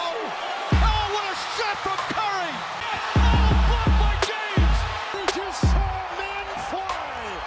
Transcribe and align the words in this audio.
Oh! 0.00 0.14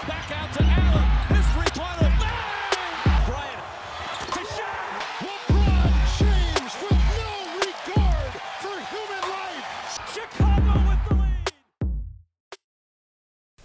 Back 0.08 0.31
out 0.31 0.54
to 0.54 0.64
Allen. 0.64 0.82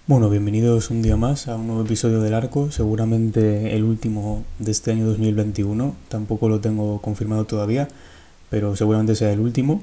Bueno, 0.08 0.30
bienvenidos 0.30 0.90
un 0.90 1.02
día 1.02 1.16
más 1.16 1.48
a 1.48 1.56
un 1.56 1.66
nuevo 1.66 1.82
episodio 1.82 2.20
del 2.20 2.34
Arco, 2.34 2.70
seguramente 2.70 3.74
el 3.74 3.82
último 3.82 4.44
de 4.60 4.70
este 4.70 4.92
año 4.92 5.04
2021, 5.04 5.96
tampoco 6.08 6.48
lo 6.48 6.60
tengo 6.60 7.02
confirmado 7.02 7.44
todavía, 7.44 7.88
pero 8.50 8.76
seguramente 8.76 9.14
sea 9.14 9.32
el 9.32 9.40
último. 9.40 9.82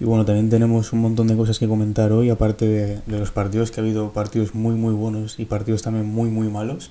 Y 0.00 0.04
bueno, 0.04 0.24
también 0.24 0.50
tenemos 0.50 0.92
un 0.92 1.00
montón 1.00 1.28
de 1.28 1.36
cosas 1.36 1.58
que 1.58 1.68
comentar 1.68 2.12
hoy, 2.12 2.30
aparte 2.30 2.66
de, 2.66 3.00
los 3.06 3.30
partidos, 3.30 3.70
que 3.70 3.80
ha 3.80 3.84
habido 3.84 4.12
partidos 4.12 4.54
muy 4.54 4.74
muy 4.74 4.94
buenos 4.94 5.38
y 5.38 5.44
partidos 5.44 5.82
también 5.82 6.06
muy 6.06 6.28
muy 6.28 6.48
malos. 6.48 6.90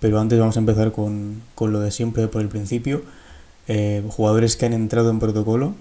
Pero 0.00 0.18
antes 0.18 0.38
vamos 0.38 0.56
a 0.56 0.60
empezar 0.60 0.92
con, 0.92 1.42
con 1.54 1.72
lo 1.72 1.80
de 1.80 1.90
siempre 1.90 2.28
por 2.28 2.40
el 2.40 2.48
principio. 2.48 3.02
Eh, 3.68 4.02
jugadores 4.08 4.56
que 4.56 4.66
han 4.66 4.72
entrado 4.72 5.10
en 5.10 5.18
protocolo. 5.18 5.74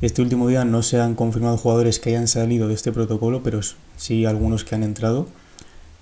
Este 0.00 0.22
último 0.22 0.46
día 0.48 0.64
no 0.64 0.82
se 0.82 1.00
han 1.00 1.14
confirmado 1.14 1.56
jugadores 1.56 1.98
que 1.98 2.10
hayan 2.10 2.28
salido 2.28 2.68
de 2.68 2.74
este 2.74 2.92
protocolo, 2.92 3.42
pero 3.42 3.60
sí 3.96 4.26
algunos 4.26 4.64
que 4.64 4.74
han 4.74 4.82
entrado. 4.82 5.26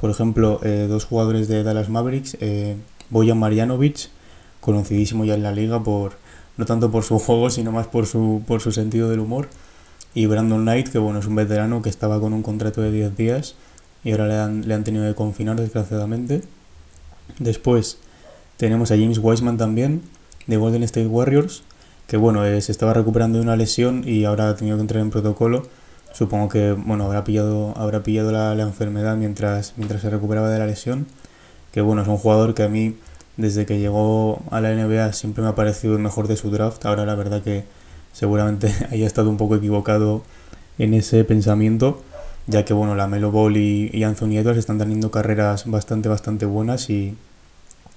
Por 0.01 0.11
ejemplo, 0.11 0.61
eh, 0.65 0.87
dos 0.89 1.05
jugadores 1.05 1.47
de 1.47 1.63
Dallas 1.63 1.89
Mavericks, 1.89 2.37
eh, 2.41 2.77
Bojan 3.09 3.39
Marjanovic, 3.39 4.09
conocidísimo 4.61 5.25
ya 5.25 5.35
en 5.35 5.45
la 5.45 5.53
liga 5.53 5.85
por 5.85 6.15
no 6.57 6.67
tanto 6.67 6.91
por 6.91 7.05
su 7.05 7.19
juego, 7.19 7.51
sino 7.51 7.73
más 7.73 7.87
por 7.87 8.07
su, 8.07 8.43
por 8.47 8.61
su 8.61 8.73
sentido 8.73 9.09
del 9.09 9.21
humor, 9.21 9.49
y 10.15 10.27
Brandon 10.27 10.63
Knight, 10.63 10.89
que 10.89 10.99
bueno, 10.99 11.21
es 11.21 11.27
un 11.27 11.35
veterano 11.35 11.83
que 11.83 11.89
estaba 11.89 12.21
con 12.21 12.33
un 12.33 12.43
contrato 12.43 12.83
de 12.83 12.91
10 12.91 13.17
días 13.17 13.55
y 14.05 14.13
ahora 14.13 14.27
le 14.27 14.39
han, 14.39 14.69
le 14.69 14.75
han 14.75 14.85
tenido 14.85 15.07
que 15.07 15.15
confinar 15.15 15.57
desgraciadamente. 15.57 16.43
Después 17.39 17.99
tenemos 18.57 18.91
a 18.91 18.97
James 18.97 19.19
Wiseman 19.19 19.57
también, 19.57 20.03
de 20.47 20.57
Golden 20.57 20.83
State 20.83 21.07
Warriors, 21.07 21.63
que 22.07 22.17
bueno, 22.17 22.45
eh, 22.45 22.61
se 22.61 22.73
estaba 22.73 22.93
recuperando 22.93 23.39
de 23.39 23.45
una 23.45 23.57
lesión 23.57 24.03
y 24.07 24.25
ahora 24.25 24.51
ha 24.51 24.57
tenido 24.57 24.77
que 24.77 24.83
entrar 24.83 25.03
en 25.03 25.11
protocolo. 25.11 25.63
Supongo 26.13 26.49
que 26.49 26.73
bueno, 26.73 27.05
habrá 27.05 27.25
pillado, 27.25 27.73
habrá 27.77 28.03
pillado 28.03 28.33
la, 28.33 28.55
la 28.55 28.65
enfermedad 28.65 29.17
mientras, 29.17 29.75
mientras 29.77 30.03
se 30.03 30.11
recuperaba 30.11 30.51
de 30.51 30.59
la 30.59 30.67
lesión. 30.67 31.07
Que 31.73 31.81
bueno, 31.81 32.03
es 32.03 32.09
un 32.09 32.19
jugador 32.19 32.55
que 32.55 32.65
a 32.65 32.69
mí, 32.69 32.97
desde 33.37 33.67
que 33.67 33.79
llegó 33.79 34.43
a 34.51 34.61
la 34.61 34.75
NBA, 34.75 35.13
siempre 35.13 35.43
me 35.43 35.51
ha 35.51 35.55
parecido 35.55 35.95
el 35.95 36.01
mejor 36.01 36.29
de 36.29 36.37
su 36.37 36.51
draft. 36.51 36.85
Ahora 36.85 37.07
la 37.07 37.15
verdad 37.15 37.43
que 37.43 37.65
seguramente 38.13 38.75
haya 38.91 39.07
estado 39.07 39.31
un 39.31 39.37
poco 39.37 39.57
equivocado 39.57 40.23
en 40.79 40.95
ese 40.95 41.25
pensamiento, 41.25 42.03
ya 42.47 42.65
que 42.65 42.75
bueno, 42.75 42.95
la 42.95 43.07
Melo 43.07 43.31
Ball 43.31 43.57
y, 43.57 43.91
y 43.93 44.05
Anthony 44.05 44.39
Edwards 44.39 44.59
están 44.59 44.79
teniendo 44.79 45.11
carreras 45.11 45.71
bastante, 45.71 46.09
bastante 46.09 46.47
buenas 46.47 46.91
y 46.91 47.17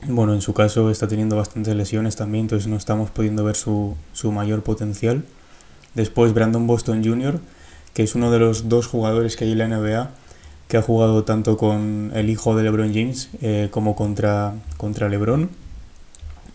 bueno, 0.07 0.33
en 0.33 0.41
su 0.41 0.53
caso 0.53 0.91
está 0.91 1.07
teniendo 1.07 1.35
bastantes 1.35 1.75
lesiones 1.75 2.15
también, 2.15 2.45
entonces 2.45 2.67
no 2.67 2.75
estamos 2.75 3.09
pudiendo 3.09 3.43
ver 3.43 3.55
su, 3.55 3.95
su 4.13 4.31
mayor 4.31 4.61
potencial. 4.61 5.23
Después 5.95 6.33
Brandon 6.33 6.67
Boston 6.67 7.03
Jr., 7.03 7.39
que 7.93 8.03
es 8.03 8.13
uno 8.13 8.29
de 8.29 8.39
los 8.39 8.69
dos 8.69 8.87
jugadores 8.87 9.35
que 9.35 9.45
hay 9.45 9.53
en 9.53 9.57
la 9.57 9.67
NBA 9.67 10.11
que 10.75 10.79
ha 10.79 10.81
jugado 10.81 11.23
tanto 11.23 11.55
con 11.55 12.11
el 12.15 12.29
hijo 12.29 12.53
de 12.53 12.63
LeBron 12.63 12.93
James 12.93 13.29
eh, 13.41 13.69
como 13.71 13.95
contra, 13.95 14.55
contra 14.75 15.07
LeBron. 15.07 15.49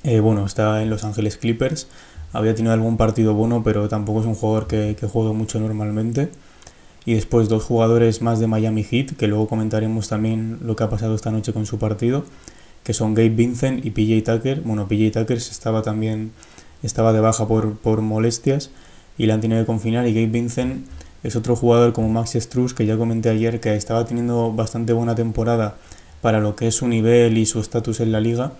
Eh, 0.04 0.20
bueno, 0.20 0.44
está 0.44 0.82
en 0.82 0.90
Los 0.90 1.04
Ángeles 1.04 1.38
Clippers. 1.38 1.88
Había 2.34 2.54
tenido 2.54 2.74
algún 2.74 2.98
partido 2.98 3.32
bueno, 3.32 3.62
pero 3.64 3.88
tampoco 3.88 4.20
es 4.20 4.26
un 4.26 4.34
jugador 4.34 4.66
que, 4.66 4.94
que 5.00 5.06
juegue 5.06 5.32
mucho 5.32 5.58
normalmente. 5.58 6.28
Y 7.06 7.14
después 7.14 7.48
dos 7.48 7.64
jugadores 7.64 8.20
más 8.20 8.40
de 8.40 8.46
Miami 8.46 8.84
Heat, 8.84 9.16
que 9.16 9.26
luego 9.26 9.48
comentaremos 9.48 10.08
también 10.08 10.58
lo 10.60 10.76
que 10.76 10.84
ha 10.84 10.90
pasado 10.90 11.14
esta 11.14 11.30
noche 11.30 11.54
con 11.54 11.64
su 11.64 11.78
partido, 11.78 12.26
que 12.84 12.92
son 12.92 13.14
Gabe 13.14 13.30
Vincent 13.30 13.86
y 13.86 13.90
PJ 13.90 14.34
Tucker. 14.34 14.60
Bueno, 14.60 14.86
PJ 14.86 15.18
Tucker 15.18 15.38
estaba 15.38 15.80
también 15.80 16.32
estaba 16.82 17.14
de 17.14 17.20
baja 17.20 17.48
por, 17.48 17.78
por 17.78 18.02
molestias 18.02 18.70
y 19.16 19.24
la 19.24 19.32
han 19.32 19.40
tenido 19.40 19.62
que 19.62 19.66
confinar 19.66 20.06
y 20.06 20.12
Gabe 20.12 20.26
Vincent 20.26 20.84
es 21.22 21.36
otro 21.36 21.56
jugador 21.56 21.92
como 21.92 22.08
Max 22.08 22.32
Struz, 22.34 22.74
que 22.74 22.86
ya 22.86 22.96
comenté 22.96 23.28
ayer, 23.28 23.60
que 23.60 23.74
estaba 23.74 24.04
teniendo 24.04 24.52
bastante 24.52 24.92
buena 24.92 25.14
temporada 25.14 25.76
para 26.20 26.40
lo 26.40 26.56
que 26.56 26.68
es 26.68 26.74
su 26.76 26.88
nivel 26.88 27.38
y 27.38 27.46
su 27.46 27.60
estatus 27.60 28.00
en 28.00 28.12
la 28.12 28.20
liga, 28.20 28.52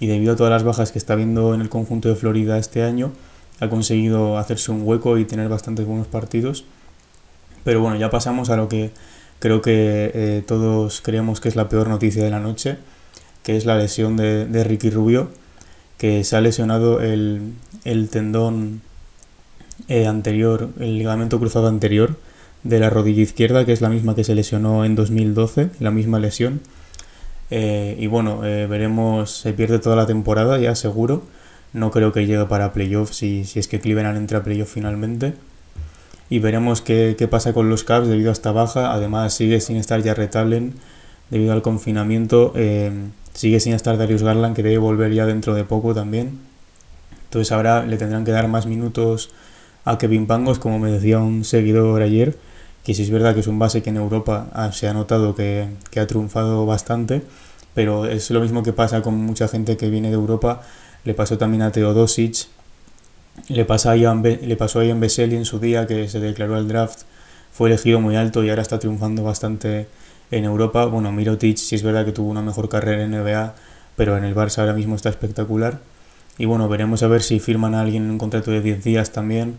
y 0.00 0.06
debido 0.06 0.32
a 0.32 0.36
todas 0.36 0.50
las 0.50 0.64
bajas 0.64 0.92
que 0.92 0.98
está 0.98 1.14
viendo 1.14 1.54
en 1.54 1.60
el 1.60 1.68
conjunto 1.68 2.08
de 2.08 2.14
Florida 2.14 2.58
este 2.58 2.82
año, 2.82 3.12
ha 3.60 3.68
conseguido 3.68 4.38
hacerse 4.38 4.70
un 4.70 4.82
hueco 4.84 5.18
y 5.18 5.24
tener 5.24 5.48
bastantes 5.48 5.86
buenos 5.86 6.06
partidos. 6.06 6.64
Pero 7.64 7.80
bueno, 7.80 7.96
ya 7.96 8.08
pasamos 8.10 8.50
a 8.50 8.56
lo 8.56 8.68
que 8.68 8.92
creo 9.40 9.60
que 9.60 10.10
eh, 10.14 10.44
todos 10.46 11.00
creemos 11.00 11.40
que 11.40 11.48
es 11.48 11.56
la 11.56 11.68
peor 11.68 11.88
noticia 11.88 12.22
de 12.22 12.30
la 12.30 12.40
noche, 12.40 12.78
que 13.42 13.56
es 13.56 13.66
la 13.66 13.76
lesión 13.76 14.16
de, 14.16 14.46
de 14.46 14.64
Ricky 14.64 14.90
Rubio, 14.90 15.30
que 15.96 16.22
se 16.22 16.36
ha 16.36 16.40
lesionado 16.40 17.00
el, 17.00 17.54
el 17.84 18.08
tendón 18.08 18.82
eh, 19.88 20.06
anterior, 20.06 20.68
el 20.78 20.98
ligamento 20.98 21.38
cruzado 21.38 21.66
anterior 21.68 22.16
de 22.62 22.78
la 22.78 22.90
rodilla 22.90 23.22
izquierda, 23.22 23.64
que 23.64 23.72
es 23.72 23.80
la 23.80 23.88
misma 23.88 24.14
que 24.14 24.24
se 24.24 24.34
lesionó 24.34 24.84
en 24.84 24.94
2012, 24.94 25.70
la 25.80 25.90
misma 25.90 26.18
lesión. 26.18 26.60
Eh, 27.50 27.96
y 27.98 28.06
bueno, 28.06 28.44
eh, 28.44 28.66
veremos, 28.66 29.30
se 29.30 29.52
pierde 29.54 29.78
toda 29.78 29.96
la 29.96 30.06
temporada, 30.06 30.58
ya 30.58 30.74
seguro. 30.74 31.22
No 31.72 31.90
creo 31.90 32.12
que 32.12 32.26
llegue 32.26 32.44
para 32.46 32.72
playoffs 32.72 33.16
si, 33.16 33.44
si 33.44 33.58
es 33.58 33.68
que 33.68 33.80
Cleveland 33.80 34.18
entra 34.18 34.38
a 34.38 34.42
playoff 34.42 34.72
finalmente. 34.72 35.34
Y 36.30 36.40
veremos 36.40 36.82
qué, 36.82 37.16
qué, 37.18 37.26
pasa 37.26 37.54
con 37.54 37.70
los 37.70 37.84
Cavs 37.84 38.08
debido 38.08 38.28
a 38.28 38.32
esta 38.32 38.52
baja. 38.52 38.92
Además, 38.92 39.32
sigue 39.32 39.60
sin 39.60 39.76
estar 39.76 40.02
ya 40.02 40.14
Allen 40.34 40.74
debido 41.30 41.52
al 41.54 41.62
confinamiento. 41.62 42.52
Sigue 43.32 43.60
sin 43.60 43.72
estar 43.72 43.96
Darius 43.96 44.22
Garland, 44.22 44.54
que 44.54 44.62
debe 44.62 44.78
volver 44.78 45.12
ya 45.14 45.24
dentro 45.24 45.54
de 45.54 45.64
poco 45.64 45.94
también. 45.94 46.40
Entonces 47.24 47.52
ahora 47.52 47.86
le 47.86 47.96
tendrán 47.96 48.24
que 48.24 48.32
dar 48.32 48.48
más 48.48 48.66
minutos 48.66 49.30
a 49.88 49.96
Kevin 49.96 50.26
Pangos, 50.26 50.58
como 50.58 50.78
me 50.78 50.90
decía 50.90 51.18
un 51.18 51.44
seguidor 51.44 52.02
ayer, 52.02 52.36
que 52.84 52.92
si 52.92 53.02
es 53.02 53.10
verdad 53.10 53.32
que 53.32 53.40
es 53.40 53.46
un 53.46 53.58
base 53.58 53.82
que 53.82 53.88
en 53.88 53.96
Europa 53.96 54.70
se 54.72 54.86
ha 54.86 54.92
notado 54.92 55.34
que, 55.34 55.68
que 55.90 55.98
ha 55.98 56.06
triunfado 56.06 56.66
bastante, 56.66 57.22
pero 57.72 58.04
es 58.04 58.30
lo 58.30 58.40
mismo 58.40 58.62
que 58.62 58.74
pasa 58.74 59.00
con 59.00 59.14
mucha 59.16 59.48
gente 59.48 59.78
que 59.78 59.88
viene 59.88 60.08
de 60.08 60.14
Europa. 60.14 60.60
Le 61.04 61.14
pasó 61.14 61.38
también 61.38 61.62
a 61.62 61.72
Teodosic, 61.72 62.48
le, 63.48 63.64
pasa 63.64 63.92
a 63.92 63.96
le 63.96 64.56
pasó 64.56 64.80
a 64.80 64.84
Ian 64.84 65.00
Vesely 65.00 65.36
en 65.36 65.46
su 65.46 65.58
día, 65.58 65.86
que 65.86 66.06
se 66.08 66.20
declaró 66.20 66.56
al 66.56 66.68
draft, 66.68 67.02
fue 67.50 67.70
elegido 67.70 67.98
muy 67.98 68.14
alto 68.14 68.44
y 68.44 68.50
ahora 68.50 68.62
está 68.62 68.78
triunfando 68.78 69.22
bastante 69.22 69.88
en 70.30 70.44
Europa. 70.44 70.84
Bueno, 70.84 71.12
Mirotic 71.12 71.56
sí 71.56 71.76
es 71.76 71.82
verdad 71.82 72.04
que 72.04 72.12
tuvo 72.12 72.28
una 72.28 72.42
mejor 72.42 72.68
carrera 72.68 73.04
en 73.04 73.12
NBA, 73.12 73.54
pero 73.96 74.18
en 74.18 74.24
el 74.24 74.34
Barça 74.34 74.58
ahora 74.58 74.74
mismo 74.74 74.96
está 74.96 75.08
espectacular. 75.08 75.80
Y 76.36 76.44
bueno, 76.44 76.68
veremos 76.68 77.02
a 77.02 77.08
ver 77.08 77.22
si 77.22 77.40
firman 77.40 77.74
a 77.74 77.80
alguien 77.80 78.04
en 78.04 78.10
un 78.10 78.18
contrato 78.18 78.50
de 78.50 78.60
10 78.60 78.84
días 78.84 79.12
también 79.12 79.56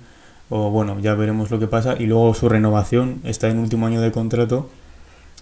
o 0.50 0.72
bueno, 0.72 1.00
ya 1.00 1.14
veremos 1.16 1.52
lo 1.52 1.60
que 1.60 1.68
pasa. 1.68 1.96
Y 2.00 2.06
luego 2.06 2.34
su 2.34 2.50
renovación 2.50 3.22
está 3.24 3.50
en 3.50 3.60
último 3.60 3.88
año 3.88 4.02
de 4.02 4.12
contrato 4.12 4.70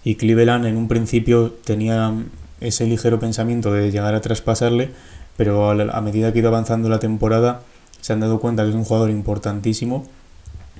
y 0.04 0.14
Cleveland 0.16 0.66
en 0.66 0.76
un 0.76 0.88
principio 0.88 1.52
tenía 1.64 2.14
ese 2.60 2.86
ligero 2.86 3.18
pensamiento 3.18 3.72
de 3.72 3.90
llegar 3.90 4.14
a 4.14 4.20
traspasarle, 4.20 4.90
pero 5.36 5.70
a, 5.70 6.00
medida 6.00 6.32
que 6.32 6.38
ha 6.38 6.40
ido 6.40 6.48
avanzando 6.48 6.88
la 6.88 6.98
temporada 6.98 7.62
se 8.00 8.12
han 8.12 8.20
dado 8.20 8.40
cuenta 8.40 8.62
que 8.62 8.70
es 8.70 8.74
un 8.74 8.84
jugador 8.84 9.10
importantísimo, 9.10 10.06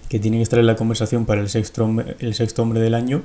que 0.09 0.19
tiene 0.19 0.39
que 0.39 0.43
estar 0.43 0.59
en 0.59 0.67
la 0.67 0.77
conversación 0.77 1.27
para 1.27 1.41
el 1.41 1.49
sexto 1.49 1.89
el 2.19 2.35
sexto 2.35 2.63
hombre 2.63 2.81
del 2.81 2.95
año 2.95 3.23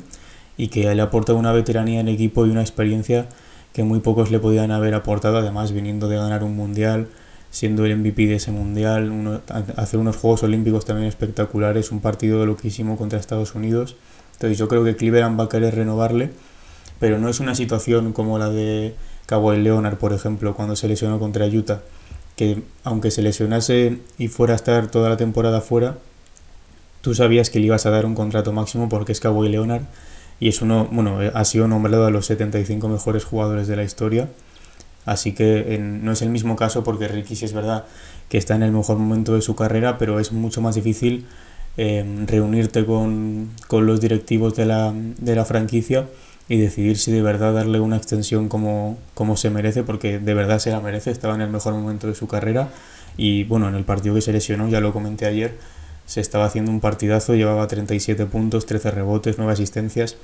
y 0.57 0.67
que 0.67 0.93
le 0.93 1.01
aporta 1.01 1.33
una 1.33 1.51
veteranía 1.51 1.99
en 1.99 2.07
equipo 2.07 2.45
y 2.45 2.49
una 2.49 2.61
experiencia 2.61 3.27
que 3.71 3.83
muy 3.83 3.99
pocos 3.99 4.29
le 4.29 4.39
podían 4.39 4.71
haber 4.71 4.93
aportado, 4.93 5.37
además 5.37 5.71
viniendo 5.71 6.07
de 6.07 6.17
ganar 6.17 6.43
un 6.43 6.55
mundial, 6.55 7.07
siendo 7.53 7.85
el 7.85 7.95
MVP 7.95 8.25
de 8.25 8.35
ese 8.37 8.51
mundial, 8.51 9.11
uno, 9.11 9.41
hacer 9.75 9.99
unos 9.99 10.17
Juegos 10.17 10.41
Olímpicos 10.41 10.85
también 10.85 11.07
espectaculares, 11.07 11.91
un 11.91 12.01
partido 12.01 12.47
loquísimo 12.47 12.97
contra 12.97 13.19
Estados 13.19 13.53
Unidos. 13.53 13.95
Entonces 14.31 14.57
yo 14.57 14.67
creo 14.67 14.83
que 14.83 14.95
Cleveland 14.95 15.39
va 15.39 15.43
a 15.43 15.49
querer 15.49 15.75
renovarle, 15.75 16.31
pero 16.99 17.19
no 17.19 17.29
es 17.29 17.39
una 17.39 17.53
situación 17.53 18.11
como 18.11 18.39
la 18.39 18.49
de 18.49 18.95
Kawhi 19.27 19.61
Leonard, 19.61 19.97
por 19.97 20.13
ejemplo, 20.13 20.55
cuando 20.55 20.75
se 20.75 20.87
lesionó 20.87 21.19
contra 21.19 21.45
Utah, 21.45 21.83
que 22.35 22.63
aunque 22.83 23.11
se 23.11 23.21
lesionase 23.21 23.99
y 24.17 24.29
fuera 24.29 24.53
a 24.53 24.55
estar 24.55 24.87
toda 24.87 25.09
la 25.09 25.17
temporada 25.17 25.61
fuera, 25.61 25.99
tú 27.01 27.13
sabías 27.13 27.51
que 27.51 27.59
le 27.59 27.67
ibas 27.67 27.85
a 27.85 27.91
dar 27.91 28.07
un 28.07 28.15
contrato 28.15 28.51
máximo 28.51 28.89
porque 28.89 29.11
es 29.11 29.19
Kawhi 29.19 29.49
Leonard 29.49 29.83
y 30.39 30.49
es 30.49 30.63
uno, 30.63 30.87
bueno, 30.91 31.19
ha 31.31 31.45
sido 31.45 31.67
nombrado 31.67 32.07
a 32.07 32.09
los 32.09 32.25
75 32.25 32.89
mejores 32.89 33.25
jugadores 33.25 33.67
de 33.67 33.75
la 33.75 33.83
historia 33.83 34.27
Así 35.05 35.33
que 35.33 35.75
en, 35.75 36.05
no 36.05 36.11
es 36.11 36.21
el 36.21 36.29
mismo 36.29 36.55
caso 36.55 36.83
porque 36.83 37.07
Ricky 37.07 37.35
sí 37.35 37.45
es 37.45 37.53
verdad 37.53 37.85
que 38.29 38.37
está 38.37 38.55
en 38.55 38.63
el 38.63 38.71
mejor 38.71 38.97
momento 38.97 39.35
de 39.35 39.41
su 39.41 39.55
carrera, 39.55 39.97
pero 39.97 40.19
es 40.19 40.31
mucho 40.31 40.61
más 40.61 40.75
difícil 40.75 41.25
eh, 41.77 42.05
reunirte 42.27 42.85
con, 42.85 43.49
con, 43.67 43.85
los 43.85 43.99
directivos 43.99 44.55
de 44.55 44.65
la, 44.65 44.93
de 44.93 45.35
la, 45.35 45.43
franquicia 45.45 46.07
y 46.47 46.57
decidir 46.57 46.97
si 46.97 47.11
de 47.11 47.21
verdad 47.21 47.53
darle 47.53 47.79
una 47.79 47.97
extensión 47.97 48.47
como, 48.47 48.97
como 49.13 49.37
se 49.37 49.49
merece, 49.49 49.83
porque 49.83 50.19
de 50.19 50.33
verdad 50.33 50.59
se 50.59 50.71
la 50.71 50.79
merece, 50.79 51.11
estaba 51.11 51.35
en 51.35 51.41
el 51.41 51.49
mejor 51.49 51.73
momento 51.73 52.07
de 52.07 52.15
su 52.15 52.27
carrera 52.27 52.69
Y 53.17 53.43
bueno, 53.45 53.67
en 53.69 53.75
el 53.75 53.83
partido 53.85 54.15
que 54.15 54.21
se 54.21 54.33
lesionó, 54.33 54.67
ya 54.67 54.79
lo 54.81 54.93
comenté 54.93 55.25
ayer, 55.25 55.57
se 56.05 56.21
estaba 56.21 56.45
haciendo 56.45 56.71
un 56.71 56.79
partidazo, 56.79 57.35
llevaba 57.35 57.67
37 57.67 58.25
puntos, 58.25 58.65
13 58.65 58.91
rebotes, 58.91 59.37
9 59.37 59.53
asistencias. 59.53 60.17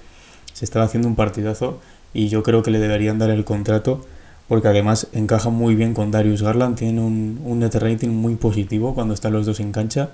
Se 0.53 0.65
estaba 0.65 0.85
haciendo 0.85 1.07
un 1.07 1.15
partidazo 1.15 1.79
y 2.13 2.27
yo 2.29 2.43
creo 2.43 2.63
que 2.63 2.71
le 2.71 2.79
deberían 2.79 3.19
dar 3.19 3.29
el 3.29 3.45
contrato 3.45 4.05
porque 4.49 4.67
además 4.67 5.07
encaja 5.13 5.49
muy 5.49 5.75
bien 5.75 5.93
con 5.93 6.11
Darius 6.11 6.41
Garland, 6.41 6.75
tiene 6.75 6.99
un, 6.99 7.39
un 7.45 7.59
net 7.59 7.75
rating 7.75 8.09
muy 8.09 8.35
positivo 8.35 8.93
cuando 8.93 9.13
están 9.13 9.31
los 9.31 9.45
dos 9.45 9.61
en 9.61 9.71
cancha. 9.71 10.09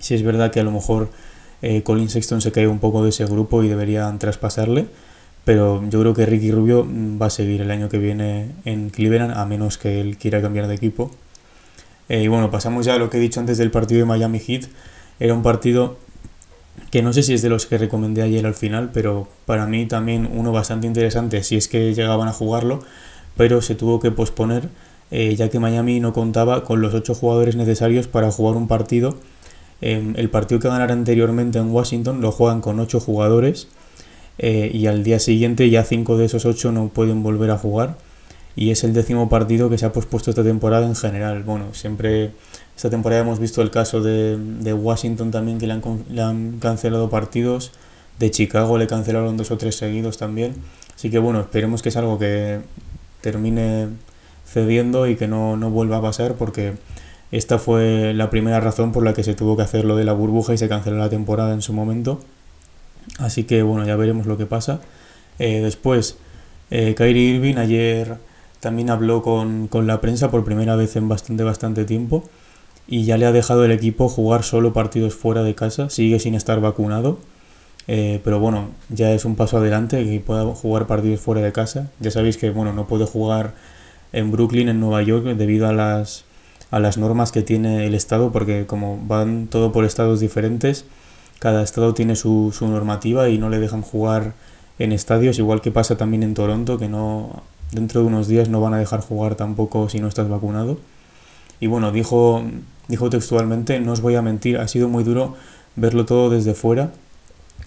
Si 0.00 0.14
es 0.14 0.24
verdad 0.24 0.50
que 0.50 0.58
a 0.58 0.64
lo 0.64 0.72
mejor 0.72 1.10
eh, 1.60 1.84
Colin 1.84 2.08
Sexton 2.10 2.40
se 2.40 2.50
cae 2.50 2.66
un 2.66 2.80
poco 2.80 3.04
de 3.04 3.10
ese 3.10 3.24
grupo 3.24 3.62
y 3.62 3.68
deberían 3.68 4.18
traspasarle, 4.18 4.86
pero 5.44 5.82
yo 5.88 6.00
creo 6.00 6.14
que 6.14 6.26
Ricky 6.26 6.50
Rubio 6.50 6.86
va 7.20 7.26
a 7.26 7.30
seguir 7.30 7.60
el 7.60 7.70
año 7.70 7.88
que 7.88 7.98
viene 7.98 8.50
en 8.64 8.90
Cleveland, 8.90 9.36
a 9.36 9.44
menos 9.46 9.78
que 9.78 10.00
él 10.00 10.16
quiera 10.16 10.42
cambiar 10.42 10.66
de 10.66 10.74
equipo. 10.74 11.10
Eh, 12.08 12.22
y 12.22 12.28
bueno, 12.28 12.50
pasamos 12.50 12.86
ya 12.86 12.94
a 12.94 12.98
lo 12.98 13.10
que 13.10 13.18
he 13.18 13.20
dicho 13.20 13.38
antes 13.38 13.58
del 13.58 13.70
partido 13.70 14.00
de 14.00 14.06
Miami 14.06 14.40
Heat. 14.40 14.64
Era 15.20 15.34
un 15.34 15.42
partido 15.42 15.98
que 16.90 17.02
no 17.02 17.12
sé 17.12 17.22
si 17.22 17.34
es 17.34 17.42
de 17.42 17.48
los 17.48 17.66
que 17.66 17.78
recomendé 17.78 18.22
ayer 18.22 18.44
al 18.44 18.54
final, 18.54 18.90
pero 18.92 19.28
para 19.46 19.66
mí 19.66 19.86
también 19.86 20.28
uno 20.32 20.52
bastante 20.52 20.86
interesante 20.86 21.42
si 21.44 21.56
es 21.56 21.68
que 21.68 21.94
llegaban 21.94 22.28
a 22.28 22.32
jugarlo, 22.32 22.82
pero 23.36 23.62
se 23.62 23.74
tuvo 23.74 24.00
que 24.00 24.10
posponer 24.10 24.68
eh, 25.12 25.36
ya 25.36 25.50
que 25.50 25.60
Miami 25.60 26.00
no 26.00 26.14
contaba 26.14 26.64
con 26.64 26.80
los 26.80 26.94
ocho 26.94 27.14
jugadores 27.14 27.54
necesarios 27.54 28.08
para 28.08 28.30
jugar 28.30 28.56
un 28.56 28.66
partido. 28.66 29.14
Em, 29.82 30.14
el 30.16 30.30
partido 30.30 30.58
que 30.58 30.68
ganaron 30.68 31.00
anteriormente 31.00 31.58
en 31.58 31.70
Washington 31.70 32.22
lo 32.22 32.32
juegan 32.32 32.62
con 32.62 32.80
ocho 32.80 32.98
jugadores 32.98 33.68
eh, 34.38 34.70
y 34.72 34.86
al 34.86 35.04
día 35.04 35.18
siguiente 35.18 35.68
ya 35.68 35.84
cinco 35.84 36.16
de 36.16 36.24
esos 36.24 36.46
ocho 36.46 36.72
no 36.72 36.88
pueden 36.88 37.22
volver 37.22 37.50
a 37.50 37.58
jugar 37.58 37.98
y 38.56 38.70
es 38.70 38.84
el 38.84 38.94
décimo 38.94 39.28
partido 39.28 39.68
que 39.68 39.76
se 39.76 39.84
ha 39.84 39.92
pospuesto 39.92 40.30
esta 40.30 40.44
temporada 40.44 40.86
en 40.86 40.96
general. 40.96 41.42
Bueno, 41.42 41.74
siempre 41.74 42.30
esta 42.74 42.88
temporada 42.88 43.20
hemos 43.20 43.38
visto 43.38 43.60
el 43.60 43.70
caso 43.70 44.00
de, 44.00 44.38
de 44.38 44.72
Washington 44.72 45.30
también 45.30 45.58
que 45.58 45.66
le 45.66 45.74
han, 45.74 45.82
le 46.08 46.22
han, 46.22 46.58
cancelado 46.58 47.10
partidos, 47.10 47.72
de 48.18 48.30
Chicago 48.30 48.78
le 48.78 48.86
cancelaron 48.86 49.36
dos 49.36 49.50
o 49.50 49.58
tres 49.58 49.76
seguidos 49.76 50.16
también. 50.16 50.54
Así 50.94 51.10
que 51.10 51.18
bueno, 51.18 51.40
esperemos 51.40 51.82
que 51.82 51.90
es 51.90 51.96
algo 51.98 52.18
que 52.18 52.60
termine 53.22 53.88
cediendo 54.44 55.06
y 55.06 55.16
que 55.16 55.28
no, 55.28 55.56
no 55.56 55.70
vuelva 55.70 55.98
a 55.98 56.02
pasar 56.02 56.34
porque 56.34 56.74
esta 57.30 57.58
fue 57.58 58.12
la 58.14 58.28
primera 58.28 58.60
razón 58.60 58.92
por 58.92 59.02
la 59.02 59.14
que 59.14 59.24
se 59.24 59.34
tuvo 59.34 59.56
que 59.56 59.62
hacer 59.62 59.86
lo 59.86 59.96
de 59.96 60.04
la 60.04 60.12
burbuja 60.12 60.52
y 60.52 60.58
se 60.58 60.68
canceló 60.68 60.98
la 60.98 61.08
temporada 61.08 61.54
en 61.54 61.62
su 61.62 61.72
momento. 61.72 62.20
Así 63.18 63.44
que 63.44 63.62
bueno, 63.62 63.86
ya 63.86 63.96
veremos 63.96 64.26
lo 64.26 64.36
que 64.36 64.44
pasa. 64.44 64.80
Eh, 65.38 65.60
después, 65.62 66.16
eh, 66.70 66.94
Kyrie 66.94 67.36
Irving 67.36 67.56
ayer 67.56 68.18
también 68.60 68.90
habló 68.90 69.22
con, 69.22 69.66
con, 69.68 69.86
la 69.86 70.00
prensa 70.00 70.30
por 70.30 70.44
primera 70.44 70.76
vez 70.76 70.94
en 70.96 71.08
bastante, 71.08 71.42
bastante 71.42 71.84
tiempo 71.84 72.24
y 72.86 73.04
ya 73.04 73.16
le 73.16 73.26
ha 73.26 73.32
dejado 73.32 73.64
el 73.64 73.72
equipo 73.72 74.08
jugar 74.08 74.42
solo 74.42 74.72
partidos 74.72 75.14
fuera 75.14 75.42
de 75.42 75.54
casa, 75.54 75.88
sigue 75.88 76.18
sin 76.18 76.34
estar 76.34 76.60
vacunado, 76.60 77.18
eh, 77.88 78.20
pero 78.24 78.38
bueno, 78.38 78.70
ya 78.88 79.12
es 79.12 79.24
un 79.24 79.36
paso 79.36 79.58
adelante 79.58 80.02
y 80.02 80.18
pueda 80.18 80.44
jugar 80.54 80.86
partidos 80.86 81.20
fuera 81.20 81.40
de 81.40 81.52
casa. 81.52 81.90
Ya 82.00 82.10
sabéis 82.10 82.36
que 82.36 82.50
bueno, 82.50 82.72
no 82.72 82.86
puede 82.86 83.06
jugar 83.06 83.54
en 84.12 84.30
Brooklyn, 84.30 84.68
en 84.68 84.80
Nueva 84.80 85.02
York, 85.02 85.24
debido 85.24 85.68
a 85.68 85.72
las, 85.72 86.24
a 86.70 86.80
las 86.80 86.98
normas 86.98 87.32
que 87.32 87.42
tiene 87.42 87.86
el 87.86 87.94
estado, 87.94 88.32
porque 88.32 88.66
como 88.66 88.98
van 89.06 89.48
todo 89.48 89.72
por 89.72 89.84
estados 89.84 90.20
diferentes, 90.20 90.84
cada 91.38 91.62
estado 91.62 91.94
tiene 91.94 92.14
su, 92.16 92.54
su 92.56 92.68
normativa 92.68 93.28
y 93.28 93.38
no 93.38 93.48
le 93.48 93.58
dejan 93.58 93.82
jugar 93.82 94.34
en 94.78 94.92
estadios, 94.92 95.38
igual 95.38 95.60
que 95.60 95.70
pasa 95.70 95.96
también 95.96 96.22
en 96.22 96.34
Toronto, 96.34 96.78
que 96.78 96.88
no 96.88 97.42
dentro 97.72 98.02
de 98.02 98.06
unos 98.06 98.28
días 98.28 98.48
no 98.48 98.60
van 98.60 98.74
a 98.74 98.78
dejar 98.78 99.00
jugar 99.00 99.34
tampoco 99.34 99.88
si 99.88 99.98
no 99.98 100.08
estás 100.08 100.28
vacunado. 100.28 100.78
Y 101.58 101.66
bueno, 101.66 101.92
dijo, 101.92 102.42
dijo 102.88 103.10
textualmente, 103.10 103.80
no 103.80 103.92
os 103.92 104.00
voy 104.00 104.14
a 104.14 104.22
mentir, 104.22 104.58
ha 104.58 104.68
sido 104.68 104.88
muy 104.88 105.04
duro 105.04 105.34
verlo 105.76 106.04
todo 106.04 106.30
desde 106.30 106.54
fuera. 106.54 106.92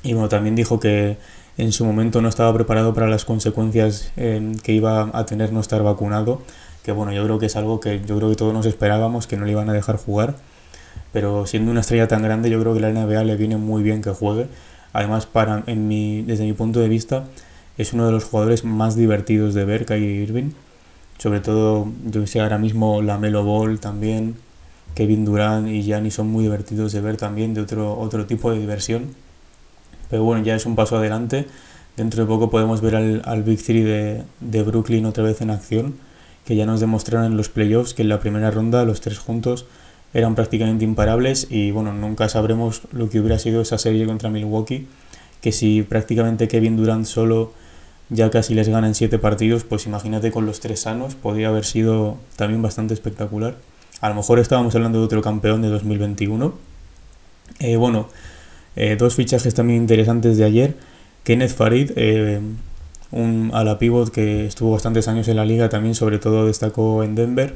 Y 0.03 0.13
bueno, 0.13 0.29
también 0.29 0.55
dijo 0.55 0.79
que 0.79 1.17
en 1.57 1.71
su 1.71 1.85
momento 1.85 2.21
no 2.21 2.29
estaba 2.29 2.53
preparado 2.53 2.93
para 2.93 3.07
las 3.07 3.25
consecuencias 3.25 4.11
eh, 4.17 4.55
que 4.63 4.73
iba 4.73 5.09
a 5.13 5.25
tener 5.25 5.53
no 5.53 5.59
estar 5.59 5.81
vacunado. 5.83 6.41
Que 6.83 6.91
bueno, 6.91 7.13
yo 7.13 7.23
creo 7.23 7.39
que 7.39 7.47
es 7.47 7.55
algo 7.55 7.79
que 7.79 8.01
yo 8.05 8.17
creo 8.17 8.29
que 8.29 8.35
todos 8.35 8.53
nos 8.53 8.65
esperábamos, 8.65 9.25
que 9.27 9.37
no 9.37 9.45
le 9.45 9.51
iban 9.51 9.69
a 9.69 9.73
dejar 9.73 9.97
jugar. 9.97 10.35
Pero 11.11 11.47
siendo 11.47 11.71
una 11.71 11.81
estrella 11.81 12.07
tan 12.07 12.21
grande, 12.21 12.49
yo 12.49 12.59
creo 12.59 12.73
que 12.73 12.79
la 12.79 12.91
NBA 12.91 13.23
le 13.23 13.35
viene 13.37 13.57
muy 13.57 13.83
bien 13.83 14.01
que 14.01 14.11
juegue. 14.11 14.47
Además, 14.93 15.25
para, 15.25 15.63
en 15.67 15.87
mi, 15.87 16.21
desde 16.21 16.45
mi 16.45 16.53
punto 16.53 16.79
de 16.79 16.89
vista, 16.89 17.25
es 17.77 17.93
uno 17.93 18.05
de 18.05 18.11
los 18.11 18.25
jugadores 18.25 18.63
más 18.63 18.95
divertidos 18.95 19.53
de 19.53 19.65
ver, 19.65 19.85
Kyrie 19.85 20.23
Irving. 20.23 20.51
Sobre 21.17 21.39
todo, 21.39 21.87
yo 22.05 22.25
sé, 22.27 22.41
ahora 22.41 22.57
mismo 22.57 23.01
la 23.01 23.17
Melo 23.17 23.43
Ball 23.43 23.79
también, 23.79 24.35
Kevin 24.93 25.25
Durant 25.25 25.67
y 25.67 25.83
Gianni 25.83 26.11
son 26.11 26.27
muy 26.27 26.43
divertidos 26.43 26.91
de 26.91 27.01
ver 27.01 27.17
también, 27.17 27.53
de 27.53 27.61
otro, 27.61 27.97
otro 27.97 28.25
tipo 28.25 28.51
de 28.51 28.59
diversión. 28.59 29.15
Pero 30.09 30.23
bueno, 30.23 30.43
ya 30.43 30.55
es 30.55 30.65
un 30.65 30.75
paso 30.75 30.97
adelante. 30.97 31.47
Dentro 31.97 32.23
de 32.23 32.27
poco 32.27 32.49
podemos 32.49 32.81
ver 32.81 32.95
al, 32.95 33.21
al 33.25 33.43
Big 33.43 33.63
Three 33.63 33.83
de, 33.83 34.23
de 34.41 34.63
Brooklyn 34.63 35.05
otra 35.05 35.23
vez 35.23 35.41
en 35.41 35.49
acción, 35.49 35.95
que 36.45 36.55
ya 36.55 36.65
nos 36.65 36.79
demostraron 36.79 37.25
en 37.25 37.37
los 37.37 37.49
playoffs 37.49 37.93
que 37.93 38.01
en 38.01 38.09
la 38.09 38.19
primera 38.19 38.51
ronda 38.51 38.83
los 38.85 39.01
tres 39.01 39.17
juntos 39.17 39.65
eran 40.15 40.33
prácticamente 40.33 40.85
imparables 40.85 41.47
y 41.49 41.71
bueno, 41.71 41.93
nunca 41.93 42.29
sabremos 42.29 42.83
lo 42.93 43.09
que 43.09 43.19
hubiera 43.19 43.37
sido 43.37 43.61
esa 43.61 43.77
serie 43.77 44.05
contra 44.05 44.29
Milwaukee, 44.29 44.87
que 45.41 45.51
si 45.51 45.83
prácticamente 45.83 46.47
Kevin 46.47 46.77
Durant 46.77 47.05
solo 47.05 47.51
ya 48.09 48.29
casi 48.29 48.53
les 48.53 48.69
ganan 48.69 48.95
siete 48.95 49.19
partidos, 49.19 49.65
pues 49.65 49.85
imagínate 49.87 50.31
con 50.31 50.45
los 50.45 50.61
tres 50.61 50.81
sanos, 50.81 51.15
podría 51.15 51.49
haber 51.49 51.65
sido 51.65 52.17
también 52.37 52.61
bastante 52.61 52.93
espectacular. 52.93 53.55
A 53.99 54.09
lo 54.09 54.15
mejor 54.15 54.39
estábamos 54.39 54.73
hablando 54.75 54.99
de 54.99 55.05
otro 55.05 55.21
campeón 55.21 55.61
de 55.61 55.69
2021. 55.69 56.53
Eh, 57.59 57.75
bueno, 57.75 58.07
eh, 58.75 58.95
dos 58.97 59.15
fichajes 59.15 59.53
también 59.53 59.81
interesantes 59.81 60.37
de 60.37 60.43
ayer. 60.43 60.75
Kenneth 61.23 61.51
Farid, 61.51 61.91
eh, 61.95 62.39
un 63.11 63.51
ala 63.53 63.79
pivot 63.79 64.11
que 64.11 64.45
estuvo 64.45 64.71
bastantes 64.71 65.07
años 65.07 65.27
en 65.27 65.37
la 65.37 65.45
liga, 65.45 65.69
también 65.69 65.95
sobre 65.95 66.19
todo 66.19 66.47
destacó 66.47 67.03
en 67.03 67.15
Denver. 67.15 67.55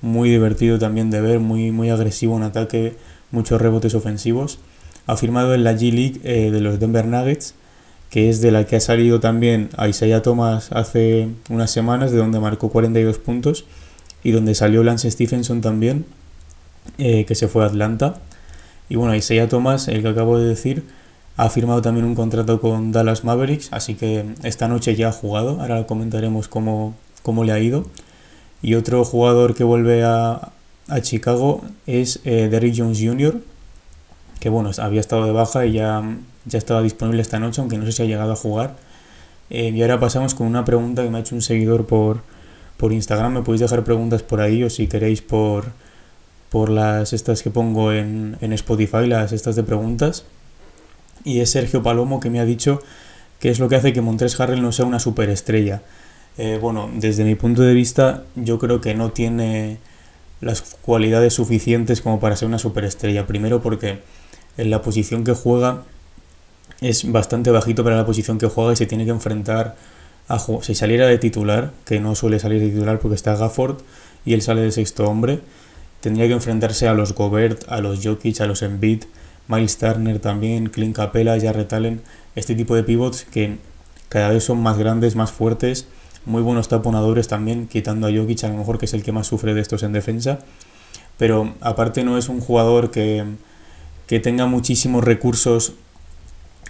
Muy 0.00 0.30
divertido 0.30 0.78
también 0.78 1.10
de 1.10 1.20
ver, 1.20 1.40
muy, 1.40 1.70
muy 1.70 1.90
agresivo 1.90 2.36
en 2.36 2.42
ataque, 2.42 2.94
muchos 3.30 3.60
rebotes 3.60 3.94
ofensivos. 3.94 4.58
Ha 5.06 5.16
firmado 5.16 5.54
en 5.54 5.64
la 5.64 5.72
G 5.74 5.92
League 5.92 6.20
de 6.50 6.60
los 6.60 6.78
Denver 6.80 7.06
Nuggets 7.06 7.54
que 8.14 8.28
es 8.28 8.40
de 8.40 8.52
la 8.52 8.64
que 8.64 8.76
ha 8.76 8.80
salido 8.80 9.18
también 9.18 9.70
Isaiah 9.88 10.22
Thomas 10.22 10.70
hace 10.70 11.30
unas 11.50 11.72
semanas, 11.72 12.12
de 12.12 12.18
donde 12.18 12.38
marcó 12.38 12.68
42 12.68 13.18
puntos, 13.18 13.64
y 14.22 14.30
donde 14.30 14.54
salió 14.54 14.84
Lance 14.84 15.10
Stephenson 15.10 15.60
también, 15.60 16.06
eh, 16.98 17.24
que 17.24 17.34
se 17.34 17.48
fue 17.48 17.64
a 17.64 17.66
Atlanta. 17.66 18.20
Y 18.88 18.96
bueno, 18.96 19.14
Isaiah 19.14 19.48
Thomas, 19.48 19.88
el 19.88 20.02
que 20.02 20.08
acabo 20.08 20.38
de 20.38 20.46
decir, 20.46 20.84
ha 21.36 21.48
firmado 21.50 21.82
también 21.82 22.06
un 22.06 22.14
contrato 22.14 22.60
con 22.60 22.92
Dallas 22.92 23.24
Mavericks, 23.24 23.68
así 23.72 23.94
que 23.94 24.24
esta 24.42 24.68
noche 24.68 24.94
ya 24.94 25.08
ha 25.08 25.12
jugado, 25.12 25.60
ahora 25.60 25.86
comentaremos 25.86 26.48
cómo, 26.48 26.94
cómo 27.22 27.44
le 27.44 27.52
ha 27.52 27.58
ido. 27.58 27.86
Y 28.62 28.74
otro 28.74 29.04
jugador 29.04 29.54
que 29.54 29.64
vuelve 29.64 30.04
a, 30.04 30.52
a 30.88 31.00
Chicago 31.00 31.62
es 31.86 32.20
eh, 32.24 32.72
Jones 32.76 33.00
Jr., 33.02 33.40
que 34.40 34.48
bueno, 34.48 34.70
había 34.78 35.00
estado 35.00 35.24
de 35.24 35.32
baja 35.32 35.64
y 35.66 35.72
ya 35.72 36.02
ya 36.46 36.58
estaba 36.58 36.82
disponible 36.82 37.22
esta 37.22 37.38
noche, 37.38 37.60
aunque 37.60 37.78
no 37.78 37.86
sé 37.86 37.92
si 37.92 38.02
ha 38.02 38.06
llegado 38.06 38.32
a 38.32 38.36
jugar. 38.36 38.76
Eh, 39.50 39.72
y 39.74 39.82
ahora 39.82 40.00
pasamos 40.00 40.34
con 40.34 40.46
una 40.46 40.64
pregunta 40.64 41.02
que 41.02 41.10
me 41.10 41.18
ha 41.18 41.20
hecho 41.20 41.34
un 41.34 41.42
seguidor 41.42 41.86
por, 41.86 42.20
por 42.76 42.92
Instagram. 42.92 43.34
Me 43.34 43.42
podéis 43.42 43.60
dejar 43.60 43.84
preguntas 43.84 44.22
por 44.22 44.40
ahí 44.40 44.62
o 44.62 44.70
si 44.70 44.86
queréis 44.86 45.22
por, 45.22 45.66
por 46.54 46.70
las 46.70 47.12
estas 47.12 47.42
que 47.42 47.50
pongo 47.50 47.90
en, 47.90 48.36
en 48.40 48.52
Spotify, 48.52 49.08
las 49.08 49.32
estas 49.32 49.56
de 49.56 49.64
preguntas. 49.64 50.24
Y 51.24 51.40
es 51.40 51.50
Sergio 51.50 51.82
Palomo 51.82 52.20
que 52.20 52.30
me 52.30 52.38
ha 52.38 52.44
dicho 52.44 52.80
qué 53.40 53.50
es 53.50 53.58
lo 53.58 53.68
que 53.68 53.74
hace 53.74 53.92
que 53.92 54.00
Montres 54.00 54.38
Harrell 54.38 54.62
no 54.62 54.70
sea 54.70 54.84
una 54.84 55.00
superestrella. 55.00 55.82
Eh, 56.38 56.60
bueno, 56.62 56.88
desde 56.94 57.24
mi 57.24 57.34
punto 57.34 57.62
de 57.62 57.74
vista, 57.74 58.22
yo 58.36 58.60
creo 58.60 58.80
que 58.80 58.94
no 58.94 59.10
tiene 59.10 59.78
las 60.40 60.60
cualidades 60.80 61.34
suficientes 61.34 62.00
como 62.00 62.20
para 62.20 62.36
ser 62.36 62.46
una 62.46 62.60
superestrella. 62.60 63.26
Primero 63.26 63.60
porque 63.60 63.98
en 64.56 64.70
la 64.70 64.80
posición 64.80 65.24
que 65.24 65.32
juega 65.32 65.82
es 66.80 67.10
bastante 67.10 67.50
bajito 67.50 67.82
para 67.82 67.96
la 67.96 68.06
posición 68.06 68.38
que 68.38 68.46
juega 68.46 68.74
y 68.74 68.76
se 68.76 68.86
tiene 68.86 69.04
que 69.04 69.10
enfrentar 69.10 69.74
a 70.28 70.38
si 70.38 70.76
saliera 70.76 71.08
de 71.08 71.18
titular, 71.18 71.72
que 71.84 71.98
no 71.98 72.14
suele 72.14 72.38
salir 72.38 72.60
de 72.60 72.68
titular 72.68 73.00
porque 73.00 73.16
está 73.16 73.34
Gafford 73.34 73.78
y 74.24 74.34
él 74.34 74.42
sale 74.42 74.60
de 74.60 74.70
sexto 74.70 75.04
hombre, 75.04 75.40
tendría 76.04 76.26
que 76.26 76.34
enfrentarse 76.34 76.86
a 76.86 76.92
los 76.92 77.14
Gobert, 77.14 77.64
a 77.66 77.80
los 77.80 78.04
Jokic, 78.04 78.38
a 78.42 78.46
los 78.46 78.60
Embiid, 78.60 79.04
Miles 79.48 79.78
Turner 79.78 80.18
también, 80.18 80.66
Clint 80.68 80.94
Capella, 80.94 81.40
Jarrett 81.40 81.72
Allen, 81.72 82.02
este 82.34 82.54
tipo 82.54 82.74
de 82.74 82.82
pivots 82.82 83.24
que 83.24 83.56
cada 84.10 84.28
vez 84.28 84.44
son 84.44 84.62
más 84.62 84.76
grandes, 84.76 85.16
más 85.16 85.32
fuertes, 85.32 85.86
muy 86.26 86.42
buenos 86.42 86.68
taponadores 86.68 87.26
también, 87.26 87.68
quitando 87.68 88.06
a 88.06 88.10
Jokic 88.10 88.44
a 88.44 88.48
lo 88.48 88.58
mejor 88.58 88.78
que 88.78 88.84
es 88.84 88.92
el 88.92 89.02
que 89.02 89.12
más 89.12 89.28
sufre 89.28 89.54
de 89.54 89.62
estos 89.62 89.82
en 89.82 89.94
defensa, 89.94 90.40
pero 91.16 91.54
aparte 91.62 92.04
no 92.04 92.18
es 92.18 92.28
un 92.28 92.42
jugador 92.42 92.90
que, 92.90 93.24
que 94.06 94.20
tenga 94.20 94.44
muchísimos 94.44 95.04
recursos 95.04 95.72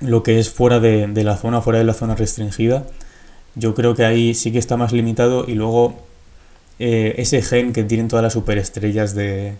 lo 0.01 0.23
que 0.23 0.39
es 0.39 0.49
fuera 0.49 0.79
de, 0.79 1.09
de, 1.09 1.25
la 1.25 1.37
zona, 1.37 1.61
fuera 1.61 1.81
de 1.81 1.85
la 1.85 1.95
zona 1.95 2.15
restringida. 2.15 2.87
Yo 3.57 3.75
creo 3.75 3.97
que 3.97 4.05
ahí 4.05 4.35
sí 4.35 4.53
que 4.53 4.61
está 4.61 4.77
más 4.77 4.93
limitado 4.93 5.45
y 5.49 5.55
luego 5.55 5.97
eh, 6.79 7.15
ese 7.19 7.43
gen 7.43 7.73
que 7.73 7.85
tienen 7.85 8.09
todas 8.09 8.23
las 8.23 8.33
superestrellas 8.33 9.15
de, 9.15 9.57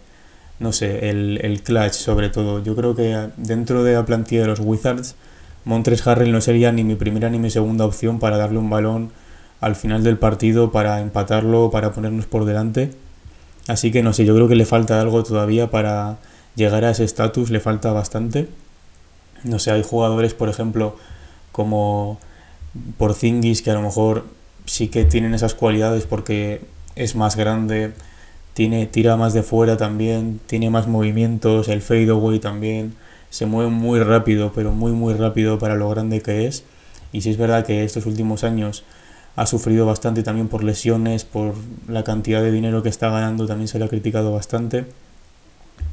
no 0.59 0.73
sé, 0.73 1.11
el, 1.11 1.41
el 1.43 1.63
clutch 1.63 1.93
sobre 1.93 2.31
todo. 2.31 2.63
Yo 2.63 2.75
creo 2.77 2.95
que 2.95 3.29
dentro 3.37 3.85
de 3.85 3.95
la 3.95 4.05
plantilla 4.05 4.43
de 4.43 4.49
los 4.49 4.61
Wizards, 4.61 5.15
Montres 5.65 6.07
Harrell 6.07 6.33
no 6.33 6.41
sería 6.41 6.73
ni 6.73 6.85
mi 6.85 6.95
primera 6.95 7.31
ni 7.31 7.39
mi 7.39 7.51
segunda 7.51 7.85
opción 7.87 8.19
para 8.19 8.37
darle 8.37 8.59
un 8.59 8.71
balón 8.71 9.11
al 9.61 9.77
final 9.77 10.03
del 10.03 10.19
partido, 10.19 10.73
para 10.73 11.01
empatarlo, 11.01 11.71
para 11.71 11.93
ponernos 11.93 12.27
por 12.27 12.45
delante. 12.45 12.91
Así 13.67 13.91
que 13.91 14.03
no 14.03 14.13
sé, 14.13 14.27
yo 14.27 14.35
creo 14.35 14.49
que 14.49 14.57
le 14.57 14.67
falta 14.67 15.01
algo 15.01 15.23
todavía 15.23 15.71
para 15.71 16.19
llegar 16.55 16.85
a 16.85 16.91
ese 16.91 17.05
estatus, 17.05 17.51
le 17.51 17.61
falta 17.61 17.93
bastante. 17.93 18.49
No 19.43 19.59
sé, 19.59 19.71
hay 19.71 19.83
jugadores, 19.83 20.35
por 20.35 20.49
ejemplo, 20.51 20.97
como 21.53 22.19
Porzingis, 22.99 23.63
que 23.63 23.71
a 23.71 23.75
lo 23.75 23.83
mejor 23.83 24.27
sí 24.67 24.89
que 24.89 25.05
tienen 25.05 25.35
esas 25.35 25.55
cualidades 25.55 26.05
porque 26.05 26.61
es 26.97 27.17
más 27.17 27.37
grande, 27.37 27.93
tiene, 28.55 28.87
tira 28.87 29.17
más 29.17 29.35
de 29.35 29.43
fuera 29.43 29.77
también, 29.77 30.41
tiene 30.47 30.71
más 30.71 30.87
movimientos, 30.87 31.69
el 31.69 31.83
fadeaway 31.83 32.39
también, 32.39 32.95
se 33.31 33.47
mueve 33.47 33.71
muy 33.71 34.01
rápido, 34.01 34.53
pero 34.55 34.73
muy 34.73 34.93
muy 34.93 35.15
rápido 35.15 35.59
para 35.59 35.75
lo 35.75 35.89
grande 35.91 36.21
que 36.21 36.47
es. 36.47 36.65
Y 37.13 37.23
sí 37.23 37.31
es 37.31 37.37
verdad 37.37 37.65
que 37.67 37.85
estos 37.85 38.07
últimos 38.07 38.45
años 38.45 38.85
ha 39.37 39.47
sufrido 39.47 39.87
bastante 39.87 40.23
también 40.23 40.49
por 40.49 40.63
lesiones, 40.63 41.25
por 41.25 41.55
la 41.89 42.05
cantidad 42.05 42.43
de 42.43 42.53
dinero 42.53 42.83
que 42.83 42.89
está 42.89 43.11
ganando, 43.11 43.47
también 43.47 43.69
se 43.69 43.79
le 43.79 43.85
ha 43.85 43.89
criticado 43.89 44.33
bastante. 44.33 44.87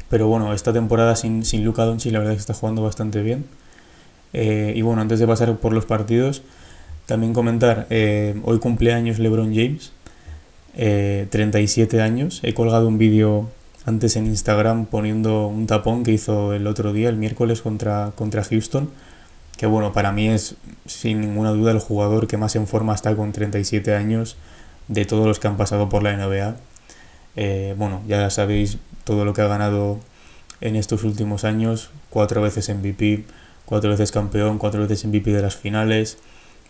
Pero 0.10 0.28
bueno, 0.28 0.54
esta 0.54 0.74
temporada 0.74 1.16
sin, 1.16 1.46
sin 1.46 1.64
Luka 1.64 1.86
Doncic 1.86 2.12
la 2.12 2.20
verdad 2.20 2.34
es 2.34 2.38
que 2.38 2.42
está 2.42 2.54
jugando 2.54 2.84
bastante 2.84 3.22
bien. 3.22 3.46
Eh, 4.34 4.74
y 4.76 4.82
bueno, 4.82 5.02
antes 5.02 5.20
de 5.20 5.28
pasar 5.28 5.58
por 5.58 5.74
los 5.74 5.86
partidos, 5.86 6.44
también 7.06 7.34
comentar, 7.34 7.88
eh, 7.90 8.40
hoy 8.44 8.60
cumpleaños 8.60 9.20
LeBron 9.20 9.54
James, 9.54 9.92
37 10.76 11.98
eh, 11.98 12.02
años. 12.02 12.40
He 12.44 12.54
colgado 12.54 12.88
un 12.88 12.98
vídeo 12.98 13.50
antes 13.86 14.16
en 14.16 14.28
Instagram 14.28 14.86
poniendo 14.86 15.48
un 15.48 15.68
tapón 15.68 16.04
que 16.04 16.12
hizo 16.12 16.54
el 16.54 16.68
otro 16.68 16.94
día, 16.94 17.10
el 17.10 17.18
miércoles, 17.18 17.62
contra, 17.62 18.12
contra 18.16 18.44
Houston. 18.44 18.90
Que 19.58 19.66
bueno, 19.66 19.94
para 19.94 20.12
mí 20.12 20.28
es 20.28 20.56
sin 20.86 21.22
ninguna 21.22 21.52
duda 21.52 21.72
el 21.72 21.80
jugador 21.80 22.28
que 22.28 22.38
más 22.38 22.56
en 22.56 22.68
forma 22.68 22.96
está 22.96 23.16
con 23.16 23.32
37 23.32 23.94
años 23.96 24.38
de 24.88 25.06
todos 25.06 25.28
los 25.28 25.40
que 25.40 25.48
han 25.48 25.58
pasado 25.58 25.90
por 25.90 26.04
la 26.04 26.16
NBA. 26.16 26.56
Eh, 27.36 27.76
bueno, 27.78 28.02
ya 28.08 28.30
sabéis 28.30 28.78
todo 29.04 29.26
lo 29.26 29.34
que 29.34 29.42
ha 29.42 29.48
ganado 29.48 30.00
en 30.62 30.76
estos 30.76 31.04
últimos 31.04 31.44
años. 31.44 31.92
Cuatro 32.10 32.42
veces 32.42 32.70
MVP, 32.70 33.26
cuatro 33.66 33.90
veces 33.92 34.12
campeón, 34.12 34.58
cuatro 34.58 34.82
veces 34.82 35.06
MVP 35.06 35.32
de 35.32 35.42
las 35.42 35.56
finales. 35.56 36.18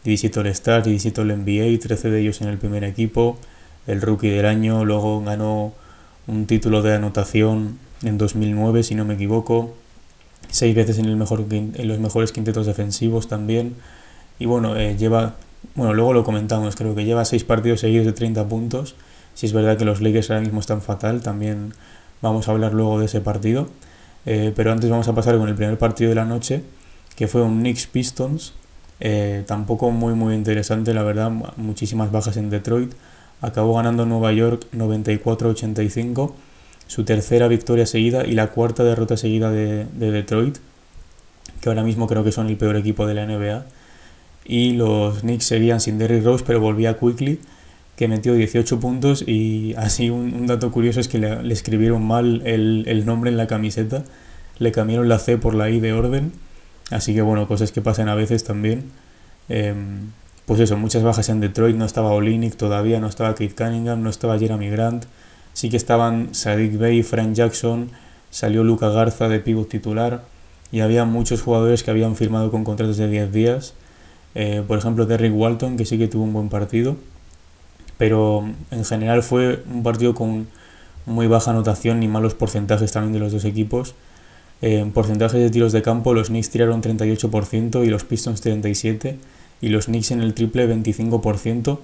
17 0.04 0.40
All-Star, 0.40 0.84
17 0.84 1.22
All-NBA, 1.22 1.80
13 1.80 2.10
de 2.10 2.22
ellos 2.22 2.42
en 2.42 2.48
el 2.48 2.58
primer 2.58 2.84
equipo 2.84 3.38
el 3.88 4.02
rookie 4.02 4.30
del 4.30 4.46
año, 4.46 4.86
luego 4.86 5.22
ganó 5.24 5.74
un 6.28 6.46
título 6.46 6.82
de 6.82 6.96
anotación 6.96 7.80
en 8.04 8.18
2009, 8.18 8.84
si 8.84 8.96
no 8.96 9.06
me 9.06 9.16
equivoco, 9.16 9.74
seis 10.50 10.76
veces 10.76 10.98
en, 11.00 11.06
el 11.06 11.16
mejor, 11.16 11.46
en 11.50 11.88
los 11.88 12.00
mejores 12.00 12.32
quintetos 12.32 12.66
defensivos 12.66 13.28
también, 13.28 13.76
y 14.40 14.46
bueno, 14.46 14.76
eh, 14.76 14.96
lleva, 14.98 15.36
bueno, 15.76 15.94
luego 15.94 16.14
lo 16.14 16.24
comentamos, 16.24 16.76
creo 16.76 16.96
que 16.96 17.06
lleva 17.06 17.26
seis 17.26 17.44
partidos 17.44 17.82
seguidos 17.82 18.06
de 18.06 18.14
30 18.14 18.48
puntos, 18.48 18.96
si 19.34 19.46
es 19.46 19.54
verdad 19.54 19.78
que 19.78 19.86
los 19.86 20.02
Lakers 20.02 20.30
ahora 20.30 20.42
mismo 20.42 20.60
están 20.60 20.82
fatal, 20.82 21.22
también 21.22 21.74
vamos 22.22 22.48
a 22.48 22.52
hablar 22.52 22.74
luego 22.74 23.00
de 23.00 23.06
ese 23.06 23.22
partido, 23.22 23.70
eh, 24.26 24.54
pero 24.56 24.72
antes 24.72 24.90
vamos 24.90 25.08
a 25.08 25.16
pasar 25.16 25.38
con 25.38 25.48
el 25.50 25.56
primer 25.56 25.78
partido 25.78 26.10
de 26.10 26.16
la 26.16 26.26
noche, 26.26 26.64
que 27.16 27.28
fue 27.28 27.42
un 27.42 27.60
Knicks 27.60 27.88
Pistons, 27.88 28.54
eh, 29.00 29.44
tampoco 29.48 29.90
muy 29.90 30.14
muy 30.14 30.36
interesante, 30.36 30.94
la 30.94 31.04
verdad, 31.04 31.32
muchísimas 31.58 32.12
bajas 32.12 32.38
en 32.38 32.50
Detroit, 32.50 32.94
acabó 33.42 33.76
ganando 33.76 34.06
Nueva 34.06 34.32
York 34.32 34.68
94-85, 34.74 36.32
su 36.88 37.04
tercera 37.04 37.48
victoria 37.48 37.86
seguida 37.86 38.26
y 38.26 38.34
la 38.34 38.48
cuarta 38.48 38.84
derrota 38.84 39.18
seguida 39.18 39.52
de, 39.52 39.86
Detroit, 39.86 40.58
que 41.60 41.70
ahora 41.70 41.84
mismo 41.84 42.08
creo 42.08 42.24
que 42.24 42.32
son 42.32 42.48
el 42.48 42.58
peor 42.58 42.76
equipo 42.76 43.08
de 43.08 43.16
la 43.16 43.26
NBA. 43.26 43.66
Y 44.46 44.74
los 44.74 45.22
Knicks 45.22 45.46
seguían 45.46 45.80
sin 45.80 45.98
Derrick 45.98 46.24
Rose, 46.24 46.44
pero 46.46 46.60
volvía 46.60 46.98
Quickly, 46.98 47.40
que 47.96 48.08
metió 48.08 48.34
18 48.34 48.80
puntos 48.80 49.24
y 49.28 49.76
así 49.76 50.10
un, 50.10 50.48
dato 50.48 50.72
curioso 50.72 51.00
es 51.00 51.08
que 51.08 51.20
le, 51.20 51.54
escribieron 51.54 52.06
mal 52.06 52.42
el, 52.46 53.06
nombre 53.06 53.30
en 53.30 53.38
la 53.38 53.48
camiseta, 53.48 54.04
le 54.60 54.72
cambiaron 54.72 55.08
la 55.08 55.20
C 55.20 55.38
por 55.38 55.54
la 55.54 55.70
I 55.70 55.80
de 55.80 55.94
orden, 55.94 56.32
así 56.90 57.14
que 57.14 57.22
bueno, 57.22 57.48
cosas 57.48 57.72
que 57.72 57.82
pasan 57.82 58.10
a 58.10 58.16
veces 58.16 58.44
también. 58.44 58.86
Em, 59.50 60.12
pues 60.46 60.60
eso, 60.60 60.78
muchas 60.78 61.04
bajas 61.04 61.30
en 61.30 61.40
Detroit, 61.40 61.76
no 61.76 61.86
estaba 61.86 62.12
Olinik 62.12 62.56
todavía, 62.56 63.00
no 63.00 63.08
estaba 63.08 63.32
Kate 63.32 63.56
Cunningham, 63.56 64.02
no 64.02 64.10
estaba 64.10 64.38
Jeremy 64.40 64.70
Grant, 64.70 65.06
sí 65.54 65.70
que 65.70 65.78
estaban 65.78 66.34
Sadiq 66.34 66.78
Bey, 66.78 67.04
Frank 67.04 67.34
Jackson, 67.34 67.90
salió 68.30 68.64
Luca 68.64 68.90
Garza 68.90 69.30
de 69.30 69.40
pivot 69.40 69.70
titular 69.70 70.24
y 70.72 70.80
había 70.80 71.06
muchos 71.06 71.42
jugadores 71.42 71.84
que 71.84 71.92
habían 71.92 72.16
firmado 72.16 72.50
con 72.52 72.64
contratos 72.64 72.98
de 72.98 73.08
10 73.08 73.32
días, 73.32 73.74
eh, 74.36 74.64
por 74.68 74.78
ejemplo 74.78 75.06
Derrick 75.06 75.36
Walton, 75.36 75.78
que 75.78 75.86
sí 75.86 75.98
que 75.98 76.08
tuvo 76.08 76.24
un 76.24 76.34
buen 76.34 76.50
partido, 76.50 76.96
pero 77.98 78.50
en 78.72 78.86
general 78.86 79.22
fue 79.24 79.64
un 79.72 79.84
partido 79.84 80.16
con 80.16 80.48
muy 81.06 81.28
baja 81.28 81.52
anotación 81.52 82.02
y 82.04 82.08
malos 82.08 82.34
porcentajes 82.34 82.92
también 82.92 83.14
de 83.14 83.20
los 83.20 83.32
dos 83.32 83.46
equipos. 83.46 83.96
En 84.62 84.92
porcentajes 84.92 85.40
de 85.40 85.50
tiros 85.50 85.72
de 85.72 85.82
campo, 85.82 86.14
los 86.14 86.28
Knicks 86.28 86.52
tiraron 86.52 86.82
38% 86.82 87.84
y 87.84 87.90
los 87.90 88.04
Pistons 88.04 88.44
37% 88.46 89.16
y 89.62 89.70
los 89.70 89.86
Knicks 89.86 90.12
en 90.12 90.22
el 90.22 90.34
triple 90.34 90.68
25%. 90.68 91.80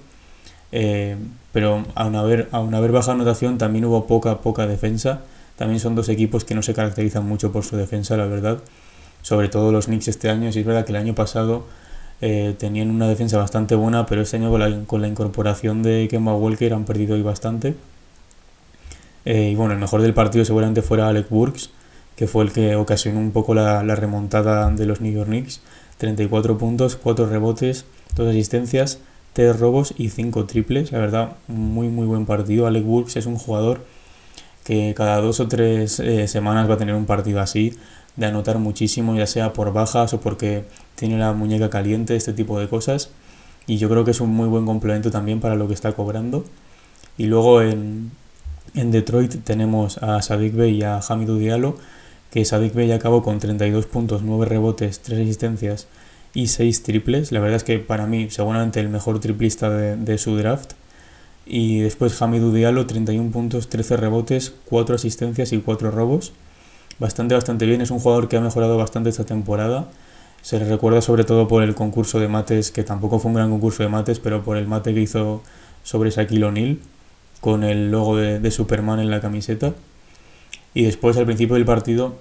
Eh, 0.70 1.16
pero 1.52 1.84
aun 1.94 2.16
haber, 2.16 2.48
aun 2.52 2.74
haber 2.74 2.92
baja 2.92 3.12
anotación 3.12 3.56
también 3.56 3.84
hubo 3.84 4.06
poca, 4.06 4.38
poca 4.38 4.66
defensa. 4.66 5.22
También 5.56 5.80
son 5.80 5.94
dos 5.94 6.08
equipos 6.08 6.44
que 6.44 6.54
no 6.54 6.62
se 6.62 6.74
caracterizan 6.74 7.26
mucho 7.26 7.52
por 7.52 7.64
su 7.64 7.76
defensa, 7.76 8.16
la 8.16 8.26
verdad. 8.26 8.58
Sobre 9.22 9.48
todo 9.48 9.72
los 9.72 9.86
Knicks 9.86 10.08
este 10.08 10.28
año. 10.28 10.52
Sí 10.52 10.60
es 10.60 10.66
verdad 10.66 10.84
que 10.84 10.92
el 10.92 10.96
año 10.96 11.14
pasado 11.14 11.64
eh, 12.20 12.54
tenían 12.58 12.90
una 12.90 13.08
defensa 13.08 13.38
bastante 13.38 13.74
buena, 13.74 14.06
pero 14.06 14.22
este 14.22 14.36
año 14.36 14.50
con 14.86 15.02
la, 15.02 15.08
incorporación 15.08 15.82
de 15.82 16.08
Kemba 16.10 16.34
Walker 16.34 16.72
han 16.74 16.84
perdido 16.84 17.14
hoy 17.14 17.22
bastante. 17.22 17.74
Eh, 19.24 19.50
y 19.52 19.54
bueno, 19.54 19.74
el 19.74 19.80
mejor 19.80 20.02
del 20.02 20.14
partido 20.14 20.44
seguramente 20.44 20.82
fuera 20.82 21.08
Alec 21.08 21.28
Burks, 21.28 21.70
que 22.16 22.26
fue 22.26 22.44
el 22.44 22.52
que 22.52 22.76
ocasionó 22.76 23.20
un 23.20 23.30
poco 23.30 23.54
la, 23.54 23.82
la 23.84 23.94
remontada 23.94 24.70
de 24.70 24.86
los 24.86 25.00
New 25.00 25.12
York 25.12 25.28
Knicks. 25.28 25.60
34 25.98 26.58
puntos, 26.58 26.96
4 26.96 27.26
rebotes, 27.26 27.84
2 28.16 28.28
asistencias, 28.28 28.98
3 29.34 29.58
robos 29.58 29.94
y 29.96 30.08
5 30.08 30.46
triples. 30.46 30.92
La 30.92 30.98
verdad, 30.98 31.36
muy 31.48 31.88
muy 31.88 32.06
buen 32.06 32.26
partido. 32.26 32.66
Alec 32.66 32.84
Burks 32.84 33.16
es 33.16 33.26
un 33.26 33.36
jugador 33.36 33.80
que 34.68 34.92
cada 34.94 35.16
dos 35.22 35.40
o 35.40 35.48
tres 35.48 35.98
eh, 35.98 36.28
semanas 36.28 36.68
va 36.68 36.74
a 36.74 36.76
tener 36.76 36.94
un 36.94 37.06
partido 37.06 37.40
así, 37.40 37.72
de 38.16 38.26
anotar 38.26 38.58
muchísimo, 38.58 39.16
ya 39.16 39.26
sea 39.26 39.54
por 39.54 39.72
bajas 39.72 40.12
o 40.12 40.20
porque 40.20 40.64
tiene 40.94 41.16
la 41.18 41.32
muñeca 41.32 41.70
caliente, 41.70 42.16
este 42.16 42.34
tipo 42.34 42.60
de 42.60 42.68
cosas. 42.68 43.10
Y 43.66 43.78
yo 43.78 43.88
creo 43.88 44.04
que 44.04 44.10
es 44.10 44.20
un 44.20 44.28
muy 44.28 44.46
buen 44.46 44.66
complemento 44.66 45.10
también 45.10 45.40
para 45.40 45.54
lo 45.54 45.68
que 45.68 45.74
está 45.74 45.92
cobrando. 45.92 46.44
Y 47.16 47.28
luego 47.28 47.62
en, 47.62 48.10
en 48.74 48.90
Detroit 48.90 49.36
tenemos 49.42 49.96
a 50.02 50.20
Sadik 50.20 50.54
Bey 50.54 50.76
y 50.76 50.82
a 50.82 51.00
Hamidou 51.00 51.38
Diallo 51.38 51.76
que 52.30 52.44
Sadik 52.44 52.74
Bey 52.74 52.92
acabó 52.92 53.22
con 53.22 53.38
32 53.38 53.86
puntos, 53.86 54.22
9 54.22 54.46
rebotes, 54.46 55.00
3 55.00 55.20
asistencias 55.20 55.86
y 56.34 56.48
6 56.48 56.82
triples. 56.82 57.32
La 57.32 57.40
verdad 57.40 57.56
es 57.56 57.64
que 57.64 57.78
para 57.78 58.06
mí 58.06 58.28
seguramente 58.30 58.80
el 58.80 58.88
mejor 58.88 59.20
triplista 59.20 59.70
de, 59.70 60.18
su 60.18 60.36
draft. 60.36 60.72
Y 61.46 61.80
después 61.80 62.20
Hamidou 62.20 62.52
Diallo, 62.52 62.86
31 62.86 63.30
puntos, 63.30 63.68
13 63.68 63.96
rebotes, 63.96 64.52
4 64.66 64.96
asistencias 64.96 65.52
y 65.52 65.58
4 65.58 65.90
robos. 65.90 66.32
Bastante, 66.98 67.34
bastante 67.34 67.64
bien. 67.64 67.80
Es 67.80 67.90
un 67.90 68.00
jugador 68.00 68.28
que 68.28 68.36
ha 68.36 68.40
mejorado 68.40 68.76
bastante 68.76 69.08
esta 69.08 69.24
temporada. 69.24 69.88
Se 70.42 70.58
le 70.58 70.66
recuerda 70.66 71.00
sobre 71.00 71.24
todo 71.24 71.48
por 71.48 71.62
el 71.62 71.74
concurso 71.74 72.20
de 72.20 72.28
mates, 72.28 72.70
que 72.70 72.84
tampoco 72.84 73.18
fue 73.18 73.30
un 73.30 73.36
gran 73.36 73.50
concurso 73.50 73.82
de 73.82 73.88
mates, 73.88 74.20
pero 74.20 74.42
por 74.42 74.56
el 74.56 74.68
mate 74.68 74.94
que 74.94 75.00
hizo 75.00 75.42
sobre 75.82 76.10
Shaquille 76.10 76.44
O'Neal, 76.44 76.78
con 77.40 77.64
el 77.64 77.90
logo 77.90 78.16
de, 78.16 78.38
de 78.38 78.50
Superman 78.50 79.00
en 79.00 79.10
la 79.10 79.20
camiseta. 79.20 79.72
Y 80.74 80.84
después, 80.84 81.16
al 81.16 81.24
principio 81.24 81.54
del 81.54 81.64
partido, 81.64 82.14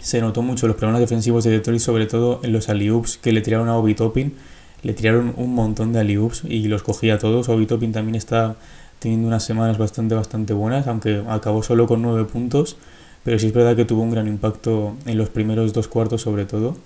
se 0.00 0.20
notó 0.20 0.42
mucho 0.42 0.66
los 0.66 0.76
problemas 0.76 1.00
defensivos 1.00 1.44
de 1.44 1.50
Detroit, 1.50 1.80
sobre 1.80 2.06
todo 2.06 2.40
en 2.42 2.52
los 2.52 2.68
alley-oops 2.68 3.18
que 3.18 3.32
le 3.32 3.40
tiraron 3.40 3.68
a 3.68 3.76
Obi 3.76 3.94
Toppin. 3.94 4.34
Le 4.82 4.92
tiraron 4.94 5.34
un 5.36 5.54
montón 5.54 5.92
de 5.92 6.00
alley-oops 6.00 6.44
y 6.44 6.68
los 6.68 6.82
cogía 6.82 7.18
todos. 7.18 7.48
Obi 7.48 7.66
Toppin 7.66 7.92
también 7.92 8.14
está 8.14 8.56
teniendo 8.98 9.28
unas 9.28 9.44
semanas 9.44 9.78
bastante, 9.78 10.14
bastante 10.14 10.52
buenas, 10.52 10.86
aunque 10.86 11.22
acabó 11.28 11.62
solo 11.62 11.86
con 11.86 12.02
9 12.02 12.24
puntos. 12.24 12.76
Pero 13.24 13.38
sí 13.38 13.48
es 13.48 13.52
verdad 13.52 13.76
que 13.76 13.84
tuvo 13.84 14.02
un 14.02 14.10
gran 14.10 14.28
impacto 14.28 14.96
en 15.06 15.18
los 15.18 15.28
primeros 15.28 15.72
dos 15.72 15.88
cuartos, 15.88 16.22
sobre 16.22 16.44
todo. 16.46 16.76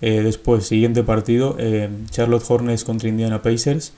Eh, 0.00 0.22
después, 0.22 0.66
siguiente 0.66 1.02
partido, 1.02 1.56
eh, 1.58 1.90
Charlotte 2.10 2.44
Hornets 2.48 2.84
contra 2.84 3.08
Indiana 3.08 3.42
Pacers. 3.42 3.92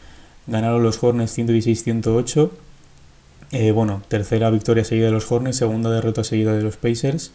Ganaron 0.47 0.83
los 0.83 1.03
Hornets 1.03 1.39
116-108. 1.39 2.51
Eh, 3.53 3.71
bueno, 3.71 4.01
tercera 4.09 4.49
victoria 4.49 4.83
seguida 4.83 5.07
de 5.07 5.13
los 5.13 5.31
Hornets, 5.31 5.59
segunda 5.59 5.91
derrota 5.91 6.25
seguida 6.25 6.55
de 6.55 6.63
los 6.63 6.79
Pacers. 6.79 7.33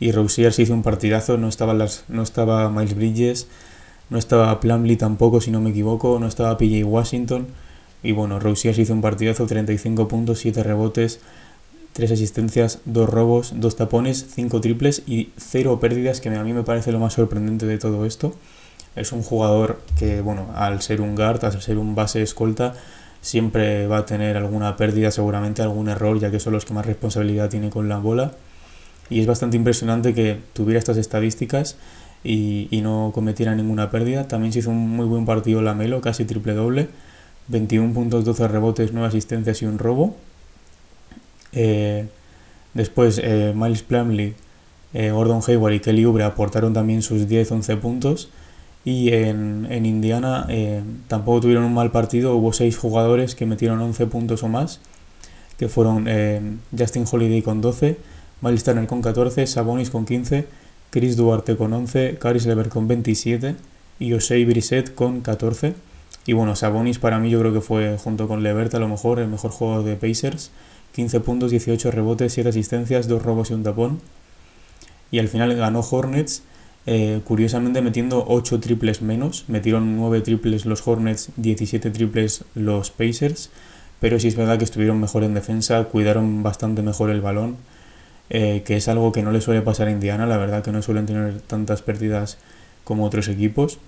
Y 0.00 0.10
Rousier 0.10 0.52
se 0.52 0.62
hizo 0.62 0.74
un 0.74 0.82
partidazo, 0.82 1.38
no 1.38 1.48
estaba, 1.48 1.72
las, 1.72 2.04
no 2.08 2.22
estaba 2.22 2.68
Miles 2.68 2.96
Bridges, 2.96 3.46
no 4.10 4.18
estaba 4.18 4.58
Plumlee 4.58 4.96
tampoco, 4.96 5.40
si 5.40 5.52
no 5.52 5.60
me 5.60 5.70
equivoco, 5.70 6.18
no 6.18 6.26
estaba 6.26 6.58
PJ 6.58 6.84
Washington. 6.84 7.46
Y 8.02 8.10
bueno, 8.10 8.40
Rousier 8.40 8.76
hizo 8.76 8.92
un 8.92 9.02
partidazo, 9.02 9.46
35 9.46 10.08
puntos, 10.08 10.40
7 10.40 10.64
rebotes, 10.64 11.20
3 11.92 12.10
asistencias, 12.10 12.80
2 12.86 13.08
robos, 13.08 13.52
2 13.54 13.76
tapones, 13.76 14.26
5 14.34 14.60
triples 14.60 15.04
y 15.06 15.30
0 15.36 15.78
pérdidas, 15.78 16.20
que 16.20 16.28
a 16.28 16.42
mí 16.42 16.52
me 16.52 16.64
parece 16.64 16.90
lo 16.90 16.98
más 16.98 17.12
sorprendente 17.12 17.66
de 17.66 17.78
todo 17.78 18.04
esto. 18.04 18.34
Es 18.96 19.12
un 19.12 19.22
jugador 19.22 19.80
que, 19.96 20.22
bueno, 20.22 20.48
al 20.56 20.82
ser 20.82 21.00
un 21.00 21.14
guard, 21.14 21.44
al 21.44 21.62
ser 21.62 21.78
un 21.78 21.94
base 21.94 22.20
escolta, 22.20 22.74
siempre 23.22 23.86
va 23.86 23.98
a 23.98 24.06
tener 24.06 24.36
alguna 24.36 24.76
pérdida, 24.76 25.10
seguramente 25.10 25.62
algún 25.62 25.88
error, 25.88 26.20
ya 26.20 26.30
que 26.30 26.38
son 26.38 26.52
los 26.52 26.66
que 26.66 26.74
más 26.74 26.84
responsabilidad 26.84 27.48
tiene 27.48 27.70
con 27.70 27.88
la 27.88 27.98
bola. 27.98 28.32
Y 29.08 29.20
es 29.20 29.26
bastante 29.26 29.56
impresionante 29.56 30.12
que 30.12 30.38
tuviera 30.52 30.78
estas 30.78 30.98
estadísticas 30.98 31.76
y, 32.22 32.68
y 32.70 32.82
no 32.82 33.12
cometiera 33.14 33.54
ninguna 33.54 33.90
pérdida. 33.90 34.28
También 34.28 34.52
se 34.52 34.58
hizo 34.58 34.70
un 34.70 34.90
muy 34.90 35.06
buen 35.06 35.24
partido 35.24 35.62
la 35.62 35.74
Melo, 35.74 36.02
casi 36.02 36.26
triple 36.26 36.52
doble. 36.52 36.88
21 37.48 37.92
puntos, 37.92 38.24
12 38.24 38.48
rebotes, 38.48 38.92
9 38.92 39.08
asistencias 39.08 39.62
y 39.62 39.66
un 39.66 39.78
robo. 39.78 40.16
Eh, 41.52 42.06
después 42.74 43.20
eh, 43.22 43.52
Miles 43.54 43.82
Plumley, 43.82 44.34
eh, 44.94 45.10
Gordon 45.10 45.40
Hayward 45.46 45.74
y 45.74 45.80
Kelly 45.80 46.04
Oubre 46.04 46.24
aportaron 46.24 46.72
también 46.72 47.02
sus 47.02 47.28
10-11 47.28 47.78
puntos. 47.78 48.30
Y 48.84 49.12
en, 49.12 49.66
en 49.70 49.86
Indiana 49.86 50.46
tampoco 51.08 51.42
tuvieron 51.42 51.64
un 51.64 51.74
mal 51.74 51.92
partido, 51.92 52.34
hubo 52.34 52.52
6 52.52 52.76
jugadores 52.76 53.34
que 53.34 53.46
metieron 53.46 53.80
11 53.80 54.06
puntos 54.06 54.42
o 54.42 54.48
más, 54.48 54.80
que 55.56 55.68
fueron 55.68 56.08
Justin 56.76 57.04
Holiday 57.10 57.42
con 57.42 57.60
12, 57.60 57.96
Miles 58.40 58.64
Turner 58.64 58.88
con 58.88 59.00
14, 59.00 59.46
Sabonis 59.46 59.90
con 59.90 60.04
15, 60.04 60.46
Chris 60.90 61.16
Duarte 61.16 61.56
con 61.56 61.72
11, 61.72 62.18
Caris 62.18 62.44
Lever 62.44 62.68
con 62.68 62.88
27 62.88 63.54
y 63.98 64.12
Osei 64.14 64.44
Brissett 64.44 64.94
con 64.94 65.20
14. 65.20 65.74
Y 66.26 66.34
bueno, 66.34 66.54
Sabonis 66.54 66.98
para 66.98 67.18
mí 67.18 67.30
yo 67.30 67.40
creo 67.40 67.52
que 67.52 67.60
fue 67.60 67.96
junto 67.98 68.28
con 68.28 68.42
Levert 68.42 68.74
a 68.74 68.78
lo 68.78 68.88
mejor 68.88 69.18
el 69.18 69.28
mejor 69.28 69.52
jugador 69.52 69.84
de 69.84 69.96
Pacers. 69.96 70.50
15 70.94 71.20
puntos, 71.20 71.50
18 71.50 71.90
rebotes, 71.90 72.32
7 72.34 72.50
asistencias, 72.50 73.08
2 73.08 73.22
robos 73.22 73.50
y 73.50 73.54
un 73.54 73.62
tapón. 73.62 74.00
Y 75.10 75.18
al 75.18 75.28
final 75.28 75.54
ganó 75.54 75.80
Hornets, 75.80 76.42
eh, 76.86 77.20
curiosamente 77.24 77.82
metiendo 77.82 78.24
8 78.28 78.60
triples 78.60 79.02
menos. 79.02 79.44
Metieron 79.48 79.96
9 79.96 80.20
triples 80.20 80.66
los 80.66 80.86
Hornets, 80.86 81.30
17 81.36 81.90
triples 81.90 82.44
los 82.54 82.90
Pacers. 82.90 83.50
Pero 84.00 84.18
sí 84.18 84.28
es 84.28 84.36
verdad 84.36 84.58
que 84.58 84.64
estuvieron 84.64 85.00
mejor 85.00 85.24
en 85.24 85.34
defensa, 85.34 85.84
cuidaron 85.84 86.42
bastante 86.42 86.82
mejor 86.82 87.10
el 87.10 87.20
balón. 87.20 87.56
Eh, 88.30 88.62
que 88.64 88.76
es 88.76 88.88
algo 88.88 89.12
que 89.12 89.22
no 89.22 89.30
le 89.30 89.42
suele 89.42 89.60
pasar 89.60 89.88
a 89.88 89.90
Indiana, 89.90 90.26
la 90.26 90.38
verdad 90.38 90.62
que 90.62 90.72
no 90.72 90.80
suelen 90.80 91.04
tener 91.04 91.40
tantas 91.42 91.82
pérdidas 91.82 92.38
como 92.84 93.04
otros 93.04 93.28
equipos. 93.28 93.78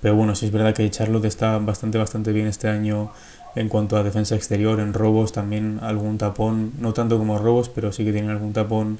Pero 0.00 0.14
bueno, 0.14 0.34
sí 0.34 0.46
es 0.46 0.52
verdad 0.52 0.74
que 0.74 0.88
Charlotte 0.90 1.24
está 1.24 1.58
bastante, 1.58 1.98
bastante 1.98 2.32
bien 2.32 2.46
este 2.46 2.68
año 2.68 3.10
en 3.56 3.68
cuanto 3.68 3.96
a 3.96 4.04
defensa 4.04 4.36
exterior, 4.36 4.78
en 4.78 4.94
robos 4.94 5.32
también 5.32 5.80
algún 5.82 6.18
tapón, 6.18 6.72
no 6.78 6.92
tanto 6.92 7.18
como 7.18 7.38
robos, 7.38 7.68
pero 7.68 7.92
sí 7.92 8.04
que 8.04 8.12
tienen 8.12 8.30
algún 8.30 8.52
tapón 8.52 8.98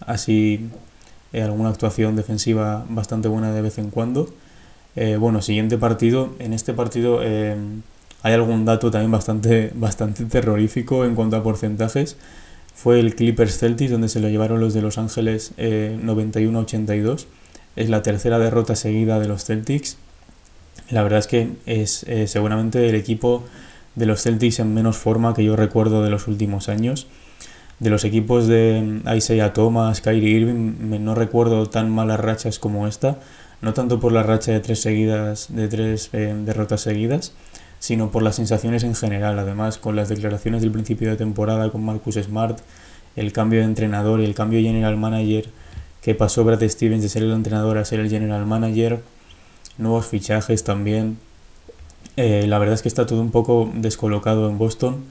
así, 0.00 0.68
eh, 1.32 1.42
alguna 1.42 1.70
actuación 1.70 2.16
defensiva 2.16 2.84
bastante 2.88 3.28
buena 3.28 3.52
de 3.52 3.62
vez 3.62 3.78
en 3.78 3.90
cuando. 3.90 4.28
Eh, 4.96 5.16
bueno, 5.16 5.42
siguiente 5.42 5.78
partido. 5.78 6.34
En 6.38 6.52
este 6.52 6.74
partido 6.74 7.20
eh, 7.22 7.56
hay 8.22 8.32
algún 8.34 8.64
dato 8.64 8.90
también 8.90 9.10
bastante, 9.10 9.70
bastante 9.74 10.24
terrorífico 10.24 11.04
en 11.04 11.14
cuanto 11.14 11.36
a 11.36 11.42
porcentajes. 11.42 12.16
Fue 12.74 13.00
el 13.00 13.14
Clippers 13.14 13.58
Celtics 13.58 13.90
donde 13.90 14.08
se 14.08 14.20
lo 14.20 14.28
llevaron 14.28 14.60
los 14.60 14.74
de 14.74 14.82
Los 14.82 14.98
Ángeles 14.98 15.52
91-82. 15.58 17.26
Es 17.76 17.90
la 17.90 18.02
tercera 18.02 18.38
derrota 18.38 18.76
seguida 18.76 19.20
de 19.20 19.28
los 19.28 19.44
Celtics 19.44 19.98
la 20.90 21.02
verdad 21.02 21.20
es 21.20 21.26
que 21.26 21.50
es 21.66 22.04
seguramente 22.30 22.88
el 22.88 22.94
equipo 22.94 23.44
de 23.94 24.06
los 24.06 24.22
Celtics 24.22 24.58
en 24.58 24.74
menos 24.74 24.96
forma 24.96 25.34
que 25.34 25.44
yo 25.44 25.56
recuerdo 25.56 26.02
de 26.02 26.10
los 26.10 26.28
últimos 26.28 26.68
años. 26.68 27.06
De 27.82 27.90
los 27.90 28.04
equipos 28.04 28.46
de 28.46 29.00
Isaiah 29.12 29.52
Thomas, 29.52 30.00
Kyrie 30.00 30.30
Irving, 30.30 31.02
no 31.02 31.16
recuerdo 31.16 31.66
tan 31.66 31.90
malas 31.90 32.20
rachas 32.20 32.60
como 32.60 32.86
esta. 32.86 33.18
No 33.60 33.74
tanto 33.74 33.98
por 33.98 34.12
la 34.12 34.22
racha 34.22 34.52
de 34.52 34.60
tres 34.60 34.80
seguidas, 34.80 35.48
de 35.52 35.66
tres 35.66 36.08
eh, 36.12 36.32
derrotas 36.44 36.82
seguidas, 36.82 37.32
sino 37.80 38.12
por 38.12 38.22
las 38.22 38.36
sensaciones 38.36 38.84
en 38.84 38.94
general. 38.94 39.36
Además, 39.36 39.78
con 39.78 39.96
las 39.96 40.08
declaraciones 40.08 40.62
del 40.62 40.70
principio 40.70 41.10
de 41.10 41.16
temporada 41.16 41.70
con 41.72 41.84
Marcus 41.84 42.14
Smart, 42.14 42.60
el 43.16 43.32
cambio 43.32 43.58
de 43.58 43.64
entrenador 43.64 44.20
y 44.20 44.26
el 44.26 44.36
cambio 44.36 44.60
general 44.60 44.96
manager 44.96 45.48
que 46.02 46.14
pasó 46.14 46.44
Brad 46.44 46.62
Stevens 46.68 47.02
de 47.02 47.08
ser 47.08 47.24
el 47.24 47.32
entrenador 47.32 47.78
a 47.78 47.84
ser 47.84 47.98
el 47.98 48.08
general 48.08 48.46
manager, 48.46 49.00
nuevos 49.76 50.06
fichajes 50.06 50.62
también. 50.62 51.18
Eh, 52.16 52.46
la 52.46 52.60
verdad 52.60 52.76
es 52.76 52.82
que 52.82 52.88
está 52.88 53.06
todo 53.06 53.20
un 53.20 53.32
poco 53.32 53.72
descolocado 53.74 54.48
en 54.48 54.56
Boston. 54.56 55.02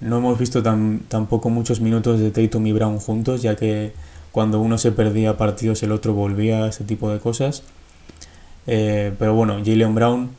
No 0.00 0.18
hemos 0.18 0.38
visto 0.38 0.62
tampoco 0.62 1.48
muchos 1.48 1.80
minutos 1.80 2.20
de 2.20 2.30
Tatum 2.30 2.66
y 2.66 2.72
Brown 2.72 2.98
juntos, 2.98 3.42
ya 3.42 3.56
que 3.56 3.92
cuando 4.30 4.60
uno 4.60 4.76
se 4.76 4.92
perdía 4.92 5.38
partidos 5.38 5.82
el 5.82 5.92
otro 5.92 6.12
volvía, 6.12 6.66
ese 6.66 6.84
tipo 6.84 7.10
de 7.10 7.18
cosas. 7.18 7.62
Eh, 8.66 9.12
pero 9.18 9.34
bueno, 9.34 9.56
Jalen 9.64 9.94
Brown 9.94 10.30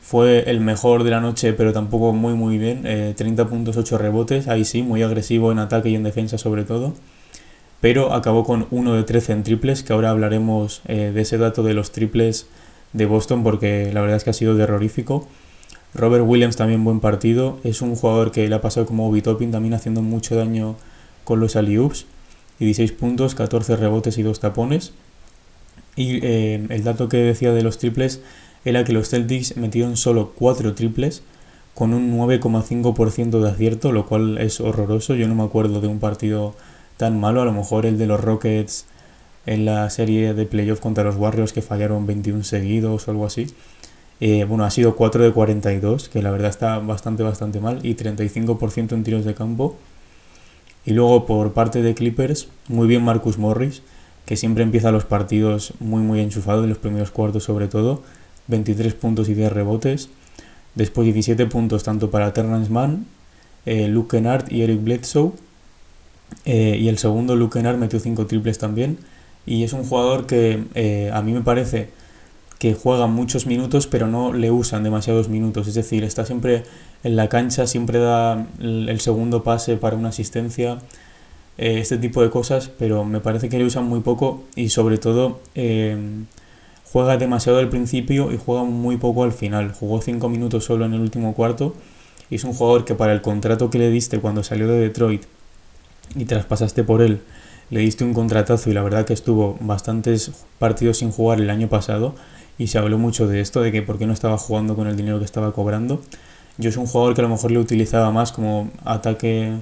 fue 0.00 0.48
el 0.50 0.60
mejor 0.60 1.04
de 1.04 1.10
la 1.10 1.20
noche, 1.20 1.52
pero 1.52 1.74
tampoco 1.74 2.14
muy 2.14 2.32
muy 2.34 2.56
bien. 2.56 2.82
30 3.14 3.42
eh, 3.42 3.46
puntos, 3.46 3.76
8 3.76 3.98
rebotes, 3.98 4.48
ahí 4.48 4.64
sí, 4.64 4.82
muy 4.82 5.02
agresivo 5.02 5.52
en 5.52 5.58
ataque 5.58 5.90
y 5.90 5.94
en 5.94 6.04
defensa 6.04 6.38
sobre 6.38 6.64
todo. 6.64 6.94
Pero 7.82 8.14
acabó 8.14 8.44
con 8.44 8.66
1 8.70 8.94
de 8.94 9.02
13 9.02 9.32
en 9.32 9.42
triples, 9.42 9.82
que 9.82 9.92
ahora 9.92 10.10
hablaremos 10.10 10.82
de 10.86 11.20
ese 11.20 11.36
dato 11.36 11.62
de 11.62 11.74
los 11.74 11.92
triples 11.92 12.46
de 12.92 13.06
Boston 13.06 13.42
porque 13.42 13.90
la 13.92 14.00
verdad 14.00 14.16
es 14.16 14.24
que 14.24 14.30
ha 14.30 14.34
sido 14.34 14.56
terrorífico. 14.56 15.28
Robert 15.94 16.24
Williams 16.26 16.56
también 16.56 16.84
buen 16.84 17.00
partido. 17.00 17.58
Es 17.64 17.82
un 17.82 17.94
jugador 17.94 18.32
que 18.32 18.48
le 18.48 18.54
ha 18.54 18.60
pasado 18.60 18.86
como 18.86 19.08
Obi 19.08 19.22
Topping 19.22 19.50
también 19.50 19.74
haciendo 19.74 20.02
mucho 20.02 20.36
daño 20.36 20.76
con 21.24 21.40
los 21.40 21.56
alley-oops. 21.56 22.06
16 22.58 22.92
puntos, 22.92 23.34
14 23.34 23.76
rebotes 23.76 24.18
y 24.18 24.22
2 24.22 24.40
tapones. 24.40 24.92
Y 25.96 26.24
eh, 26.24 26.66
el 26.70 26.84
dato 26.84 27.08
que 27.08 27.18
decía 27.18 27.52
de 27.52 27.62
los 27.62 27.78
triples 27.78 28.20
era 28.64 28.84
que 28.84 28.92
los 28.92 29.10
Celtics 29.10 29.56
metieron 29.56 29.96
solo 29.96 30.32
4 30.36 30.74
triples 30.74 31.22
con 31.74 31.94
un 31.94 32.16
9,5% 32.18 33.40
de 33.40 33.50
acierto, 33.50 33.92
lo 33.92 34.06
cual 34.06 34.38
es 34.38 34.60
horroroso. 34.60 35.14
Yo 35.14 35.28
no 35.28 35.34
me 35.34 35.42
acuerdo 35.42 35.80
de 35.80 35.88
un 35.88 35.98
partido 35.98 36.54
tan 36.96 37.18
malo. 37.20 37.42
A 37.42 37.44
lo 37.44 37.52
mejor 37.52 37.86
el 37.86 37.98
de 37.98 38.06
los 38.06 38.20
Rockets 38.20 38.86
en 39.44 39.64
la 39.64 39.90
serie 39.90 40.34
de 40.34 40.46
playoff 40.46 40.80
contra 40.80 41.04
los 41.04 41.16
Warriors 41.16 41.52
que 41.52 41.62
fallaron 41.62 42.06
21 42.06 42.44
seguidos 42.44 43.08
o 43.08 43.10
algo 43.10 43.26
así. 43.26 43.46
Eh, 44.24 44.44
bueno, 44.44 44.64
ha 44.64 44.70
sido 44.70 44.94
4 44.94 45.24
de 45.24 45.32
42, 45.32 46.08
que 46.08 46.22
la 46.22 46.30
verdad 46.30 46.48
está 46.48 46.78
bastante, 46.78 47.24
bastante 47.24 47.58
mal, 47.58 47.80
y 47.84 47.96
35% 47.96 48.92
en 48.92 49.02
tiros 49.02 49.24
de 49.24 49.34
campo. 49.34 49.76
Y 50.86 50.92
luego 50.92 51.26
por 51.26 51.54
parte 51.54 51.82
de 51.82 51.92
Clippers, 51.94 52.46
muy 52.68 52.86
bien 52.86 53.02
Marcus 53.02 53.36
Morris, 53.36 53.82
que 54.24 54.36
siempre 54.36 54.62
empieza 54.62 54.92
los 54.92 55.04
partidos 55.04 55.74
muy, 55.80 56.02
muy 56.02 56.20
enchufado, 56.20 56.62
en 56.62 56.68
los 56.68 56.78
primeros 56.78 57.10
cuartos 57.10 57.42
sobre 57.42 57.66
todo. 57.66 58.04
23 58.46 58.94
puntos 58.94 59.28
y 59.28 59.34
10 59.34 59.50
rebotes. 59.52 60.08
Después 60.76 61.04
17 61.06 61.46
puntos 61.46 61.82
tanto 61.82 62.12
para 62.12 62.32
Terrence 62.32 62.70
Mann, 62.70 63.06
eh, 63.66 63.88
Luke 63.88 64.16
Kennard 64.16 64.52
y 64.52 64.62
Eric 64.62 64.84
Bledsoe. 64.84 65.32
Eh, 66.44 66.78
y 66.80 66.86
el 66.86 66.98
segundo, 66.98 67.34
Luke 67.34 67.58
Kennard, 67.58 67.76
metió 67.76 67.98
5 67.98 68.26
triples 68.26 68.58
también 68.58 68.98
y 69.46 69.64
es 69.64 69.72
un 69.72 69.82
jugador 69.82 70.26
que 70.26 71.10
a 71.12 71.22
mí 71.22 71.32
me 71.32 71.40
parece 71.40 71.88
que 72.62 72.74
juega 72.74 73.08
muchos 73.08 73.44
minutos 73.46 73.88
pero 73.88 74.06
no 74.06 74.32
le 74.32 74.52
usan 74.52 74.84
demasiados 74.84 75.28
minutos, 75.28 75.66
es 75.66 75.74
decir, 75.74 76.04
está 76.04 76.24
siempre 76.24 76.62
en 77.02 77.16
la 77.16 77.28
cancha, 77.28 77.66
siempre 77.66 77.98
da 77.98 78.46
el 78.60 79.00
segundo 79.00 79.42
pase 79.42 79.76
para 79.76 79.96
una 79.96 80.10
asistencia, 80.10 80.78
eh, 81.58 81.80
este 81.80 81.98
tipo 81.98 82.22
de 82.22 82.30
cosas, 82.30 82.70
pero 82.78 83.04
me 83.04 83.18
parece 83.18 83.48
que 83.48 83.58
le 83.58 83.64
usan 83.64 83.86
muy 83.86 83.98
poco 83.98 84.44
y 84.54 84.68
sobre 84.68 84.98
todo 84.98 85.40
eh, 85.56 85.96
juega 86.84 87.16
demasiado 87.16 87.58
al 87.58 87.68
principio 87.68 88.30
y 88.30 88.38
juega 88.38 88.62
muy 88.62 88.96
poco 88.96 89.24
al 89.24 89.32
final, 89.32 89.72
jugó 89.72 90.00
5 90.00 90.28
minutos 90.28 90.64
solo 90.64 90.84
en 90.84 90.94
el 90.94 91.00
último 91.00 91.34
cuarto 91.34 91.74
y 92.30 92.36
es 92.36 92.44
un 92.44 92.52
jugador 92.52 92.84
que 92.84 92.94
para 92.94 93.12
el 93.12 93.22
contrato 93.22 93.70
que 93.70 93.80
le 93.80 93.90
diste 93.90 94.20
cuando 94.20 94.44
salió 94.44 94.68
de 94.68 94.78
Detroit 94.78 95.24
y 96.14 96.26
traspasaste 96.26 96.84
por 96.84 97.02
él, 97.02 97.22
le 97.70 97.80
diste 97.80 98.04
un 98.04 98.14
contratazo 98.14 98.70
y 98.70 98.72
la 98.72 98.84
verdad 98.84 99.04
que 99.04 99.14
estuvo 99.14 99.58
bastantes 99.58 100.30
partidos 100.60 100.98
sin 100.98 101.10
jugar 101.10 101.40
el 101.40 101.50
año 101.50 101.68
pasado 101.68 102.14
y 102.58 102.68
se 102.68 102.78
habló 102.78 102.98
mucho 102.98 103.26
de 103.26 103.40
esto, 103.40 103.60
de 103.62 103.72
que 103.72 103.82
por 103.82 103.98
qué 103.98 104.06
no 104.06 104.12
estaba 104.12 104.38
jugando 104.38 104.76
con 104.76 104.86
el 104.86 104.96
dinero 104.96 105.18
que 105.18 105.24
estaba 105.24 105.52
cobrando. 105.52 106.02
Yo 106.58 106.70
soy 106.70 106.82
un 106.82 106.88
jugador 106.88 107.14
que 107.14 107.20
a 107.20 107.24
lo 107.24 107.30
mejor 107.30 107.50
le 107.50 107.58
utilizaba 107.58 108.10
más 108.10 108.32
como 108.32 108.70
ataque, 108.84 109.52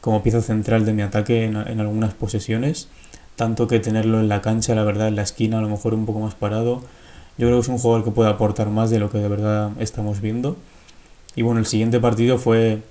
como 0.00 0.22
pieza 0.22 0.42
central 0.42 0.84
de 0.84 0.92
mi 0.92 1.02
ataque 1.02 1.44
en, 1.44 1.56
algunas 1.56 2.14
posesiones, 2.14 2.88
tanto 3.36 3.66
que 3.66 3.80
tenerlo 3.80 4.20
en 4.20 4.28
la 4.28 4.42
cancha, 4.42 4.74
la 4.74 4.84
verdad, 4.84 5.08
en 5.08 5.16
la 5.16 5.22
esquina, 5.22 5.58
a 5.58 5.62
lo 5.62 5.68
mejor 5.68 5.94
un 5.94 6.06
poco 6.06 6.20
más 6.20 6.34
parado. 6.34 6.82
Yo 7.38 7.48
creo 7.48 7.54
que 7.58 7.62
es 7.62 7.68
un 7.68 7.78
jugador 7.78 8.04
que 8.04 8.10
puede 8.10 8.30
aportar 8.30 8.68
más 8.68 8.90
de 8.90 8.98
lo 8.98 9.10
que 9.10 9.18
de 9.18 9.28
verdad 9.28 9.72
estamos 9.80 10.20
viendo. 10.20 10.56
Y 11.34 11.42
bueno, 11.42 11.60
el 11.60 11.66
siguiente 11.66 11.98
partido 11.98 12.38
fue 12.38 12.82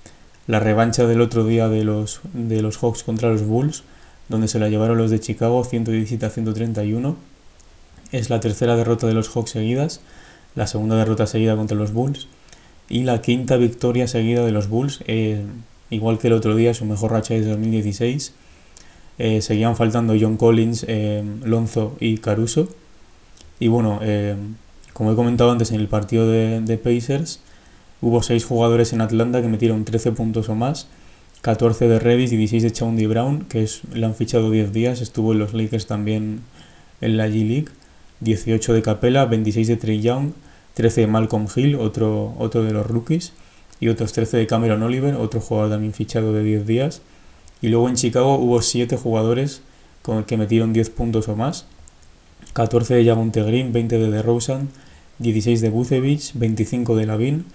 la 0.47 0.59
revancha 0.59 1.05
del 1.05 1.21
otro 1.21 1.45
día 1.45 1.69
de 1.69 1.83
los, 1.83 2.19
de 2.33 2.61
los 2.61 2.77
Hawks 2.77 3.03
contra 3.03 3.29
los 3.29 3.45
Bulls 3.45 3.83
donde 4.29 4.47
se 4.47 4.59
la 4.59 4.69
llevaron 4.69 4.97
los 4.97 5.11
de 5.11 5.19
Chicago 5.19 5.63
117 5.63 6.25
a 6.25 6.29
131. 6.29 7.15
Es 8.13 8.29
la 8.29 8.39
tercera 8.39 8.77
derrota 8.77 9.07
de 9.07 9.13
los 9.13 9.27
Hawks 9.27 9.51
seguidas, 9.51 9.99
la 10.55 10.67
segunda 10.67 10.95
derrota 10.95 11.27
seguida 11.27 11.57
contra 11.57 11.75
los 11.75 11.91
Bulls. 11.91 12.27
y 12.89 13.03
la 13.03 13.21
quinta 13.21 13.57
victoria 13.57 14.07
seguida 14.07 14.45
de 14.45 14.51
los 14.51 14.69
Bulls, 14.69 15.03
eh, 15.07 15.41
igual 15.89 16.19
que 16.19 16.27
el 16.27 16.33
otro 16.33 16.55
día, 16.55 16.73
su 16.73 16.85
mejor 16.85 17.11
racha 17.11 17.33
desde 17.33 17.49
2016. 17.49 18.33
Eh, 19.19 19.41
seguían 19.41 19.75
faltando 19.75 20.15
John 20.19 20.37
Collins, 20.37 20.85
eh, 20.87 21.23
Lonzo 21.43 21.97
y 21.99 22.19
Caruso. 22.19 22.69
Y 23.59 23.67
bueno, 23.67 23.99
como 24.93 25.11
he 25.11 25.15
comentado 25.15 25.51
antes 25.51 25.71
en 25.71 25.79
el 25.79 25.87
partido 25.87 26.27
de, 26.29 26.61
de 26.61 26.77
Pacers, 26.77 27.39
hubo 28.01 28.21
6 28.21 28.45
jugadores 28.45 28.93
en 28.93 29.01
Atlanta 29.01 29.41
que 29.41 29.47
metieron 29.47 29.85
13 29.85 30.11
puntos 30.11 30.49
o 30.49 30.55
más 30.55 30.87
14 31.43 31.89
de 31.89 31.99
Redis 31.99 32.31
y 32.31 32.37
16 32.37 32.63
de 32.63 32.71
Chaundy 32.71 33.05
Brown, 33.05 33.45
que 33.49 33.63
es, 33.63 33.81
le 33.93 34.05
han 34.05 34.15
fichado 34.15 34.49
10 34.49 34.71
días, 34.71 35.01
estuvo 35.01 35.33
en 35.33 35.39
los 35.39 35.53
Lakers 35.53 35.87
también 35.87 36.39
en 37.01 37.17
la 37.17 37.27
G-League, 37.27 37.67
18 38.23 38.73
de 38.73 38.81
Capella, 38.81 39.25
26 39.25 39.67
de 39.67 39.77
Trey 39.77 40.01
Young, 40.01 40.31
13 40.73 41.01
de 41.01 41.07
Malcolm 41.07 41.47
Hill, 41.53 41.75
otro, 41.75 42.33
otro 42.37 42.63
de 42.63 42.71
los 42.71 42.87
rookies, 42.87 43.33
y 43.79 43.89
otros 43.89 44.13
13 44.13 44.37
de 44.37 44.47
Cameron 44.47 44.81
Oliver, 44.83 45.15
otro 45.15 45.41
jugador 45.41 45.71
también 45.71 45.93
fichado 45.93 46.33
de 46.33 46.43
10 46.43 46.65
días. 46.65 47.01
Y 47.61 47.69
luego 47.69 47.89
en 47.89 47.95
Chicago 47.95 48.35
hubo 48.35 48.61
7 48.61 48.97
jugadores 48.97 49.61
con 50.01 50.23
que 50.23 50.37
metieron 50.37 50.73
10 50.73 50.89
puntos 50.89 51.27
o 51.27 51.35
más, 51.35 51.65
14 52.53 52.95
de 52.95 53.05
Javonte 53.05 53.41
Green, 53.43 53.73
20 53.73 53.97
de 53.97 54.11
DeRozan, 54.11 54.69
16 55.19 55.61
de 55.61 55.69
Bucevic, 55.69 56.33
25 56.33 56.95
de 56.95 57.05
Lavin, 57.05 57.45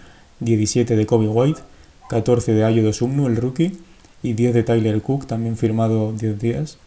17 0.41 0.97
de 0.97 1.07
Kobe 1.07 1.29
White, 1.29 1.61
14 2.09 2.55
de 2.55 2.65
Ayo 2.65 2.93
Sumnu, 2.93 3.27
el 3.27 3.37
rookie, 3.37 3.79
y 4.23 4.33
10 4.33 4.55
de 4.55 4.63
Tyler 4.63 5.01
Cook, 5.03 5.27
también 5.27 5.57
firmado 5.57 6.13
10 6.13 6.39
días. 6.39 6.79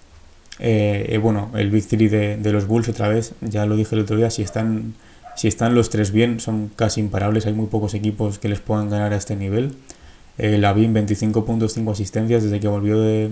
Eh, 0.59 1.07
eh, 1.09 1.17
bueno, 1.17 1.49
el 1.55 1.71
Big 1.71 1.87
de, 1.87 2.37
de, 2.37 2.51
los 2.51 2.67
Bulls 2.67 2.89
otra 2.89 3.07
vez, 3.07 3.33
ya 3.41 3.65
lo 3.65 3.75
dije 3.75 3.95
el 3.95 4.01
otro 4.01 4.15
día, 4.15 4.29
si 4.29 4.43
están, 4.43 4.93
si 5.35 5.47
están 5.47 5.73
los 5.73 5.89
tres 5.89 6.11
bien, 6.11 6.39
son 6.39 6.69
casi 6.75 6.99
imparables, 6.99 7.45
hay 7.45 7.53
muy 7.53 7.67
pocos 7.67 7.93
equipos 7.93 8.37
que 8.37 8.49
les 8.49 8.59
puedan 8.59 8.89
ganar 8.89 9.13
a 9.13 9.15
este 9.15 9.35
nivel. 9.35 9.73
Eh, 10.37 10.57
Lavin 10.57 10.93
25 10.93 11.45
puntos, 11.45 11.73
5 11.73 11.91
asistencias, 11.91 12.43
desde 12.43 12.59
que 12.59 12.67
volvió 12.67 12.99
de, 12.99 13.31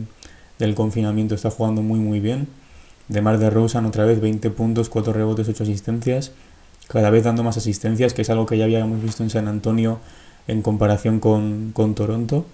del 0.60 0.76
confinamiento 0.76 1.36
está 1.36 1.50
jugando 1.50 1.82
muy 1.82 2.00
muy 2.00 2.20
bien. 2.20 2.48
De 3.08 3.22
Mar 3.22 3.40
de 3.40 3.50
Rosan 3.50 3.86
otra 3.86 4.06
vez 4.06 4.22
20 4.22 4.50
puntos, 4.52 4.90
4 4.90 5.14
rebotes, 5.14 5.48
8 5.50 5.64
asistencias, 5.64 6.32
cada 6.88 7.10
vez 7.10 7.24
dando 7.24 7.44
más 7.44 7.58
asistencias, 7.58 8.14
que 8.14 8.22
es 8.22 8.30
algo 8.30 8.46
que 8.46 8.58
ya 8.58 8.66
habíamos 8.66 9.02
visto 9.02 9.24
en 9.24 9.30
San 9.30 9.48
Antonio 9.48 10.00
en 10.48 10.62
comparación 10.62 11.20
con, 11.20 11.72
con 11.74 11.96
Toronto, 11.96 12.46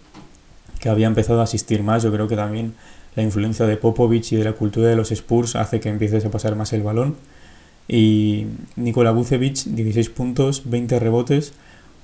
que 0.80 0.89
había 0.89 1.08
empezado 1.08 1.41
a 1.41 1.43
asistir 1.43 1.84
más. 1.84 2.04
Yo 2.04 2.12
creo 2.12 2.28
que 2.28 2.36
también 2.36 2.73
la 3.15 3.23
influencia 3.23 3.65
de 3.65 3.78
Popovich 3.78 4.34
y 4.34 4.36
de 4.36 4.43
la 4.43 4.54
cultura 4.54 4.88
de 4.89 4.95
los 4.95 5.12
Spurs 5.12 5.56
hace 5.56 5.80
que 5.80 5.89
empieces 5.89 6.25
a 6.25 6.32
pasar 6.32 6.56
más 6.56 6.73
el 6.73 6.84
balón. 6.84 7.15
Y 7.88 8.47
Nikola 8.75 9.12
Vucevic, 9.12 9.65
16 9.65 10.10
puntos, 10.10 10.63
20 10.65 10.99
rebotes, 10.99 11.54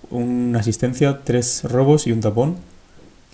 una 0.10 0.60
asistencia, 0.60 1.22
3 1.24 1.64
robos 1.66 2.08
y 2.08 2.12
un 2.12 2.22
tapón. 2.22 2.58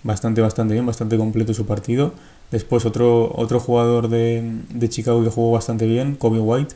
Bastante, 0.04 0.42
bastante 0.42 0.74
bien, 0.74 0.86
bastante 0.86 1.18
completo 1.18 1.54
su 1.54 1.66
partido. 1.66 2.14
Después 2.52 2.86
otro, 2.86 3.32
otro 3.36 3.60
jugador 3.60 4.08
de, 4.08 4.62
de 4.74 4.90
Chicago 4.90 5.24
que 5.24 5.30
jugó 5.30 5.52
bastante 5.52 5.86
bien, 5.86 6.16
Kobe 6.16 6.40
White, 6.40 6.76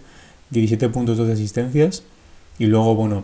17 0.49 0.89
puntos, 0.89 1.17
12 1.17 1.31
asistencias. 1.31 2.03
Y 2.59 2.65
luego, 2.65 2.93
bueno, 2.95 3.23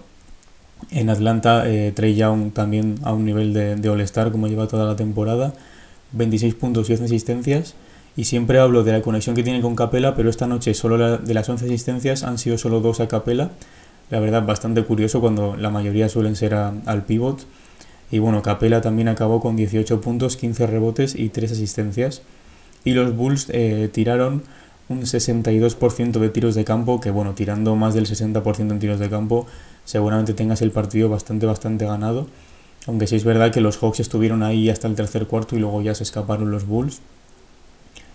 en 0.92 1.10
Atlanta, 1.10 1.70
eh, 1.70 1.92
Trey 1.94 2.16
Young 2.16 2.54
también 2.54 2.96
a 3.04 3.13
un 3.13 3.26
nivel 3.26 3.54
de, 3.54 3.76
de 3.76 3.90
All-Star 3.90 4.32
como 4.32 4.48
lleva 4.48 4.68
toda 4.68 4.86
la 4.86 4.96
temporada. 4.96 5.54
26 6.13 6.56
puntos 6.56 6.89
y 6.89 6.93
11 6.93 7.06
asistencias. 7.06 7.76
Y 8.15 8.24
siempre 8.24 8.60
hablo 8.60 8.84
de 8.84 8.93
la 8.93 9.02
conexión 9.02 9.36
que 9.36 9.43
tiene 9.43 9.62
con 9.62 9.76
Capela, 9.76 10.15
pero 10.15 10.30
esta 10.30 10.48
noche 10.48 10.74
solo 10.74 11.17
de 11.17 11.34
las 11.34 11.48
11 11.48 11.65
asistencias 11.65 12.24
han 12.24 12.38
sido 12.38 12.58
solo 12.58 12.82
dos 12.82 13.00
a 13.00 13.08
Capela. 13.08 13.52
La 14.10 14.20
verdad, 14.20 14.43
bastante 14.43 14.84
curioso 14.84 15.22
cuando 15.22 15.56
la 15.56 15.70
mayoría 15.70 16.10
suelen 16.10 16.36
ser 16.36 16.56
al 16.56 17.06
pivot. 17.06 17.46
Y 18.10 18.20
bueno, 18.20 18.41
Capela 18.41 18.82
también 18.82 19.08
acabó 19.08 19.39
con 19.39 19.56
18 19.56 20.02
puntos, 20.02 20.38
15 20.38 20.65
rebotes 20.65 21.13
y 21.13 21.30
3 21.30 21.52
asistencias. 21.52 22.22
Y 22.84 22.93
los 22.93 23.15
Bulls 23.15 23.48
eh, 23.50 23.89
tiraron 23.91 24.43
un 24.89 25.02
62% 25.02 26.20
de 26.20 26.30
tiros 26.30 26.56
de 26.56 26.63
campo, 26.63 27.02
que 27.02 27.12
bueno, 27.12 27.34
tirando 27.34 27.76
más 27.76 27.93
del 27.93 28.08
60% 28.08 28.72
en 28.72 28.80
tiros 28.80 29.00
de 29.00 29.10
campo, 29.10 29.46
seguramente 29.84 30.34
tengas 30.34 30.62
el 30.62 30.72
partido 30.72 31.10
bastante, 31.10 31.46
bastante 31.46 31.86
ganado. 31.86 32.28
Aunque 32.88 33.06
sí 33.06 33.17
es 33.17 33.26
verdad 33.26 33.52
que 33.52 33.62
los 33.62 33.78
Hawks 33.78 34.00
estuvieron 34.00 34.43
ahí 34.43 34.69
hasta 34.69 34.88
el 34.88 34.95
tercer 34.95 35.28
cuarto 35.28 35.56
y 35.56 35.60
luego 35.60 35.82
ya 35.82 35.93
se 35.93 36.04
escaparon 36.04 36.52
los 36.52 36.65
Bulls. 36.65 37.02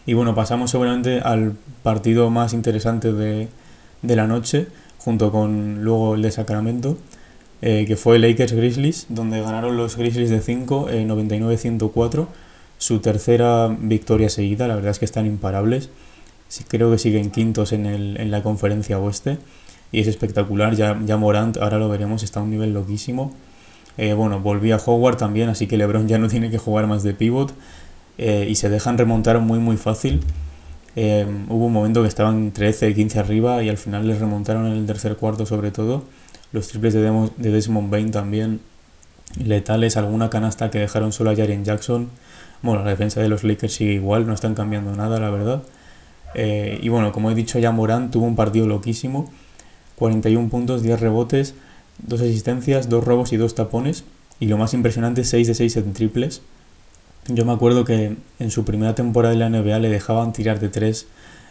Y 0.06 0.14
bueno, 0.14 0.34
pasamos 0.34 0.70
seguramente 0.70 1.20
al 1.20 1.52
partido 1.82 2.30
más 2.30 2.54
interesante 2.54 3.12
de, 3.12 3.48
de 4.00 4.16
la 4.16 4.26
noche, 4.26 4.66
junto 4.98 5.30
con 5.30 5.84
luego 5.84 6.14
el 6.14 6.22
de 6.22 6.32
Sacramento, 6.32 6.96
eh, 7.60 7.84
que 7.86 7.96
fue 7.96 8.18
Lakers 8.18 8.52
Grizzlies, 8.52 9.06
donde 9.08 9.40
ganaron 9.40 9.76
los 9.76 9.96
Grizzlies 9.96 10.30
de 10.30 10.40
5, 10.40 10.88
eh, 10.90 11.06
99-104, 11.06 12.26
su 12.78 12.98
tercera 12.98 13.68
victoria 13.68 14.28
seguida, 14.28 14.66
la 14.66 14.74
verdad 14.74 14.90
es 14.90 14.98
que 14.98 15.04
están 15.04 15.26
imparables. 15.26 15.88
Creo 16.68 16.90
que 16.90 16.98
siguen 16.98 17.30
quintos 17.30 17.72
en, 17.72 17.86
el, 17.86 18.20
en 18.20 18.30
la 18.30 18.42
conferencia 18.42 18.98
oeste 18.98 19.38
y 19.92 20.00
es 20.00 20.08
espectacular. 20.08 20.74
Ya, 20.74 21.00
ya 21.06 21.16
Morant, 21.16 21.56
ahora 21.58 21.78
lo 21.78 21.88
veremos, 21.88 22.22
está 22.22 22.40
a 22.40 22.42
un 22.42 22.50
nivel 22.50 22.74
loquísimo. 22.74 23.32
Eh, 23.98 24.14
bueno, 24.14 24.40
volví 24.40 24.72
a 24.72 24.76
Howard 24.76 25.16
también, 25.16 25.48
así 25.48 25.66
que 25.66 25.76
LeBron 25.76 26.08
ya 26.08 26.18
no 26.18 26.28
tiene 26.28 26.50
que 26.50 26.58
jugar 26.58 26.86
más 26.86 27.02
de 27.02 27.12
pivot 27.14 27.52
eh, 28.18 28.46
y 28.48 28.54
se 28.54 28.68
dejan 28.68 28.98
remontar 28.98 29.38
muy 29.40 29.58
muy 29.58 29.76
fácil. 29.76 30.20
Eh, 30.96 31.26
hubo 31.48 31.66
un 31.66 31.72
momento 31.72 32.02
que 32.02 32.08
estaban 32.08 32.52
13, 32.52 32.94
15 32.94 33.18
arriba 33.18 33.62
y 33.62 33.68
al 33.68 33.78
final 33.78 34.06
les 34.06 34.20
remontaron 34.20 34.66
en 34.66 34.74
el 34.74 34.86
tercer 34.86 35.16
cuarto 35.16 35.46
sobre 35.46 35.70
todo. 35.70 36.04
Los 36.52 36.68
triples 36.68 36.92
de, 36.94 37.02
Demo, 37.02 37.30
de 37.36 37.50
Desmond 37.50 37.90
Bain 37.90 38.10
también 38.10 38.60
letales, 39.42 39.96
alguna 39.96 40.28
canasta 40.28 40.70
que 40.70 40.78
dejaron 40.78 41.12
solo 41.12 41.30
a 41.30 41.36
Jaren 41.36 41.64
Jackson. 41.64 42.10
Bueno, 42.62 42.84
la 42.84 42.90
defensa 42.90 43.20
de 43.20 43.28
los 43.28 43.44
Lakers 43.44 43.72
sigue 43.72 43.94
igual, 43.94 44.26
no 44.26 44.34
están 44.34 44.54
cambiando 44.54 44.94
nada, 44.94 45.18
la 45.18 45.30
verdad. 45.30 45.62
y 46.34 46.88
bueno, 46.88 47.12
como 47.12 47.30
he 47.30 47.34
dicho 47.34 47.58
ya, 47.58 47.72
Morant 47.72 48.12
tuvo 48.12 48.26
un 48.26 48.36
partido 48.36 48.66
loquísimo 48.66 49.30
41 49.96 50.48
puntos, 50.48 50.82
10 50.82 51.00
rebotes, 51.00 51.54
2 52.06 52.20
asistencias, 52.20 52.88
2 52.88 53.04
robos 53.04 53.32
y 53.32 53.36
2 53.36 53.54
tapones. 53.54 54.04
Y 54.40 54.46
lo 54.46 54.58
más 54.58 54.74
impresionante, 54.74 55.24
6 55.24 55.46
de 55.46 55.54
6 55.54 55.76
en 55.76 55.92
triples. 55.92 56.42
Yo 57.28 57.44
me 57.44 57.52
acuerdo 57.52 57.84
que 57.84 58.16
en 58.40 58.50
su 58.50 58.64
primera 58.64 58.94
temporada 58.94 59.32
de 59.32 59.38
la 59.38 59.48
NBA 59.48 59.78
le 59.78 59.88
dejaban 59.88 60.32
tirar 60.32 60.58
de 60.58 60.68
3 60.68 61.06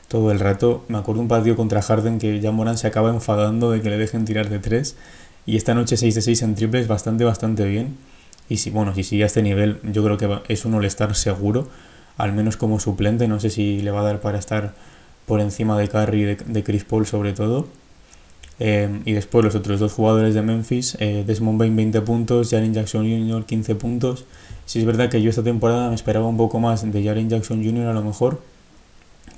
todo 0.10 0.32
el 0.32 0.42
rato. 0.42 0.84
Me 0.90 0.98
acuerdo 0.98 1.22
un 1.22 1.30
partido 1.30 1.56
contra 1.56 1.82
Harden 1.82 2.20
que 2.20 2.42
ya 2.42 2.52
Moran 2.52 2.78
se 2.78 2.88
acaba 2.88 3.10
enfadando 3.10 3.72
de 3.72 3.82
que 3.82 3.90
le 3.90 3.98
dejen 3.98 4.26
tirar 4.26 4.50
de 4.50 4.60
3. 4.60 4.98
Y 5.46 5.56
esta 5.56 5.74
noche 5.74 5.96
6 5.96 6.16
de 6.16 6.22
6 6.22 6.42
en 6.42 6.56
triples, 6.56 6.88
bastante, 6.90 7.24
bastante 7.24 7.64
bien. 7.66 7.96
Y 8.50 8.58
si, 8.58 8.70
bueno, 8.70 8.94
si 8.94 9.04
sigue 9.04 9.24
a 9.24 9.28
este 9.28 9.42
nivel, 9.42 9.80
yo 9.84 10.04
creo 10.04 10.18
que 10.18 10.54
es 10.54 10.66
un 10.66 10.74
all-star 10.74 11.16
seguro, 11.16 11.70
al 12.18 12.34
menos 12.34 12.58
como 12.58 12.82
suplente. 12.82 13.30
No 13.30 13.40
sé 13.40 13.50
si 13.50 13.82
le 13.82 13.92
va 13.92 14.02
a 14.02 14.04
dar 14.04 14.20
para 14.20 14.38
estar 14.38 14.74
por 15.26 15.40
encima 15.40 15.78
de 15.78 15.88
Curry 15.88 16.22
y 16.22 16.26
de, 16.26 16.36
de 16.36 16.64
Chris 16.64 16.84
Paul, 16.84 17.06
sobre 17.06 17.32
todo. 17.32 17.68
Eh, 18.64 19.02
y 19.06 19.14
después 19.14 19.44
los 19.44 19.56
otros 19.56 19.80
dos 19.80 19.92
jugadores 19.92 20.36
de 20.36 20.44
Memphis, 20.44 20.96
eh, 21.00 21.24
Desmond 21.26 21.58
Bain 21.58 21.76
20 21.76 22.02
puntos, 22.02 22.52
Jaren 22.52 22.76
Jackson 22.76 23.10
Jr. 23.10 23.44
15 23.44 23.74
puntos. 23.74 24.26
Si 24.68 24.78
es 24.78 24.86
verdad 24.86 25.10
que 25.10 25.20
yo 25.20 25.32
esta 25.32 25.42
temporada 25.42 25.90
me 25.90 25.96
esperaba 25.96 26.28
un 26.28 26.38
poco 26.38 26.60
más 26.60 26.90
de 26.90 27.04
Jaren 27.04 27.28
Jackson 27.28 27.64
Jr. 27.66 27.88
a 27.88 27.94
lo 27.94 28.04
mejor, 28.04 28.40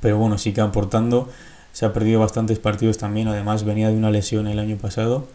pero 0.02 0.18
bueno, 0.18 0.38
sí 0.38 0.52
que 0.52 0.60
aportando. 0.60 1.30
Se 1.72 1.86
ha 1.86 1.94
perdido 1.94 2.20
bastantes 2.20 2.60
partidos 2.60 2.98
también, 2.98 3.30
además 3.30 3.64
venía 3.64 3.88
de 3.88 3.96
una 3.96 4.12
lesión 4.12 4.46
el 4.46 4.60
año 4.60 4.76
pasado. 4.76 5.26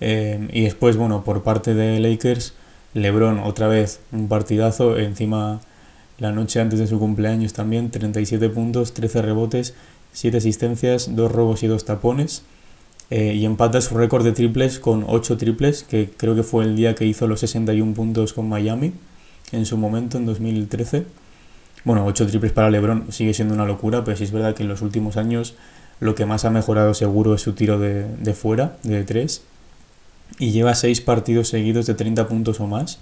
Eh, 0.00 0.48
y 0.50 0.62
después, 0.62 0.96
bueno, 0.96 1.22
por 1.22 1.42
parte 1.42 1.74
de 1.74 2.00
Lakers, 2.00 2.54
LeBron 2.94 3.40
otra 3.40 3.68
vez 3.68 4.00
un 4.12 4.28
partidazo, 4.28 4.96
encima 4.96 5.60
la 6.18 6.32
noche 6.32 6.62
antes 6.62 6.78
de 6.78 6.86
su 6.86 6.98
cumpleaños 6.98 7.52
también, 7.52 7.90
37 7.90 8.48
puntos, 8.48 8.94
13 8.94 9.20
rebotes, 9.20 9.74
7 10.14 10.38
asistencias, 10.38 11.14
2 11.14 11.30
robos 11.30 11.62
y 11.62 11.66
2 11.66 11.84
tapones. 11.84 12.42
Eh, 13.14 13.34
y 13.34 13.44
empata 13.44 13.78
su 13.82 13.94
récord 13.94 14.24
de 14.24 14.32
triples 14.32 14.78
con 14.78 15.04
8 15.06 15.36
triples, 15.36 15.82
que 15.82 16.08
creo 16.16 16.34
que 16.34 16.42
fue 16.42 16.64
el 16.64 16.76
día 16.76 16.94
que 16.94 17.04
hizo 17.04 17.26
los 17.26 17.40
61 17.40 17.92
puntos 17.92 18.32
con 18.32 18.48
Miami 18.48 18.94
en 19.52 19.66
su 19.66 19.76
momento, 19.76 20.16
en 20.16 20.24
2013. 20.24 21.04
Bueno, 21.84 22.06
8 22.06 22.26
triples 22.28 22.52
para 22.52 22.70
LeBron 22.70 23.12
sigue 23.12 23.34
siendo 23.34 23.52
una 23.52 23.66
locura, 23.66 24.02
pero 24.02 24.16
sí 24.16 24.24
es 24.24 24.32
verdad 24.32 24.54
que 24.54 24.62
en 24.62 24.70
los 24.70 24.80
últimos 24.80 25.18
años 25.18 25.56
lo 26.00 26.14
que 26.14 26.24
más 26.24 26.46
ha 26.46 26.50
mejorado 26.50 26.94
seguro 26.94 27.34
es 27.34 27.42
su 27.42 27.52
tiro 27.52 27.78
de, 27.78 28.06
de 28.16 28.32
fuera, 28.32 28.78
de 28.82 29.04
3. 29.04 29.42
Y 30.38 30.52
lleva 30.52 30.74
6 30.74 31.02
partidos 31.02 31.48
seguidos 31.48 31.84
de 31.84 31.92
30 31.92 32.26
puntos 32.28 32.60
o 32.60 32.66
más 32.66 32.98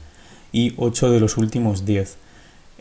y 0.51 0.75
8 0.77 1.13
de 1.13 1.21
los 1.21 1.37
últimos 1.37 1.85
10. 1.85 2.17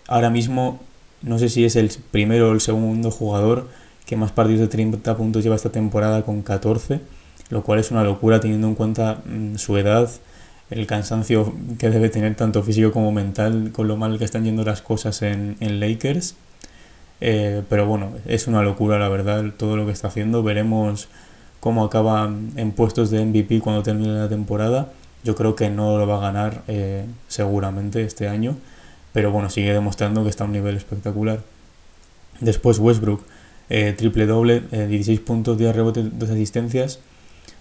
Ahora 0.07 0.31
mismo 0.31 0.79
no 1.21 1.37
sé 1.37 1.49
si 1.49 1.63
es 1.63 1.75
el 1.75 1.91
primero 2.09 2.49
o 2.49 2.53
el 2.53 2.61
segundo 2.61 3.11
jugador 3.11 3.67
que 4.07 4.15
más 4.15 4.31
partidos 4.31 4.61
de 4.61 4.67
30 4.67 5.15
puntos 5.15 5.43
lleva 5.43 5.55
esta 5.55 5.69
temporada 5.71 6.23
con 6.23 6.41
14 6.41 7.18
lo 7.49 7.63
cual 7.63 7.79
es 7.79 7.91
una 7.91 8.03
locura 8.03 8.39
teniendo 8.39 8.67
en 8.67 8.75
cuenta 8.75 9.21
mm, 9.25 9.55
su 9.55 9.77
edad, 9.77 10.09
el 10.69 10.85
cansancio 10.85 11.53
que 11.79 11.89
debe 11.89 12.09
tener 12.09 12.35
tanto 12.35 12.61
físico 12.63 12.91
como 12.91 13.11
mental 13.11 13.71
con 13.71 13.87
lo 13.87 13.97
mal 13.97 14.19
que 14.19 14.25
están 14.25 14.43
yendo 14.43 14.63
las 14.63 14.81
cosas 14.81 15.21
en, 15.21 15.57
en 15.59 15.79
Lakers. 15.79 16.35
Eh, 17.21 17.63
pero 17.67 17.85
bueno, 17.85 18.11
es 18.25 18.47
una 18.47 18.61
locura 18.61 18.97
la 18.97 19.09
verdad 19.09 19.43
todo 19.57 19.77
lo 19.77 19.85
que 19.85 19.91
está 19.91 20.07
haciendo. 20.07 20.43
Veremos 20.43 21.07
cómo 21.59 21.83
acaba 21.83 22.31
en 22.55 22.71
puestos 22.71 23.09
de 23.09 23.25
MVP 23.25 23.59
cuando 23.61 23.83
termine 23.83 24.13
la 24.13 24.29
temporada. 24.29 24.91
Yo 25.23 25.35
creo 25.35 25.55
que 25.55 25.69
no 25.69 25.97
lo 25.97 26.07
va 26.07 26.17
a 26.17 26.21
ganar 26.21 26.63
eh, 26.67 27.05
seguramente 27.27 28.03
este 28.03 28.27
año, 28.29 28.55
pero 29.11 29.31
bueno, 29.31 29.49
sigue 29.49 29.73
demostrando 29.73 30.23
que 30.23 30.29
está 30.29 30.45
a 30.45 30.47
un 30.47 30.53
nivel 30.53 30.77
espectacular. 30.77 31.41
Después 32.39 32.79
Westbrook, 32.79 33.23
eh, 33.69 33.93
triple 33.97 34.25
doble, 34.27 34.61
16 34.61 35.19
puntos, 35.19 35.57
10 35.57 35.75
rebotes, 35.75 36.17
2 36.17 36.29
asistencias, 36.29 36.99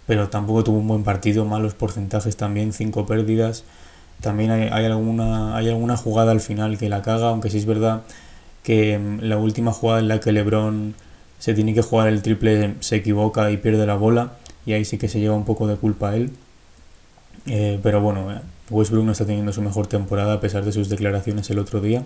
pero 0.08 0.28
tampoco 0.28 0.64
tuvo 0.64 0.78
un 0.78 0.88
buen 0.88 1.04
partido, 1.04 1.44
malos 1.44 1.74
porcentajes 1.74 2.36
también, 2.36 2.72
5 2.72 3.06
pérdidas. 3.06 3.62
También 4.20 4.50
hay, 4.50 4.68
hay, 4.72 4.86
alguna, 4.86 5.56
hay 5.56 5.68
alguna 5.68 5.96
jugada 5.96 6.32
al 6.32 6.40
final 6.40 6.78
que 6.78 6.88
la 6.88 7.02
caga, 7.02 7.28
aunque 7.28 7.50
sí 7.50 7.58
es 7.58 7.66
verdad 7.66 8.02
que 8.68 8.98
mm, 8.98 9.20
la 9.22 9.38
última 9.38 9.72
jugada 9.72 10.00
en 10.00 10.08
la 10.08 10.20
que 10.20 10.32
LeBron 10.32 10.94
se 11.38 11.54
tiene 11.54 11.74
que 11.74 11.82
jugar 11.82 12.08
el 12.08 12.22
triple 12.22 12.74
se 12.80 12.96
equivoca 12.96 13.50
y 13.50 13.56
pierde 13.56 13.86
la 13.86 13.94
bola 13.94 14.32
y 14.66 14.72
ahí 14.72 14.84
sí 14.84 14.98
que 14.98 15.08
se 15.08 15.20
lleva 15.20 15.34
un 15.34 15.44
poco 15.44 15.66
de 15.66 15.76
culpa 15.76 16.10
a 16.10 16.16
él. 16.16 16.32
Eh, 17.46 17.78
pero 17.82 18.00
bueno, 18.00 18.30
eh, 18.32 18.40
Westbrook 18.70 19.04
no 19.04 19.12
está 19.12 19.24
teniendo 19.24 19.52
su 19.52 19.62
mejor 19.62 19.86
temporada 19.86 20.34
a 20.34 20.40
pesar 20.40 20.64
de 20.64 20.72
sus 20.72 20.88
declaraciones 20.88 21.48
el 21.50 21.58
otro 21.58 21.80
día. 21.80 22.02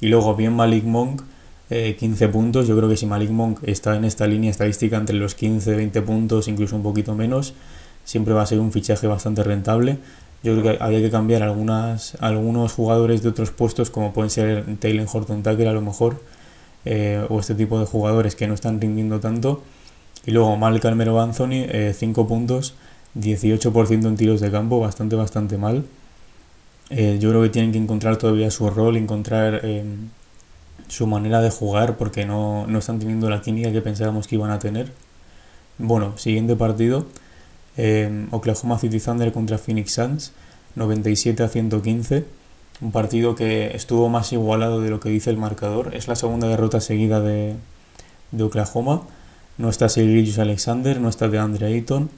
Y 0.00 0.08
luego 0.08 0.34
bien 0.34 0.54
Malik 0.54 0.84
Monk, 0.84 1.22
15 1.98 2.24
eh, 2.24 2.28
puntos. 2.28 2.66
Yo 2.66 2.76
creo 2.76 2.88
que 2.88 2.96
si 2.96 3.06
Malik 3.06 3.30
Monk 3.30 3.60
está 3.64 3.96
en 3.96 4.04
esta 4.04 4.26
línea 4.26 4.50
estadística 4.50 4.96
entre 4.96 5.16
los 5.16 5.34
15, 5.34 5.74
20 5.74 6.02
puntos, 6.02 6.48
incluso 6.48 6.76
un 6.76 6.82
poquito 6.82 7.14
menos, 7.14 7.54
siempre 8.04 8.34
va 8.34 8.42
a 8.42 8.46
ser 8.46 8.60
un 8.60 8.72
fichaje 8.72 9.06
bastante 9.06 9.42
rentable. 9.42 9.98
Yo 10.42 10.52
creo 10.58 10.62
que 10.76 10.82
había 10.82 11.00
que 11.00 11.10
cambiar 11.10 11.42
algunos 11.42 12.72
jugadores 12.74 13.22
de 13.22 13.28
otros 13.28 13.50
puestos, 13.50 13.90
como 13.90 14.12
pueden 14.12 14.30
ser 14.30 14.64
Taylor 14.78 15.06
Horton 15.12 15.42
Tucker 15.42 15.68
a 15.68 15.72
lo 15.72 15.80
mejor, 15.80 16.20
eh, 16.84 17.24
o 17.28 17.38
este 17.38 17.54
tipo 17.54 17.78
de 17.78 17.86
jugadores 17.86 18.34
que 18.34 18.48
no 18.48 18.54
están 18.54 18.80
rindiendo 18.80 19.20
tanto. 19.20 19.62
Y 20.26 20.32
luego 20.32 20.56
Mal 20.56 20.80
Calmero 20.80 21.20
Anthony, 21.20 21.66
5 21.94 22.26
puntos, 22.26 22.74
18% 23.18 24.08
en 24.08 24.16
tiros 24.16 24.40
de 24.40 24.50
campo, 24.50 24.80
bastante, 24.80 25.16
bastante 25.16 25.58
mal. 25.58 25.84
Eh, 26.94 27.18
yo 27.18 27.30
creo 27.30 27.42
que 27.42 27.48
tienen 27.48 27.72
que 27.72 27.78
encontrar 27.78 28.18
todavía 28.18 28.50
su 28.50 28.68
rol, 28.68 28.96
encontrar 28.98 29.60
eh, 29.62 29.82
su 30.88 31.06
manera 31.06 31.40
de 31.40 31.50
jugar, 31.50 31.96
porque 31.96 32.26
no, 32.26 32.66
no, 32.66 32.78
están 32.78 32.98
teniendo 32.98 33.30
la 33.30 33.40
química 33.42 33.72
que 33.72 33.82
pensábamos 33.82 34.26
que 34.26 34.36
iban 34.36 34.50
a 34.50 34.58
tener. 34.58 34.92
Bueno, 35.78 36.18
siguiente 36.18 36.56
partido. 36.56 37.06
Oklahoma 38.30 38.78
City 38.78 39.00
Thunder 39.00 39.32
contra 39.32 39.56
Phoenix 39.56 39.92
Suns, 39.92 40.32
97 40.74 41.42
a 41.42 41.48
115 41.48 42.24
un 42.82 42.90
partido 42.90 43.36
que 43.36 43.74
estuvo 43.76 44.08
más 44.08 44.32
igualado 44.32 44.80
de 44.80 44.90
lo 44.90 44.98
que 44.98 45.08
dice 45.08 45.30
el 45.30 45.36
marcador. 45.36 45.94
Es 45.94 46.08
la 46.08 46.16
segunda 46.16 46.48
derrota 46.48 46.80
seguida 46.80 47.20
de, 47.20 47.54
de 48.32 48.42
Oklahoma. 48.42 49.02
No 49.56 49.68
está 49.68 49.88
Sergio 49.88 50.42
Alexander, 50.42 51.00
no 51.00 51.08
está 51.08 51.28
de 51.28 51.38
Andre 51.38 51.66
Ayton, 51.66 52.10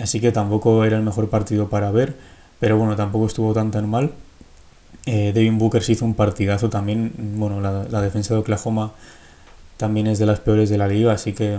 así 0.00 0.20
que 0.20 0.32
tampoco 0.32 0.84
era 0.84 0.96
el 0.96 1.02
mejor 1.02 1.28
partido 1.28 1.68
para 1.68 1.90
ver, 1.90 2.16
pero 2.60 2.78
bueno, 2.78 2.96
tampoco 2.96 3.26
estuvo 3.26 3.52
tan 3.52 3.70
tan 3.70 3.88
mal. 3.90 4.12
Eh, 5.06 5.32
Devin 5.32 5.58
Booker 5.58 5.82
se 5.82 5.92
hizo 5.92 6.04
un 6.04 6.14
partidazo 6.14 6.68
también. 6.68 7.12
Bueno, 7.36 7.60
la, 7.60 8.02
defensa 8.02 8.34
de 8.34 8.40
Oklahoma 8.40 8.92
también 9.76 10.06
es 10.06 10.18
de 10.18 10.26
las 10.26 10.40
peores 10.40 10.68
de 10.70 10.78
la 10.78 10.88
liga, 10.88 11.12
así 11.12 11.32
que 11.32 11.58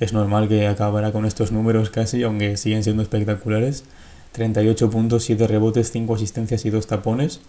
es 0.00 0.12
normal 0.12 0.48
que 0.48 0.66
acabara 0.66 1.12
con 1.12 1.24
estos 1.24 1.52
números 1.52 1.90
casi, 1.90 2.22
aunque 2.22 2.56
siguen 2.56 2.84
siendo 2.84 3.02
espectaculares. 3.02 3.84
38 4.32 4.90
puntos, 4.90 5.24
7 5.24 5.46
rebotes, 5.46 5.90
5 5.90 6.14
asistencias 6.14 6.64
y 6.64 6.70
2 6.70 6.86
tapones. 6.86 7.40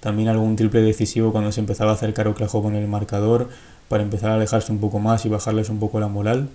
También 0.00 0.28
algún 0.28 0.56
triple 0.56 0.82
decisivo 0.82 1.32
cuando 1.32 1.50
se 1.50 1.60
empezaba 1.60 1.92
a 1.92 1.94
acercar 1.94 2.28
Oklahoma 2.28 2.64
con 2.64 2.74
el 2.76 2.86
marcador 2.88 3.48
para 3.88 4.02
empezar 4.02 4.30
a 4.30 4.34
alejarse 4.34 4.70
un 4.70 4.78
poco 4.78 4.98
más 4.98 5.24
y 5.24 5.28
bajarles 5.28 5.70
un 5.70 5.78
poco 5.78 5.98
la 5.98 6.08
moral. 6.08 6.50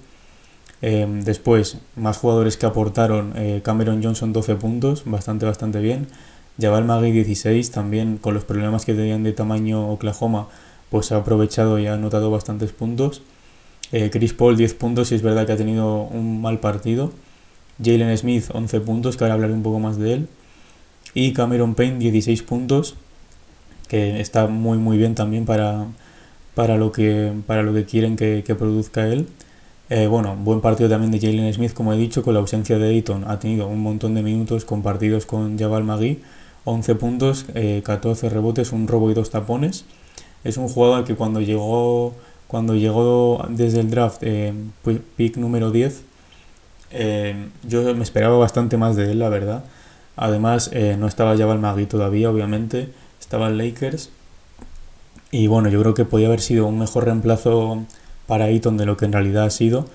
Eh, 0.81 1.07
después, 1.23 1.77
más 1.95 2.17
jugadores 2.17 2.57
que 2.57 2.65
aportaron. 2.65 3.33
Eh, 3.35 3.61
Cameron 3.63 4.03
Johnson 4.03 4.33
12 4.33 4.55
puntos, 4.55 5.03
bastante, 5.05 5.45
bastante 5.45 5.79
bien. 5.79 6.07
Jabal 6.59 6.85
Magui 6.85 7.11
16, 7.11 7.71
también 7.71 8.17
con 8.17 8.33
los 8.33 8.43
problemas 8.43 8.85
que 8.85 8.93
tenían 8.93 9.23
de 9.23 9.31
tamaño 9.31 9.89
Oklahoma, 9.89 10.47
pues 10.89 11.11
ha 11.11 11.17
aprovechado 11.17 11.79
y 11.79 11.87
ha 11.87 11.93
anotado 11.93 12.31
bastantes 12.31 12.71
puntos. 12.71 13.21
Eh, 13.91 14.09
Chris 14.11 14.33
Paul 14.33 14.55
10 14.55 14.73
puntos 14.75 15.11
y 15.11 15.15
es 15.15 15.21
verdad 15.21 15.47
que 15.47 15.53
ha 15.53 15.57
tenido 15.57 16.03
un 16.03 16.41
mal 16.41 16.59
partido. 16.59 17.11
Jalen 17.83 18.15
Smith 18.17 18.45
11 18.53 18.81
puntos, 18.81 19.17
que 19.17 19.23
ahora 19.23 19.35
hablaré 19.35 19.53
un 19.53 19.63
poco 19.63 19.79
más 19.79 19.97
de 19.97 20.13
él. 20.13 20.27
Y 21.13 21.33
Cameron 21.33 21.75
Payne 21.75 21.97
16 21.97 22.43
puntos, 22.43 22.95
que 23.87 24.19
está 24.19 24.47
muy 24.47 24.77
muy 24.77 24.97
bien 24.97 25.15
también 25.15 25.45
para, 25.45 25.87
para, 26.55 26.77
lo, 26.77 26.91
que, 26.91 27.33
para 27.47 27.63
lo 27.63 27.73
que 27.73 27.85
quieren 27.85 28.15
que, 28.15 28.43
produzca 28.57 29.07
él. 29.07 29.27
Eh, 29.89 30.07
bueno, 30.07 30.35
buen 30.35 30.61
partido 30.61 30.87
también 30.89 31.11
de 31.11 31.19
Jalen 31.19 31.51
Smith, 31.53 31.73
como 31.73 31.93
he 31.93 31.97
dicho, 31.97 32.21
con 32.21 32.35
la 32.35 32.41
ausencia 32.41 32.77
de 32.77 32.89
Ayton. 32.89 33.23
Ha 33.27 33.39
tenido 33.39 33.67
un 33.67 33.81
montón 33.81 34.13
de 34.13 34.21
minutos 34.21 34.65
compartidos 34.65 35.25
con 35.25 35.57
Jabal 35.57 35.83
Magui. 35.83 36.19
11 36.69 36.95
puntos, 36.95 37.45
14 37.83 38.27
eh, 38.27 38.29
rebotes, 38.29 38.71
un 38.71 38.87
robo 38.87 39.11
y 39.11 39.13
dos 39.13 39.29
tapones. 39.29 39.85
Es 40.43 40.57
un 40.57 40.69
jugador 40.69 41.03
que 41.03 41.15
cuando 41.15 41.41
llegó, 41.41 42.13
cuando 42.47 42.75
llegó 42.75 43.45
desde 43.49 43.81
el 43.81 43.89
draft, 43.89 44.19
eh, 44.21 44.53
pick 45.17 45.37
número 45.37 45.71
10, 45.71 46.03
yo 47.67 47.95
me 47.95 48.03
esperaba 48.03 48.37
bastante 48.37 48.77
más 48.77 48.95
de 48.95 49.11
él, 49.11 49.19
la 49.19 49.29
verdad. 49.29 49.63
Además, 50.15 50.71
no 50.97 51.07
estaba 51.07 51.37
Jabal 51.37 51.59
Magui 51.59 51.85
todavía, 51.85 52.29
obviamente 52.29 52.89
estaban 53.29 53.59
Lakers. 53.59 54.09
Y 55.31 55.45
bueno, 55.45 55.69
yo 55.69 55.79
creo 55.81 55.93
que 55.93 56.03
podía 56.03 56.27
haber 56.27 56.41
sido 56.41 56.65
un 56.65 56.79
mejor 56.79 57.05
reemplazo 57.05 57.83
para 58.25 58.45
Ayton 58.45 58.77
de 58.77 58.87
lo 58.87 58.97
que 58.97 59.05
en 59.05 59.13
realidad 59.13 59.45
ha 59.45 59.49
sido. 59.51 59.85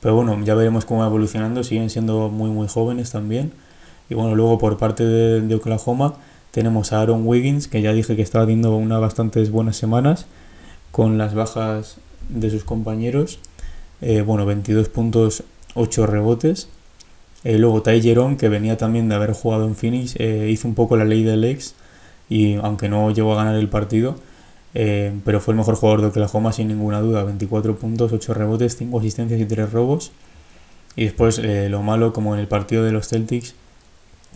Pero 0.00 0.14
bueno, 0.14 0.38
ya 0.44 0.54
veremos 0.54 0.84
cómo 0.84 1.00
va 1.00 1.06
evolucionando. 1.06 1.64
Siguen 1.64 1.90
siendo 1.90 2.28
muy, 2.28 2.50
muy 2.50 2.68
jóvenes 2.68 3.10
también. 3.10 3.52
Y 4.08 4.14
bueno, 4.14 4.34
luego 4.34 4.58
por 4.58 4.78
parte 4.78 5.04
de, 5.04 5.54
Oklahoma 5.54 6.14
tenemos 6.50 6.92
a 6.92 7.00
Aaron 7.02 7.26
Wiggins, 7.26 7.68
que 7.68 7.82
ya 7.82 7.92
dije 7.92 8.16
que 8.16 8.22
estaba 8.22 8.44
teniendo 8.44 8.76
unas 8.76 9.00
bastantes 9.00 9.50
buenas 9.50 9.76
semanas 9.76 10.26
con 10.92 11.18
las 11.18 11.34
bajas 11.34 11.96
de 12.28 12.50
sus 12.50 12.64
compañeros. 12.64 13.40
Eh, 14.00 14.22
bueno, 14.22 14.46
22 14.46 14.88
puntos, 14.88 15.42
8 15.74 16.06
rebotes. 16.06 16.68
Eh, 17.46 17.58
luego 17.58 17.80
Ty 17.80 18.02
Jerome, 18.02 18.36
que 18.36 18.48
venía 18.48 18.76
también 18.76 19.08
de 19.08 19.14
haber 19.14 19.32
jugado 19.32 19.66
en 19.66 19.76
Phoenix, 19.76 20.16
eh, 20.18 20.48
hizo 20.50 20.66
un 20.66 20.74
poco 20.74 20.96
la 20.96 21.04
ley 21.04 21.22
del 21.22 21.44
ex 21.44 21.76
y 22.28 22.54
aunque 22.54 22.88
no 22.88 23.12
llegó 23.12 23.34
a 23.34 23.36
ganar 23.36 23.54
el 23.54 23.68
partido, 23.68 24.16
eh, 24.74 25.12
pero 25.24 25.40
fue 25.40 25.52
el 25.52 25.58
mejor 25.58 25.76
jugador 25.76 26.00
de 26.00 26.08
Oklahoma 26.08 26.52
sin 26.52 26.66
ninguna 26.66 27.00
duda, 27.00 27.22
24 27.22 27.76
puntos, 27.76 28.12
8 28.12 28.34
rebotes, 28.34 28.76
5 28.76 28.98
asistencias 28.98 29.40
y 29.40 29.44
3 29.44 29.72
robos. 29.72 30.10
Y 30.96 31.04
después 31.04 31.40
lo 31.44 31.82
malo, 31.82 32.12
como 32.12 32.34
en 32.34 32.40
el 32.40 32.48
partido 32.48 32.82
de 32.82 32.90
los 32.90 33.08
Celtics, 33.08 33.54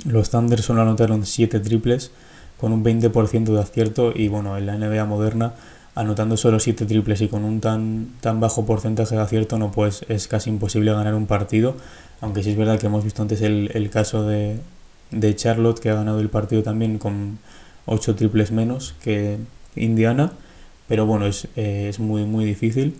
los 0.05 0.31
Thunder 0.31 0.63
solo 0.63 0.83
anotaron 0.83 1.27
7 1.27 1.61
triples 1.61 2.11
con 2.59 2.73
un 2.73 2.85
20% 2.85 3.45
de 3.45 3.61
acierto 3.61 4.13
y 4.15 4.29
bueno, 4.29 4.57
en 4.57 4.67
la 4.67 4.77
NBA 4.77 5.05
moderna 5.05 5.55
anotando 5.95 6.37
solo 6.37 6.61
7 6.61 6.87
triples 6.87 7.21
y 7.21 7.29
con 7.29 7.45
un 7.45 7.61
tan, 7.61 8.09
tan 8.21 8.41
bajo 8.41 8.65
porcentaje 8.65 9.17
de 9.17 9.23
acierto 9.23 9.59
no 9.59 9.73
pues 9.73 10.05
es 10.09 10.29
casi 10.29 10.51
imposible 10.51 10.93
ganar 10.93 11.15
un 11.15 11.27
partido, 11.27 11.77
aunque 12.21 12.43
sí 12.43 12.51
es 12.51 12.57
verdad 12.57 12.79
que 12.79 12.87
hemos 12.87 13.05
visto 13.05 13.23
antes 13.23 13.43
el, 13.43 13.71
el 13.75 13.91
caso 13.91 14.27
de, 14.27 14.61
de 15.11 15.37
Charlotte 15.37 15.81
que 15.81 15.91
ha 15.91 15.95
ganado 15.95 16.21
el 16.21 16.29
partido 16.29 16.63
también 16.63 16.99
con 16.99 17.39
8 17.87 18.15
triples 18.15 18.53
menos 18.53 18.95
que 19.03 19.39
Indiana, 19.75 20.33
pero 20.89 21.07
bueno, 21.07 21.27
es, 21.27 21.49
eh, 21.57 21.87
es 21.89 21.99
muy, 21.99 22.25
muy 22.25 22.45
difícil. 22.45 22.95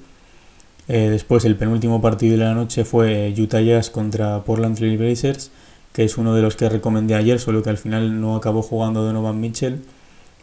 Eh, 0.89 1.09
después, 1.11 1.45
el 1.45 1.57
penúltimo 1.57 2.01
partido 2.01 2.33
de 2.33 2.45
la 2.45 2.55
noche 2.55 2.85
fue 2.85 3.33
Utah 3.37 3.61
Jazz 3.61 3.91
contra 3.91 4.43
Portland 4.45 4.77
Trail 4.77 4.99
Blazers, 4.99 5.51
que 5.93 6.05
es 6.05 6.19
uno 6.19 6.35
de 6.35 6.43
los 6.43 6.57
que 6.57 6.69
recomendé 6.69 7.15
ayer, 7.15 7.41
solo 7.41 7.63
que 7.63 7.71
al 7.71 7.79
final 7.79 8.21
no 8.21 8.37
acabó 8.37 8.63
jugando 8.63 9.03
Donovan 9.03 9.41
Mitchell, 9.41 9.83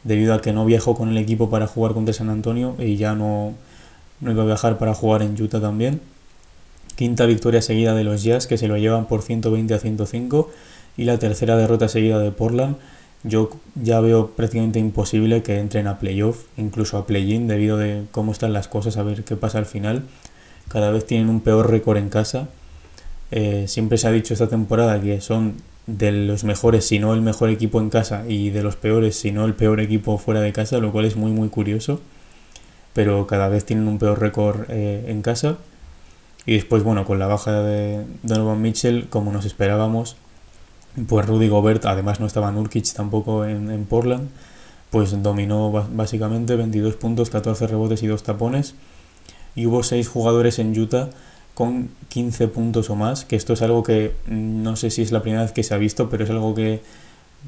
debido 0.04 0.34
a 0.34 0.42
que 0.42 0.54
no 0.54 0.66
viajó 0.66 0.96
con 0.96 1.10
el 1.10 1.18
equipo 1.18 1.50
para 1.50 1.68
jugar 1.68 1.94
contra 1.94 2.14
San 2.14 2.30
Antonio 2.30 2.76
y 2.80 2.98
ya 2.98 3.16
no, 3.16 3.54
no 4.20 4.32
iba 4.32 4.44
a 4.44 4.46
viajar 4.46 4.78
para 4.78 4.94
jugar 4.94 5.22
en 5.22 5.42
Utah 5.42 5.62
también. 5.62 6.02
Quinta 6.96 7.26
victoria 7.26 7.62
seguida 7.62 7.94
de 7.94 8.04
los 8.04 8.24
Jazz, 8.24 8.48
que 8.48 8.58
se 8.58 8.68
lo 8.68 8.78
llevan 8.78 9.06
por 9.06 9.22
120 9.22 9.74
a 9.74 9.80
105, 9.80 10.50
y 10.98 11.04
la 11.04 11.20
tercera 11.20 11.56
derrota 11.56 11.88
seguida 11.88 12.20
de 12.20 12.32
Portland, 12.32 12.78
yo 13.24 13.52
ya 13.76 14.00
veo 14.00 14.32
prácticamente 14.32 14.80
imposible 14.80 15.44
que 15.44 15.60
entren 15.60 15.88
a 15.88 16.00
playoff, 16.00 16.46
incluso 16.58 16.98
a 16.98 17.06
play-in, 17.06 17.48
debido 17.48 17.78
de 17.78 18.06
cómo 18.12 18.32
están 18.32 18.54
las 18.54 18.68
cosas, 18.68 18.98
a 18.98 19.04
ver 19.04 19.24
qué 19.24 19.36
pasa 19.36 19.60
al 19.60 19.66
final. 19.66 20.04
Cada 20.70 20.92
vez 20.92 21.06
tienen 21.06 21.30
un 21.30 21.42
peor 21.42 21.70
récord 21.70 21.98
en 21.98 22.10
casa. 22.10 22.48
Eh, 23.32 23.66
siempre 23.68 23.98
se 23.98 24.08
ha 24.08 24.12
dicho 24.12 24.34
esta 24.34 24.48
temporada 24.48 25.02
que 25.02 25.20
son 25.22 25.56
de 25.86 26.12
los 26.12 26.44
mejores, 26.44 26.86
si 26.86 27.00
no 27.00 27.14
el 27.14 27.22
mejor 27.22 27.50
equipo 27.50 27.80
en 27.80 27.90
casa, 27.90 28.24
y 28.28 28.50
de 28.50 28.64
los 28.64 28.76
peores, 28.76 29.18
si 29.18 29.32
no 29.32 29.46
el 29.46 29.54
peor 29.54 29.80
equipo 29.80 30.18
fuera 30.18 30.42
de 30.42 30.54
casa, 30.54 30.80
lo 30.80 30.92
cual 30.92 31.06
es 31.06 31.16
muy 31.16 31.32
muy 31.32 31.50
curioso. 31.50 32.02
Pero 32.94 33.28
cada 33.28 33.48
vez 33.48 33.66
tienen 33.66 33.88
un 33.88 34.00
peor 34.00 34.20
récord 34.20 34.66
eh, 34.70 35.06
en 35.08 35.22
casa. 35.22 35.58
Y 36.46 36.54
después, 36.56 36.84
bueno, 36.84 37.06
con 37.06 37.20
la 37.20 37.28
baja 37.28 37.62
de 37.62 38.06
Donovan 38.24 38.62
Mitchell, 38.62 39.08
como 39.10 39.32
nos 39.32 39.46
esperábamos, 39.46 40.16
pues 41.08 41.28
Rudy 41.28 41.48
Gobert, 41.48 41.86
además 41.86 42.20
no 42.20 42.26
estaba 42.26 42.52
Nurkic 42.52 42.92
tampoco 42.94 43.46
en, 43.46 43.86
Portland, 43.86 44.30
pues 44.90 45.22
dominó 45.22 45.72
básicamente 45.72 46.56
22 46.56 46.96
puntos, 46.96 47.30
14 47.30 47.68
rebotes 47.68 48.02
y 48.02 48.08
2 48.08 48.24
tapones. 48.24 48.76
Y 49.56 49.66
hubo 49.66 49.84
6 49.84 50.08
jugadores 50.08 50.60
en 50.60 50.78
Utah 50.80 51.10
con 51.58 51.90
15 52.10 52.50
puntos 52.50 52.92
o 52.92 52.96
más, 52.96 53.26
que 53.26 53.36
esto 53.36 53.54
es 53.54 53.64
algo 53.64 53.82
que 53.82 54.14
mm, 54.28 54.62
no 54.62 54.76
sé 54.76 54.92
si 54.92 55.02
es 55.02 55.12
la 55.12 55.24
primera 55.24 55.42
vez 55.42 55.54
que 55.54 55.64
se 55.64 55.74
ha 55.74 55.78
visto, 55.80 56.08
pero 56.08 56.24
es 56.24 56.30
algo 56.30 56.54
que 56.54 56.82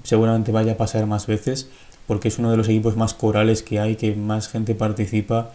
seguramente 0.01 0.51
vaya 0.51 0.71
a 0.71 0.77
pasar 0.77 1.05
más 1.05 1.27
veces, 1.27 1.69
porque 2.07 2.29
es 2.29 2.39
uno 2.39 2.49
de 2.49 2.57
los 2.57 2.67
equipos 2.67 2.97
más 2.97 3.13
corales 3.13 3.61
que 3.61 3.79
hay, 3.79 3.97
que 3.97 4.15
más 4.15 4.47
gente 4.47 4.73
participa, 4.73 5.51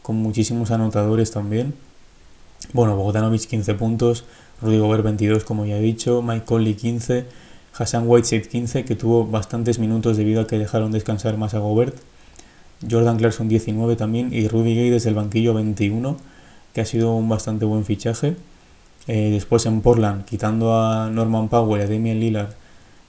con 0.00 0.16
muchísimos 0.16 0.70
anotadores 0.70 1.30
también. 1.30 1.74
Bueno, 2.72 2.96
Bogdanovic 2.96 3.42
15 3.42 3.74
puntos, 3.74 4.24
Rudy 4.62 4.78
Gobert 4.78 5.04
22 5.04 5.44
como 5.44 5.66
ya 5.66 5.76
he 5.76 5.82
dicho, 5.82 6.22
Mike 6.22 6.46
Conley 6.46 6.76
15, 6.76 7.26
Hassan 7.76 8.04
Whiteside 8.08 8.48
15 8.48 8.86
que 8.86 8.96
tuvo 8.96 9.26
bastantes 9.26 9.78
minutos 9.78 10.16
debido 10.16 10.40
a 10.40 10.46
que 10.46 10.58
dejaron 10.58 10.90
descansar 10.90 11.36
más 11.36 11.52
a 11.52 11.58
Gobert, 11.58 11.96
Jordan 12.90 13.18
Clarkson 13.18 13.50
19 13.50 13.96
también 13.96 14.32
y 14.32 14.48
Rudy 14.48 14.74
Gay 14.74 14.88
desde 14.88 15.10
el 15.10 15.16
banquillo 15.16 15.52
21 15.52 16.39
que 16.72 16.80
ha 16.80 16.84
sido 16.84 17.14
un 17.14 17.28
bastante 17.28 17.64
buen 17.64 17.84
fichaje. 17.84 18.36
Eh, 19.06 19.30
después 19.30 19.66
en 19.66 19.80
Portland, 19.80 20.24
quitando 20.24 20.74
a 20.74 21.10
Norman 21.10 21.48
Powell 21.48 21.80
y 21.80 21.84
a 21.84 21.88
Damian 21.88 22.20
Lillard, 22.20 22.50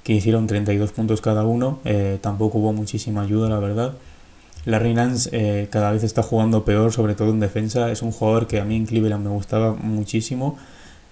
que 0.04 0.14
hicieron 0.14 0.48
32 0.48 0.92
puntos 0.92 1.22
cada 1.22 1.46
uno, 1.46 1.80
eh, 1.86 2.18
tampoco 2.22 2.58
hubo 2.58 2.74
muchísima 2.74 3.22
ayuda, 3.22 3.50
la 3.50 3.60
verdad. 3.60 3.94
Larry 4.66 4.94
Nance 4.94 5.30
eh, 5.34 5.68
cada 5.72 5.92
vez 5.92 6.04
está 6.04 6.22
jugando 6.24 6.66
peor, 6.66 6.92
sobre 6.94 7.16
todo 7.16 7.30
en 7.30 7.40
defensa. 7.40 7.92
Es 7.92 8.02
un 8.02 8.12
jugador 8.12 8.48
que 8.48 8.60
a 8.60 8.66
mí 8.66 8.76
en 8.76 8.86
Cleveland 8.86 9.24
me 9.24 9.32
gustaba 9.32 9.74
muchísimo. 9.74 10.58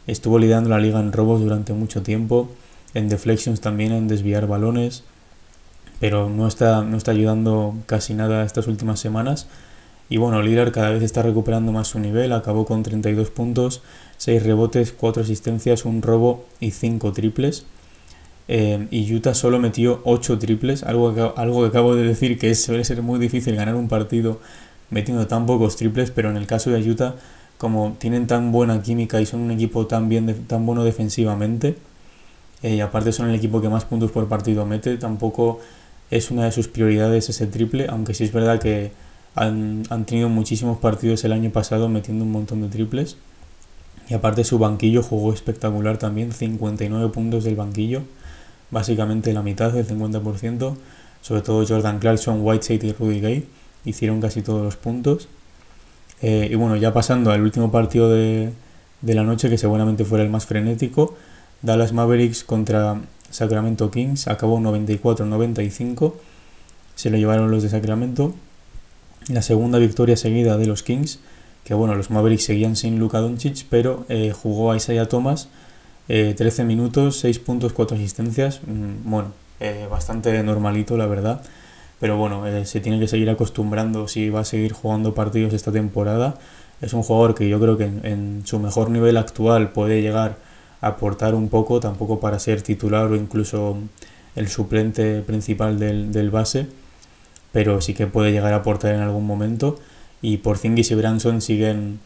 Estuvo 0.08 0.40
liderando 0.40 0.70
la 0.70 0.80
liga 0.80 1.00
en 1.00 1.12
robos 1.12 1.42
durante 1.42 1.74
mucho 1.74 2.02
tiempo, 2.02 2.50
en 2.94 3.10
deflections 3.10 3.62
también, 3.62 3.92
en 3.92 4.08
desviar 4.08 4.48
balones, 4.48 5.04
pero 6.00 6.30
no 6.30 6.48
está, 6.48 6.82
no 6.84 6.98
está 6.98 7.12
ayudando 7.12 7.76
casi 7.86 8.14
nada 8.14 8.44
estas 8.44 8.68
últimas 8.68 9.00
semanas. 9.00 9.48
Y 10.10 10.18
bueno, 10.18 10.42
Lillard 10.42 10.72
cada 10.72 10.90
vez 10.90 11.04
está 11.04 11.22
recuperando 11.22 11.72
más 11.72 11.88
su 11.88 12.00
nivel, 12.00 12.34
acabó 12.34 12.66
con 12.66 12.82
32 12.82 13.30
puntos, 13.30 13.82
6 14.18 14.44
rebotes, 14.44 14.92
4 14.92 15.22
asistencias, 15.24 15.86
un 15.86 16.02
robo 16.02 16.46
y 16.60 16.72
5 16.72 17.14
triples. 17.14 17.66
Eh, 18.48 18.88
y 18.90 19.14
Utah 19.14 19.36
solo 19.36 19.60
metió 19.60 20.02
8 20.06 20.40
triples, 20.40 20.82
algo 20.82 21.14
que, 21.14 21.22
algo 21.40 21.62
que 21.62 21.68
acabo 21.68 21.96
de 21.96 22.04
decir 22.04 22.40
que 22.40 22.56
suele 22.56 22.84
ser 22.84 23.04
muy 23.04 23.20
difícil 23.20 23.56
ganar 23.56 23.76
un 23.76 23.88
partido 23.88 24.40
metiendo 24.90 25.28
tan 25.28 25.46
pocos 25.46 25.76
triples, 25.76 26.10
pero 26.10 26.32
en 26.32 26.38
el 26.38 26.48
caso 26.48 26.72
de 26.72 26.82
Utah, 26.90 27.16
como 27.60 27.96
tienen 28.00 28.26
tan 28.26 28.52
buena 28.52 28.82
química 28.82 29.22
y 29.22 29.28
son 29.28 29.42
un 29.42 29.52
equipo 29.52 29.86
tan, 29.86 30.10
bien, 30.10 30.46
tan 30.48 30.66
bueno 30.66 30.84
defensivamente, 30.84 31.76
eh, 32.64 32.76
y 32.76 32.82
aparte 32.82 33.12
son 33.12 33.30
el 33.30 33.36
equipo 33.36 33.62
que 33.62 33.70
más 33.70 33.86
puntos 33.86 34.10
por 34.12 34.28
partido 34.28 34.66
mete, 34.66 34.98
tampoco 34.98 35.60
es 36.10 36.32
una 36.32 36.46
de 36.46 36.52
sus 36.52 36.68
prioridades 36.68 37.30
ese 37.30 37.46
triple, 37.46 37.88
aunque 37.88 38.16
sí 38.16 38.24
es 38.24 38.34
verdad 38.34 38.60
que 38.60 38.92
han, 39.40 40.06
tenido 40.06 40.28
muchísimos 40.28 40.80
partidos 40.80 41.24
el 41.24 41.32
año 41.32 41.50
pasado 41.50 41.88
metiendo 41.88 42.26
un 42.26 42.32
montón 42.32 42.62
de 42.62 42.68
triples. 42.68 43.16
Y 44.10 44.14
aparte 44.14 44.44
su 44.44 44.60
banquillo 44.60 45.02
jugó 45.02 45.34
espectacular 45.34 45.98
también, 45.98 46.34
59 46.34 47.10
puntos 47.10 47.44
del 47.44 47.56
banquillo, 47.56 48.02
básicamente 48.70 49.32
la 49.34 49.42
mitad 49.42 49.72
del 49.72 49.88
50%. 49.88 50.76
Sobre 51.22 51.42
todo 51.42 51.66
Jordan 51.66 52.00
Clarkson, 52.00 52.42
Whiteside 52.42 52.88
y 52.88 52.94
Rudy 52.94 53.20
Gay 53.22 53.48
hicieron 53.86 54.20
casi 54.20 54.42
todos 54.42 54.64
los 54.64 54.76
puntos. 54.76 55.30
Eh, 56.22 56.50
y 56.52 56.56
bueno, 56.56 56.76
ya 56.76 56.92
pasando 56.92 57.32
al 57.32 57.42
último 57.42 57.72
partido 57.72 58.10
de, 58.10 58.52
de 59.02 59.14
la 59.14 59.24
noche, 59.24 59.50
que 59.50 59.58
seguramente 59.58 60.04
fuera 60.04 60.24
el 60.24 60.30
más 60.30 60.48
frenético, 60.48 61.16
Dallas 61.62 61.94
Mavericks 61.94 62.44
contra 62.44 63.02
Sacramento 63.30 63.90
Kings, 63.90 64.28
acabó 64.28 64.60
94-95, 64.60 66.14
se 66.96 67.10
lo 67.10 67.18
llevaron 67.18 67.52
los 67.52 67.64
de 67.64 67.70
Sacramento 67.70 68.34
la 69.28 69.42
segunda 69.42 69.78
victoria 69.80 70.18
seguida 70.18 70.58
de 70.58 70.66
los 70.66 70.84
Kings, 70.84 71.20
que 71.64 71.74
bueno, 71.74 71.96
los 71.96 72.10
Mavericks 72.10 72.46
seguían 72.46 72.76
sin 72.76 73.00
Luka 73.00 73.20
Doncic, 73.20 73.66
pero 73.70 74.06
eh, 74.10 74.32
jugó 74.32 74.72
a 74.72 74.78
Isaiah 74.78 75.08
Thomas 75.08 75.50
13 76.08 76.62
eh, 76.62 76.66
minutos, 76.66 77.20
6 77.20 77.40
puntos, 77.40 77.74
4 77.74 77.96
asistencias, 77.96 78.62
mm, 78.66 79.10
bueno, 79.10 79.34
eh, 79.60 79.88
bastante 79.90 80.42
normalito 80.42 80.98
la 80.98 81.06
verdad, 81.06 81.44
pero 82.00 82.18
bueno, 82.18 82.44
se 82.66 82.80
tiene 82.80 83.00
que 83.00 83.08
seguir 83.08 83.30
acostumbrando 83.30 84.08
si 84.08 84.30
va 84.30 84.40
a 84.40 84.46
seguir 84.46 84.72
jugando 84.72 85.14
partidos 85.14 85.54
esta 85.54 85.72
temporada. 85.72 86.36
Es 86.82 86.94
un 86.94 87.04
jugador 87.04 87.36
que 87.36 87.50
yo 87.50 87.60
creo 87.60 87.78
que 87.78 87.84
en, 87.84 88.44
su 88.46 88.58
mejor 88.58 88.90
nivel 88.90 89.18
actual 89.18 89.72
puede 89.74 90.02
llegar 90.02 90.38
a 90.82 90.88
aportar 90.88 91.36
un 91.36 91.50
poco, 91.50 91.82
tampoco 91.82 92.22
para 92.22 92.40
ser 92.40 92.62
titular 92.62 93.12
o 93.12 93.16
incluso 93.18 93.78
el 94.38 94.48
suplente 94.48 95.22
principal 95.22 95.78
del, 95.78 96.14
del 96.14 96.30
base 96.32 96.68
pero 97.52 97.82
sí 97.82 97.94
que 97.94 98.08
puede 98.08 98.32
llegar 98.32 98.54
a 98.54 98.58
aportar 98.58 98.96
en 98.96 99.02
algún 99.02 99.26
momento. 99.26 99.80
Y 100.22 100.38
Porzingis 100.38 100.92
y 100.92 100.96
Branson 100.96 101.42
siguen 101.42 102.00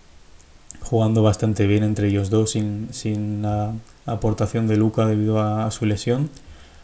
jugando 0.82 1.24
bastante 1.24 1.66
bien 1.66 1.84
entre 1.84 2.10
ellos 2.10 2.30
dos 2.30 2.52
sin, 2.52 2.90
sin 2.92 3.42
la 3.42 3.74
aportación 4.06 4.68
de 4.68 4.78
Luca 4.78 5.06
debido 5.06 5.42
a, 5.42 5.70
su 5.72 5.86
lesión. 5.86 6.30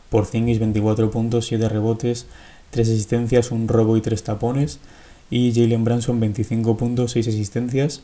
Porzingis 0.10 0.60
24 0.60 1.12
puntos, 1.12 1.46
7 1.46 1.70
rebotes, 1.70 2.26
3 2.72 2.90
asistencias, 2.90 3.52
un 3.52 3.68
robo 3.68 3.98
y 3.98 4.02
3 4.02 4.24
tapones. 4.24 4.80
Y 5.30 5.54
Jalen 5.54 5.84
Branson 5.84 6.20
25 6.20 6.78
puntos, 6.78 7.12
6 7.12 7.28
asistencias. 7.28 8.02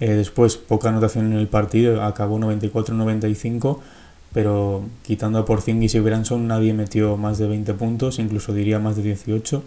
Eh, 0.00 0.10
después 0.10 0.56
poca 0.56 0.88
anotación 0.88 1.32
en 1.32 1.38
el 1.38 1.46
partido, 1.46 2.02
acabó 2.02 2.38
94-95, 2.38 3.78
pero 4.32 4.84
quitando 5.02 5.38
a 5.38 5.44
Porzingis 5.44 5.94
y 5.94 6.00
Branson 6.00 6.46
nadie 6.46 6.72
metió 6.72 7.16
más 7.16 7.38
de 7.38 7.48
20 7.48 7.74
puntos, 7.74 8.18
incluso 8.18 8.52
diría 8.52 8.78
más 8.78 8.96
de 8.96 9.02
18. 9.02 9.62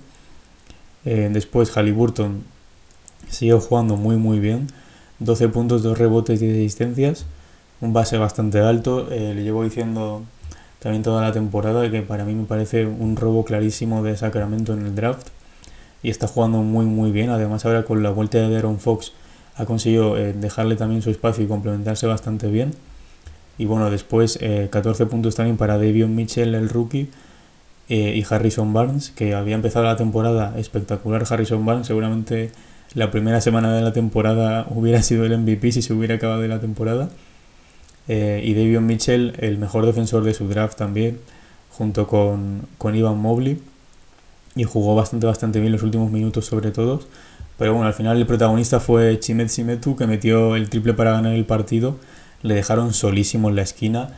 Eh, 1.06 1.30
después 1.34 1.72
Halliburton 1.72 2.44
siguió 3.30 3.60
jugando 3.60 3.98
muy 3.98 4.16
muy 4.18 4.40
bien, 4.40 4.68
12 5.20 5.50
puntos, 5.50 5.84
2 5.84 5.98
rebotes, 5.98 6.40
10 6.40 6.56
asistencias, 6.56 7.26
un 7.82 7.94
base 7.94 8.18
bastante 8.18 8.60
alto, 8.60 9.12
eh, 9.12 9.34
le 9.36 9.44
llevo 9.44 9.64
diciendo 9.64 10.24
también 10.80 11.04
toda 11.04 11.22
la 11.22 11.32
temporada 11.32 11.90
que 11.90 12.02
para 12.02 12.26
mí 12.26 12.34
me 12.36 12.46
parece 12.46 12.86
un 12.86 13.16
robo 13.16 13.46
clarísimo 13.46 14.04
de 14.04 14.18
Sacramento 14.18 14.74
en 14.74 14.86
el 14.86 14.96
draft. 14.96 15.28
Y 16.04 16.10
está 16.10 16.28
jugando 16.28 16.58
muy 16.60 16.86
muy 16.86 17.12
bien, 17.12 17.30
además 17.30 17.66
ahora 17.66 17.84
con 17.86 18.04
la 18.04 18.10
vuelta 18.12 18.38
de 18.38 18.58
Aaron 18.58 18.80
Fox 18.80 19.14
ha 19.56 19.66
conseguido 19.66 20.18
eh, 20.18 20.34
dejarle 20.34 20.76
también 20.76 21.02
su 21.02 21.10
espacio 21.10 21.44
y 21.44 21.48
complementarse 21.48 22.08
bastante 22.08 22.48
bien. 22.48 22.74
Y 23.58 23.66
bueno, 23.66 23.90
después 23.90 24.40
14 24.70 25.06
puntos 25.06 25.36
también 25.36 25.58
para 25.58 25.78
Davion 25.78 26.16
Mitchell, 26.16 26.56
el 26.56 26.70
rookie, 26.70 27.10
eh, 27.90 28.16
y 28.16 28.26
Harrison 28.34 28.72
Barnes, 28.72 29.12
que 29.12 29.36
había 29.36 29.56
empezado 29.56 29.86
la 29.86 29.98
temporada 29.98 30.58
espectacular. 30.58 31.26
Harrison 31.30 31.66
Barnes, 31.66 31.88
seguramente 31.88 32.52
la 32.94 33.12
primera 33.12 33.42
semana 33.42 33.76
de 33.76 33.82
la 33.82 33.92
temporada 33.92 34.68
hubiera 34.72 35.02
sido 35.02 35.26
el 35.26 35.38
MVP 35.38 35.72
si 35.72 35.82
se 35.82 35.94
hubiera 35.94 36.16
acabado 36.16 36.42
de 36.42 36.48
la 36.48 36.60
temporada. 36.60 37.10
Eh, 38.08 38.42
y 38.44 38.54
Davion 38.54 38.86
Mitchell, 38.86 39.34
el 39.40 39.58
mejor 39.58 39.86
defensor 39.86 40.24
de 40.24 40.34
su 40.34 40.48
draft 40.48 40.78
también, 40.78 41.20
junto 41.72 42.08
con, 42.08 42.68
con 42.78 42.96
Ivan 42.96 43.18
Mobley. 43.18 43.60
Y 44.56 44.64
jugó 44.64 44.96
bastante, 44.96 45.26
bastante 45.26 45.60
bien 45.60 45.72
los 45.72 45.84
últimos 45.84 46.12
minutos 46.12 46.46
sobre 46.46 46.72
todo. 46.72 47.02
Pero 47.58 47.74
bueno, 47.74 47.88
al 47.88 47.94
final 47.94 48.18
el 48.18 48.26
protagonista 48.26 48.80
fue 48.80 49.20
Chimet 49.20 49.50
Simetu, 49.50 49.96
que 49.96 50.08
metió 50.08 50.56
el 50.56 50.70
triple 50.70 50.94
para 50.94 51.12
ganar 51.12 51.34
el 51.34 51.46
partido. 51.46 51.98
Le 52.44 52.54
dejaron 52.54 52.94
solísimo 52.94 53.50
en 53.50 53.56
la 53.56 53.64
esquina 53.64 54.14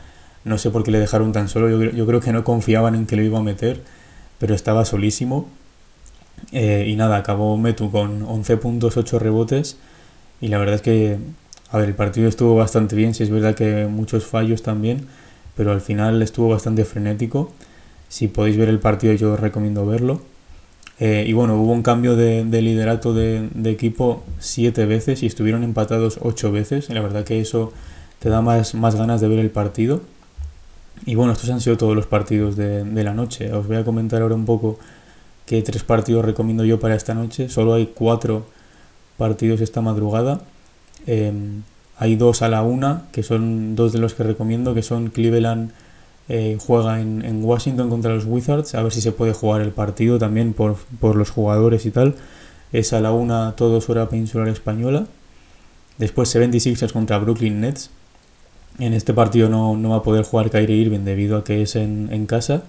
no 0.46 0.58
sé 0.58 0.70
por 0.70 0.84
qué 0.84 0.92
le 0.92 1.00
dejaron 1.00 1.32
tan 1.32 1.48
solo. 1.48 1.68
Yo, 1.90 2.06
creo 2.06 2.20
que 2.20 2.32
no 2.32 2.44
confiaban 2.44 2.94
en 2.94 3.06
que 3.06 3.16
lo 3.16 3.22
iba 3.22 3.40
a 3.40 3.42
meter, 3.42 3.82
pero 4.38 4.54
estaba 4.54 4.84
solísimo. 4.84 5.48
Eh, 6.52 6.86
y 6.88 6.94
nada, 6.94 7.16
acabó 7.16 7.56
Metu 7.56 7.90
con 7.90 8.22
11 8.22 8.56
puntos, 8.58 8.96
8 8.96 9.18
rebotes. 9.18 9.76
Y 10.40 10.46
la 10.46 10.58
verdad 10.58 10.76
es 10.76 10.82
que, 10.82 11.18
a 11.70 11.78
ver, 11.78 11.88
el 11.88 11.96
partido 11.96 12.28
estuvo 12.28 12.54
bastante 12.54 12.94
bien. 12.94 13.12
Si 13.12 13.24
es 13.24 13.30
verdad 13.30 13.56
que 13.56 13.86
muchos 13.86 14.24
fallos 14.24 14.62
también, 14.62 15.08
pero 15.56 15.72
al 15.72 15.80
final 15.80 16.22
estuvo 16.22 16.48
bastante 16.48 16.84
frenético. 16.84 17.52
Si 18.08 18.28
podéis 18.28 18.56
ver 18.56 18.68
el 18.68 18.78
partido, 18.78 19.14
yo 19.14 19.32
os 19.32 19.40
recomiendo 19.40 19.84
verlo. 19.84 20.22
Eh, 21.00 21.24
y 21.26 21.32
bueno, 21.32 21.60
hubo 21.60 21.72
un 21.72 21.82
cambio 21.82 22.14
de, 22.14 22.44
liderato 22.44 23.14
de, 23.14 23.48
de, 23.52 23.70
equipo 23.70 24.22
siete 24.38 24.86
veces 24.86 25.24
y 25.24 25.26
estuvieron 25.26 25.64
empatados 25.64 26.20
ocho 26.22 26.52
veces. 26.52 26.88
Y 26.88 26.92
la 26.92 27.00
verdad 27.00 27.24
que 27.24 27.40
eso 27.40 27.72
te 28.26 28.30
da 28.30 28.42
más, 28.42 28.74
más 28.74 28.96
ganas 28.96 29.20
de 29.20 29.28
ver 29.28 29.38
el 29.38 29.50
partido. 29.50 30.00
Y 31.04 31.14
bueno, 31.14 31.32
estos 31.32 31.48
han 31.48 31.60
sido 31.60 31.76
todos 31.76 31.94
los 31.94 32.08
partidos 32.08 32.56
de, 32.56 33.04
la 33.04 33.14
noche. 33.14 33.52
Os 33.52 33.68
voy 33.68 33.76
a 33.76 33.84
comentar 33.84 34.20
ahora 34.20 34.34
un 34.34 34.44
poco 34.44 34.80
qué 35.44 35.62
tres 35.62 35.84
partidos 35.84 36.24
recomiendo 36.24 36.64
yo 36.64 36.80
para 36.80 36.96
esta 36.96 37.14
noche. 37.14 37.48
Solo 37.48 37.74
hay 37.74 37.92
cuatro 37.94 38.44
partidos 39.16 39.60
esta 39.60 39.80
madrugada. 39.80 40.40
Em, 41.06 41.62
hay 41.98 42.16
dos 42.16 42.42
a 42.42 42.48
la 42.48 42.64
una, 42.64 43.04
que 43.12 43.22
son 43.22 43.76
dos 43.76 43.92
de 43.92 44.00
los 44.00 44.14
que 44.14 44.24
recomiendo, 44.24 44.74
que 44.74 44.82
son 44.82 45.10
Cleveland 45.10 45.70
eh, 46.28 46.58
juega 46.58 47.00
en, 47.00 47.24
en, 47.24 47.44
Washington 47.44 47.88
contra 47.88 48.12
los 48.12 48.24
Wizards, 48.24 48.74
a 48.74 48.82
ver 48.82 48.92
si 48.92 49.02
se 49.02 49.12
puede 49.12 49.34
jugar 49.34 49.60
el 49.60 49.70
partido 49.70 50.18
también 50.18 50.52
por, 50.52 50.74
por 50.98 51.14
los 51.14 51.30
jugadores 51.30 51.86
y 51.86 51.92
tal. 51.92 52.16
Es 52.72 52.92
a 52.92 53.00
la 53.00 53.12
una, 53.12 53.54
todos 53.54 53.88
hora 53.88 54.08
peninsular 54.08 54.48
española. 54.48 55.06
Después 55.98 56.34
76ers 56.34 56.90
contra 56.92 57.18
Brooklyn 57.18 57.60
Nets. 57.60 57.90
En 58.78 58.92
este 58.92 59.14
partido 59.14 59.48
no, 59.48 59.88
va 59.88 59.96
a 59.96 60.02
poder 60.02 60.24
jugar 60.24 60.50
Kyrie 60.50 60.76
Irving 60.76 61.00
debido 61.00 61.38
a 61.38 61.44
que 61.44 61.62
es 61.62 61.76
en, 61.76 62.26
casa. 62.26 62.62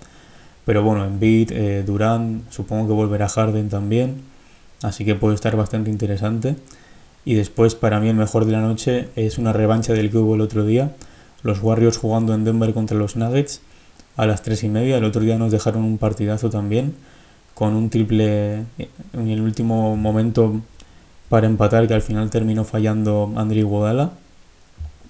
Pero 0.65 0.83
bueno, 0.83 1.05
en 1.05 1.19
Beat, 1.19 1.51
eh, 1.51 1.83
Durant, 1.85 2.49
supongo 2.51 2.87
que 2.87 2.93
volverá 2.93 3.27
Harden 3.27 3.69
también. 3.69 4.21
Así 4.83 5.05
que 5.05 5.15
puede 5.15 5.35
estar 5.35 5.55
bastante 5.55 5.89
interesante. 5.89 6.55
Y 7.25 7.33
después, 7.33 7.75
para 7.75 7.99
mí, 7.99 8.09
el 8.09 8.15
mejor 8.15 8.45
de 8.45 8.53
la 8.53 8.61
noche 8.61 9.09
es 9.15 9.37
una 9.37 9.51
revancha 9.51 9.93
del 9.93 10.09
que 10.09 10.17
hubo 10.17 10.35
el 10.35 10.41
otro 10.41 10.65
día. 10.65 10.95
Los 11.43 11.61
Warriors 11.61 11.97
jugando 11.97 12.33
en 12.33 12.45
Denver 12.45 12.73
contra 12.73 12.97
los 12.97 13.15
Nuggets 13.15 13.61
a 14.15 14.25
las 14.25 14.43
3 14.43 14.63
y 14.63 14.69
media. 14.69 14.97
El 14.97 15.03
otro 15.03 15.21
día 15.21 15.37
nos 15.37 15.51
dejaron 15.51 15.83
un 15.83 15.97
partidazo 15.97 16.49
también, 16.49 16.95
con 17.53 17.75
un 17.75 17.89
triple 17.89 18.63
en 19.13 19.27
el 19.27 19.41
último 19.41 19.95
momento 19.97 20.61
para 21.29 21.47
empatar, 21.47 21.87
que 21.87 21.93
al 21.93 22.01
final 22.01 22.29
terminó 22.29 22.63
fallando 22.63 23.33
André 23.35 23.59
Iguodala. 23.59 24.11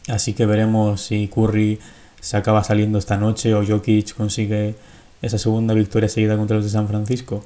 Así 0.08 0.34
que 0.34 0.46
veremos 0.46 1.02
si 1.02 1.28
Curry 1.28 1.80
se 2.20 2.38
acaba 2.38 2.64
saliendo 2.64 2.98
esta 2.98 3.18
noche 3.18 3.54
o 3.54 3.66
Jokic 3.66 4.16
consigue 4.16 4.76
esa 5.22 5.38
segunda 5.38 5.74
victoria 5.74 6.10
seguida 6.10 6.38
contra 6.38 6.58
los 6.58 6.66
de 6.66 6.72
San 6.72 6.88
Francisco. 6.88 7.44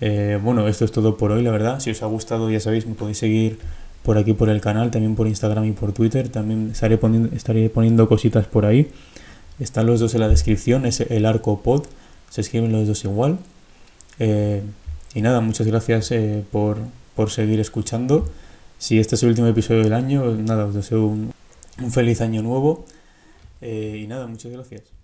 Eh, 0.00 0.38
bueno, 0.42 0.68
esto 0.68 0.84
es 0.84 0.92
todo 0.92 1.16
por 1.16 1.32
hoy, 1.32 1.42
la 1.42 1.50
verdad. 1.50 1.80
Si 1.80 1.90
os 1.90 2.02
ha 2.02 2.06
gustado, 2.06 2.50
ya 2.50 2.60
sabéis, 2.60 2.86
me 2.86 2.94
podéis 2.94 3.18
seguir 3.18 3.58
por 4.02 4.18
aquí 4.18 4.34
por 4.34 4.48
el 4.48 4.60
canal, 4.60 4.90
también 4.90 5.16
por 5.16 5.26
Instagram 5.26 5.64
y 5.64 5.72
por 5.72 5.92
Twitter. 5.92 6.28
También 6.28 6.70
estaré 6.72 6.98
poniendo, 6.98 7.34
estaré 7.34 7.68
poniendo 7.70 8.08
cositas 8.08 8.46
por 8.46 8.66
ahí. 8.66 8.90
Están 9.58 9.86
los 9.86 10.00
dos 10.00 10.14
en 10.14 10.20
la 10.20 10.28
descripción, 10.28 10.84
es 10.84 11.00
el 11.00 11.24
arco 11.24 11.62
pod, 11.62 11.86
se 12.28 12.42
escriben 12.42 12.72
los 12.72 12.86
dos 12.86 13.04
igual. 13.04 13.38
Eh, 14.18 14.62
y 15.14 15.22
nada, 15.22 15.40
muchas 15.40 15.66
gracias 15.66 16.12
eh, 16.12 16.44
por, 16.52 16.78
por 17.14 17.30
seguir 17.30 17.58
escuchando. 17.58 18.28
Si 18.78 18.98
este 18.98 19.14
es 19.14 19.22
el 19.22 19.30
último 19.30 19.46
episodio 19.46 19.82
del 19.82 19.94
año, 19.94 20.30
nada, 20.34 20.66
os 20.66 20.74
deseo 20.74 21.06
un, 21.06 21.32
un 21.82 21.90
feliz 21.92 22.20
año 22.20 22.42
nuevo. 22.42 22.84
Eh, 23.60 24.00
y 24.02 24.06
nada, 24.06 24.26
muchas 24.26 24.52
gracias. 24.52 24.95